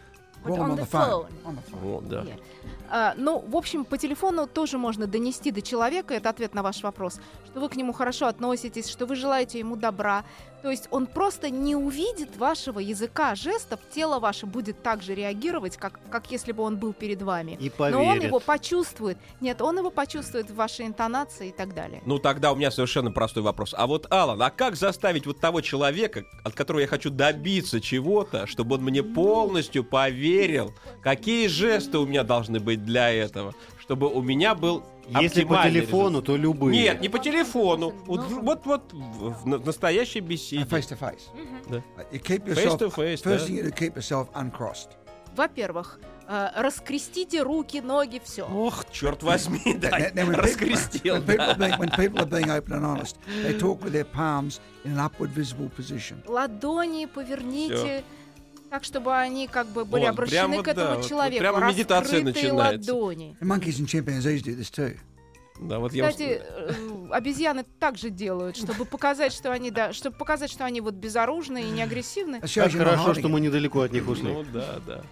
Them 0.44 0.60
on 0.60 0.70
on 0.70 0.76
the 0.76 0.86
phone. 0.86 1.10
phone. 1.10 1.26
On 1.44 1.54
the 1.54 1.62
phone. 1.70 1.80
Вот, 1.82 2.08
да. 2.08 2.22
Нет. 2.22 2.40
А, 2.88 3.14
ну, 3.16 3.38
в 3.38 3.56
общем, 3.56 3.84
по 3.84 3.98
телефону 3.98 4.46
тоже 4.46 4.78
можно 4.78 5.06
донести 5.06 5.50
до 5.50 5.62
человека, 5.62 6.14
это 6.14 6.28
ответ 6.28 6.54
на 6.54 6.62
ваш 6.62 6.82
вопрос, 6.82 7.20
что 7.46 7.60
вы 7.60 7.68
к 7.68 7.76
нему 7.76 7.92
хорошо 7.92 8.26
относитесь, 8.26 8.88
что 8.88 9.06
вы 9.06 9.16
желаете 9.16 9.58
ему 9.58 9.76
добра. 9.76 10.24
То 10.62 10.70
есть 10.70 10.88
он 10.90 11.06
просто 11.06 11.50
не 11.50 11.74
увидит 11.74 12.36
вашего 12.36 12.78
языка 12.78 13.34
жестов, 13.34 13.80
тело 13.94 14.18
ваше 14.18 14.46
будет 14.46 14.82
так 14.82 15.02
же 15.02 15.14
реагировать, 15.14 15.76
как, 15.76 15.98
как 16.10 16.30
если 16.30 16.52
бы 16.52 16.62
он 16.62 16.76
был 16.76 16.92
перед 16.92 17.22
вами. 17.22 17.56
И 17.60 17.72
Но 17.78 17.84
он 17.84 18.06
поверит. 18.06 18.24
его 18.24 18.40
почувствует. 18.40 19.18
Нет, 19.40 19.62
он 19.62 19.78
его 19.78 19.90
почувствует 19.90 20.50
в 20.50 20.54
вашей 20.54 20.86
интонации 20.86 21.48
и 21.48 21.52
так 21.52 21.74
далее. 21.74 22.02
Ну 22.04 22.18
тогда 22.18 22.52
у 22.52 22.56
меня 22.56 22.70
совершенно 22.70 23.10
простой 23.10 23.42
вопрос. 23.42 23.74
А 23.76 23.86
вот, 23.86 24.06
Алан, 24.10 24.40
а 24.42 24.50
как 24.50 24.76
заставить 24.76 25.26
вот 25.26 25.40
того 25.40 25.60
человека, 25.60 26.24
от 26.44 26.54
которого 26.54 26.80
я 26.80 26.86
хочу 26.86 27.10
добиться 27.10 27.80
чего-то, 27.80 28.46
чтобы 28.46 28.76
он 28.76 28.82
мне 28.82 29.02
полностью 29.02 29.84
поверил? 29.84 30.74
Какие 31.02 31.46
жесты 31.46 31.98
у 31.98 32.06
меня 32.06 32.24
должны 32.24 32.60
быть 32.60 32.84
для 32.84 33.10
этого? 33.10 33.54
Чтобы 33.90 34.06
у 34.06 34.22
меня 34.22 34.54
был 34.54 34.84
Если 35.20 35.42
по 35.42 35.64
телефону, 35.64 36.22
то 36.22 36.36
любые. 36.36 36.74
результат? 36.78 36.94
Нет, 36.94 37.02
не 37.02 37.08
по 37.08 37.18
телефону. 37.18 37.90
Вот, 38.06 38.20
вот, 38.30 38.64
вот 38.64 38.92
в, 38.92 39.42
в 39.42 39.46
на- 39.48 39.58
настоящей 39.58 40.20
беседе. 40.20 40.62
Face 40.62 40.88
to 40.88 40.96
face. 40.96 41.22
Да. 41.68 41.78
Uh, 41.78 41.82
You 42.12 42.20
keep 42.22 42.44
Face 42.44 42.54
yourself. 42.64 42.78
to 42.78 42.90
face, 42.94 43.20
first 43.20 43.48
thing 43.48 43.56
you 43.56 43.72
keep 43.72 43.96
yourself 43.96 44.28
uncrossed. 44.34 44.90
Во-первых, 45.34 45.98
э, 46.28 46.50
раскрестите 46.54 47.42
руки, 47.42 47.80
ноги, 47.80 48.20
все. 48.24 48.44
Ох, 48.44 48.84
черт 48.92 49.24
возьми, 49.24 49.74
да, 49.74 49.88
раскрестил. 50.14 51.16
When 51.16 51.26
people, 51.26 51.48
are 51.48 51.58
being, 51.58 51.78
when 51.80 51.90
people 51.96 52.20
are 52.20 52.30
being 52.30 52.48
open 52.50 52.74
and 52.74 52.84
honest, 52.84 53.16
they 53.42 53.58
talk 53.58 53.80
with 53.82 53.90
their 53.92 54.04
palms 54.04 54.60
in 54.84 54.92
an 54.96 55.00
upward 55.00 55.30
visible 55.34 55.68
position. 55.76 56.22
Ладони 56.28 57.06
поверните. 57.06 58.04
Так, 58.70 58.84
чтобы 58.84 59.16
они 59.16 59.48
как 59.48 59.66
бы 59.66 59.84
были 59.84 60.02
Вот, 60.02 60.10
обращены 60.10 60.38
прям 60.38 60.52
вот, 60.52 60.64
к 60.64 60.68
этому 60.68 60.86
да, 60.86 60.94
вот- 60.94 61.02
вот 61.02 61.08
человеку. 61.08 61.40
прямо 61.40 61.68
медитация 61.68 62.22
начинается. 62.22 62.94
ладони. 62.94 63.36
Да, 65.60 65.78
вот 65.78 65.92
я 65.92 66.08
Кстати, 66.08 66.40
э, 66.42 67.08
обезьяны 67.10 67.64
также 67.78 68.08
делают, 68.08 68.56
чтобы 68.56 68.86
показать, 68.86 69.32
что 69.32 69.52
они, 69.52 69.70
да, 69.70 69.92
чтобы 69.92 70.16
показать, 70.16 70.50
что 70.50 70.64
они 70.64 70.80
вот 70.80 70.94
безоружны 70.94 71.62
и 71.62 71.70
не 71.70 71.82
агрессивны. 71.82 72.40
Как 72.40 72.72
хорошо, 72.72 73.12
что 73.14 73.28
мы 73.28 73.40
недалеко 73.40 73.82
от 73.82 73.92
них 73.92 74.08
ушли. 74.08 74.32
Ну 74.32 74.44
да, 74.54 74.80
да. 74.86 75.02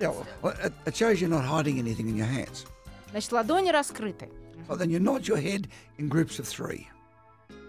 Yeah, 0.00 0.14
well, 0.42 0.54
it, 0.62 0.94
shows 0.94 1.20
you're 1.20 1.28
not 1.28 1.44
hiding 1.46 1.78
anything 1.78 2.08
in 2.08 2.16
your 2.16 2.28
hands. 2.28 2.66
Значит, 3.10 3.32
ладони 3.32 3.70
раскрыты. 3.70 4.28
Then 4.68 4.88
you 4.88 4.98
nod 4.98 5.22
your 5.22 5.38
head 5.38 5.68
in 5.98 6.08
groups 6.08 6.40
of 6.40 6.46
three. 6.46 6.86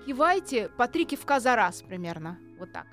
Кивайте 0.07 0.69
по 0.77 0.87
три 0.87 1.05
кивка 1.05 1.39
за 1.39 1.55
раз 1.55 1.83
примерно. 1.83 2.37
Вот 2.59 2.71
так. 2.73 2.87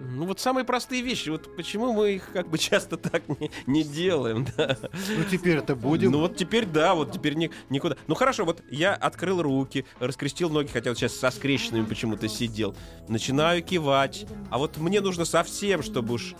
Ну 0.00 0.26
вот 0.26 0.40
самые 0.40 0.64
простые 0.64 1.02
вещи. 1.02 1.28
Вот 1.30 1.54
почему 1.56 1.92
мы 1.92 2.12
их 2.14 2.30
как 2.32 2.48
бы 2.48 2.58
часто 2.58 2.96
так 2.96 3.22
не, 3.28 3.50
не 3.66 3.82
делаем, 3.82 4.46
да? 4.56 4.76
Ну 4.82 5.24
теперь 5.30 5.58
это 5.58 5.74
будем. 5.74 6.12
Ну 6.12 6.20
вот 6.20 6.36
теперь 6.36 6.66
да, 6.66 6.94
вот 6.94 7.12
теперь 7.12 7.34
ни- 7.34 7.50
никуда. 7.70 7.96
Ну 8.06 8.14
хорошо, 8.14 8.44
вот 8.44 8.62
я 8.70 8.94
открыл 8.94 9.42
руки, 9.42 9.84
раскрестил 10.00 10.50
ноги, 10.50 10.68
хотя 10.68 10.90
вот 10.90 10.98
сейчас 10.98 11.14
со 11.14 11.30
скрещенными 11.30 11.84
почему-то 11.84 12.28
сидел. 12.28 12.74
Начинаю 13.08 13.62
кивать. 13.62 14.26
А 14.50 14.58
вот 14.58 14.76
мне 14.78 15.00
нужно 15.00 15.24
совсем, 15.24 15.82
чтобы 15.82 16.14
уж 16.14 16.34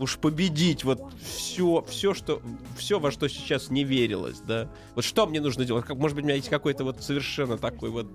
уж 0.00 0.18
победить 0.18 0.82
вот 0.82 1.00
все, 1.22 1.84
все, 1.88 2.14
что, 2.14 2.42
все, 2.76 2.98
во 2.98 3.12
что 3.12 3.28
сейчас 3.28 3.70
не 3.70 3.84
верилось, 3.84 4.40
да. 4.40 4.68
Вот 4.96 5.04
что 5.04 5.24
мне 5.26 5.40
нужно 5.40 5.64
делать? 5.64 5.88
Может 5.88 6.16
быть, 6.16 6.24
у 6.24 6.26
меня 6.26 6.36
есть 6.36 6.48
какой-то 6.48 6.82
вот 6.82 7.00
совершенно 7.00 7.58
такой 7.58 7.90
вот 7.90 8.08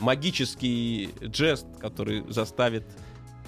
магический 0.00 1.10
жест, 1.20 1.66
который 1.80 2.24
заставит 2.28 2.84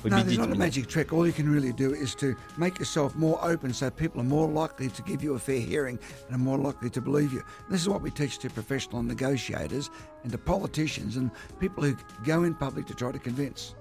no, 0.05 0.23
there's 0.23 0.39
not 0.39 0.53
a 0.53 0.55
magic 0.55 0.87
trick. 0.87 1.13
All 1.13 1.27
you 1.27 1.33
can 1.33 1.51
really 1.51 1.73
do 1.73 1.93
is 1.93 2.15
to 2.17 2.37
make 2.57 2.79
yourself 2.79 3.15
more 3.17 3.39
open 3.43 3.73
so 3.73 3.91
people 3.91 4.21
are 4.21 4.25
more 4.25 4.49
likely 4.49 4.89
to 4.89 5.03
give 5.03 5.23
you 5.23 5.35
a 5.35 5.39
fair 5.39 5.59
hearing 5.61 5.99
and 6.27 6.37
are 6.37 6.39
more 6.39 6.59
likely 6.59 6.91
to 6.91 7.01
believe 7.01 7.33
you. 7.33 7.41
And 7.41 7.75
this 7.75 7.81
is 7.81 7.89
what 7.89 8.03
we 8.03 8.11
teach 8.11 8.39
to 8.41 8.51
professional 8.51 9.03
negotiators 9.03 9.91
and 10.23 10.33
to 10.33 10.39
politicians 10.39 11.17
and 11.17 11.31
people 11.59 11.83
who 11.83 11.97
go 12.25 12.45
in 12.45 12.55
public 12.55 12.87
to 12.87 12.95
try 12.95 13.11
to 13.11 13.19
convince. 13.19 13.75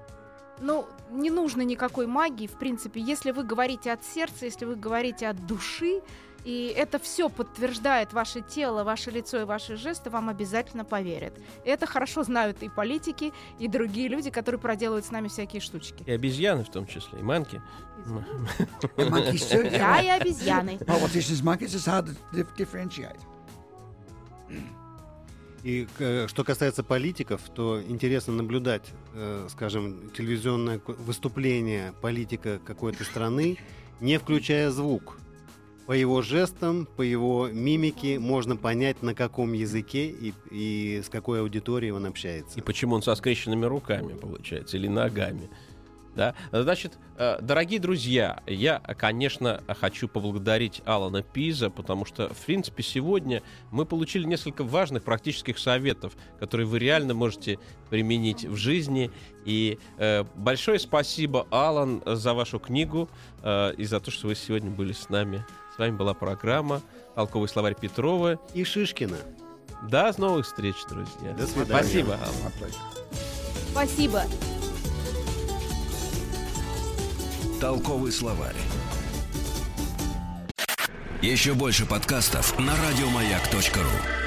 Ну, 0.60 0.88
не 1.12 1.30
нужно 1.30 1.62
никакой 1.62 2.08
магии, 2.08 2.48
в 2.48 2.58
принципе. 2.58 3.02
Если 3.02 3.32
вы 3.32 3.44
говорите 3.44 3.92
от 3.92 4.04
сердца, 4.04 4.46
если 4.46 4.66
вы 4.66 4.76
говорите 4.76 5.28
от 5.28 5.46
души, 5.46 6.02
и 6.46 6.72
это 6.78 7.00
все 7.00 7.28
подтверждает 7.28 8.14
ваше 8.14 8.42
тело, 8.42 8.84
ваше 8.84 9.10
лицо 9.10 9.42
и 9.42 9.44
ваши 9.46 9.76
жесты, 9.78 10.12
вам 10.12 10.30
обязательно 10.30 10.86
поверят. 10.86 11.34
И 11.66 11.70
это 11.70 11.88
хорошо 11.88 12.24
знают 12.24 12.62
и 12.62 12.70
политики, 12.70 13.34
и 13.58 13.68
другие 13.68 14.08
люди, 14.08 14.30
которые 14.30 14.62
проделывают 14.62 15.06
с 15.06 15.12
нами 15.12 15.28
всякие 15.28 15.60
штучки. 15.60 16.04
И 16.06 16.12
обезьяны 16.12 16.64
в 16.64 16.70
том 16.70 16.86
числе, 16.86 17.20
и 17.20 17.24
манки. 17.24 17.62
And 18.06 19.10
monkeys 19.10 19.50
too. 19.50 19.64
yeah, 19.64 19.80
Да, 19.80 20.00
right. 20.00 20.06
и 20.06 20.10
обезьяны. 20.10 20.78
И 25.66 25.88
э, 25.98 26.28
что 26.28 26.44
касается 26.44 26.84
политиков, 26.84 27.42
то 27.56 27.82
интересно 27.82 28.34
наблюдать, 28.34 28.84
э, 29.16 29.48
скажем, 29.50 30.12
телевизионное 30.16 30.80
выступление 30.86 31.92
политика 32.04 32.60
какой-то 32.64 33.04
страны, 33.04 33.58
не 34.00 34.20
включая 34.20 34.70
звук. 34.70 35.18
По 35.88 35.94
его 35.94 36.22
жестам, 36.22 36.86
по 36.86 37.02
его 37.02 37.50
мимике 37.52 38.20
можно 38.20 38.56
понять, 38.56 39.02
на 39.02 39.16
каком 39.16 39.54
языке 39.54 40.08
и, 40.08 40.36
и 40.52 41.02
с 41.04 41.10
какой 41.10 41.42
аудиторией 41.42 41.94
он 41.94 42.06
общается. 42.06 42.60
И 42.60 42.62
почему 42.62 42.94
он 42.94 43.02
со 43.02 43.16
скрещенными 43.16 43.66
руками, 43.66 44.14
получается, 44.14 44.78
или 44.78 44.88
ногами. 44.88 45.50
Да? 46.16 46.34
Значит, 46.52 46.98
э, 47.18 47.40
дорогие 47.42 47.80
друзья, 47.80 48.42
я, 48.48 48.80
конечно, 48.80 49.62
хочу 49.80 50.08
поблагодарить 50.08 50.82
Алана 50.86 51.22
Пиза, 51.22 51.70
потому 51.70 52.06
что, 52.06 52.34
в 52.34 52.46
принципе, 52.46 52.84
сегодня 52.84 53.44
мы 53.72 53.86
получили 53.86 54.26
несколько 54.26 54.64
важных 54.64 55.04
практических 55.04 55.60
советов, 55.60 56.14
которые 56.40 56.68
вы 56.68 56.80
реально 56.80 57.14
можете 57.14 57.60
применить 57.90 58.46
в 58.46 58.56
жизни. 58.56 59.12
И 59.46 59.78
э, 59.98 60.24
большое 60.36 60.80
спасибо, 60.80 61.48
Алан, 61.52 62.02
за 62.06 62.34
вашу 62.34 62.60
книгу 62.60 63.10
э, 63.44 63.74
и 63.78 63.84
за 63.84 64.00
то, 64.00 64.10
что 64.10 64.28
вы 64.28 64.36
сегодня 64.36 64.72
были 64.72 64.94
с 64.94 65.10
нами. 65.10 65.46
С 65.76 65.78
вами 65.78 65.96
была 65.96 66.14
программа 66.14 66.82
«Толковый 67.16 67.50
словарь 67.50 67.76
Петрова». 67.76 68.40
И 68.54 68.64
Шишкина. 68.64 69.18
До 69.90 70.14
новых 70.18 70.46
встреч, 70.46 70.76
друзья. 70.90 71.34
До 71.34 71.46
свидания. 71.46 71.84
Спасибо, 71.84 72.14
Алан. 72.14 72.54
Спасибо. 73.72 74.24
Толковый 77.60 78.12
словарь. 78.12 78.56
Еще 81.22 81.54
больше 81.54 81.86
подкастов 81.86 82.60
на 82.60 82.74
радиомаяк.ру. 82.76 84.25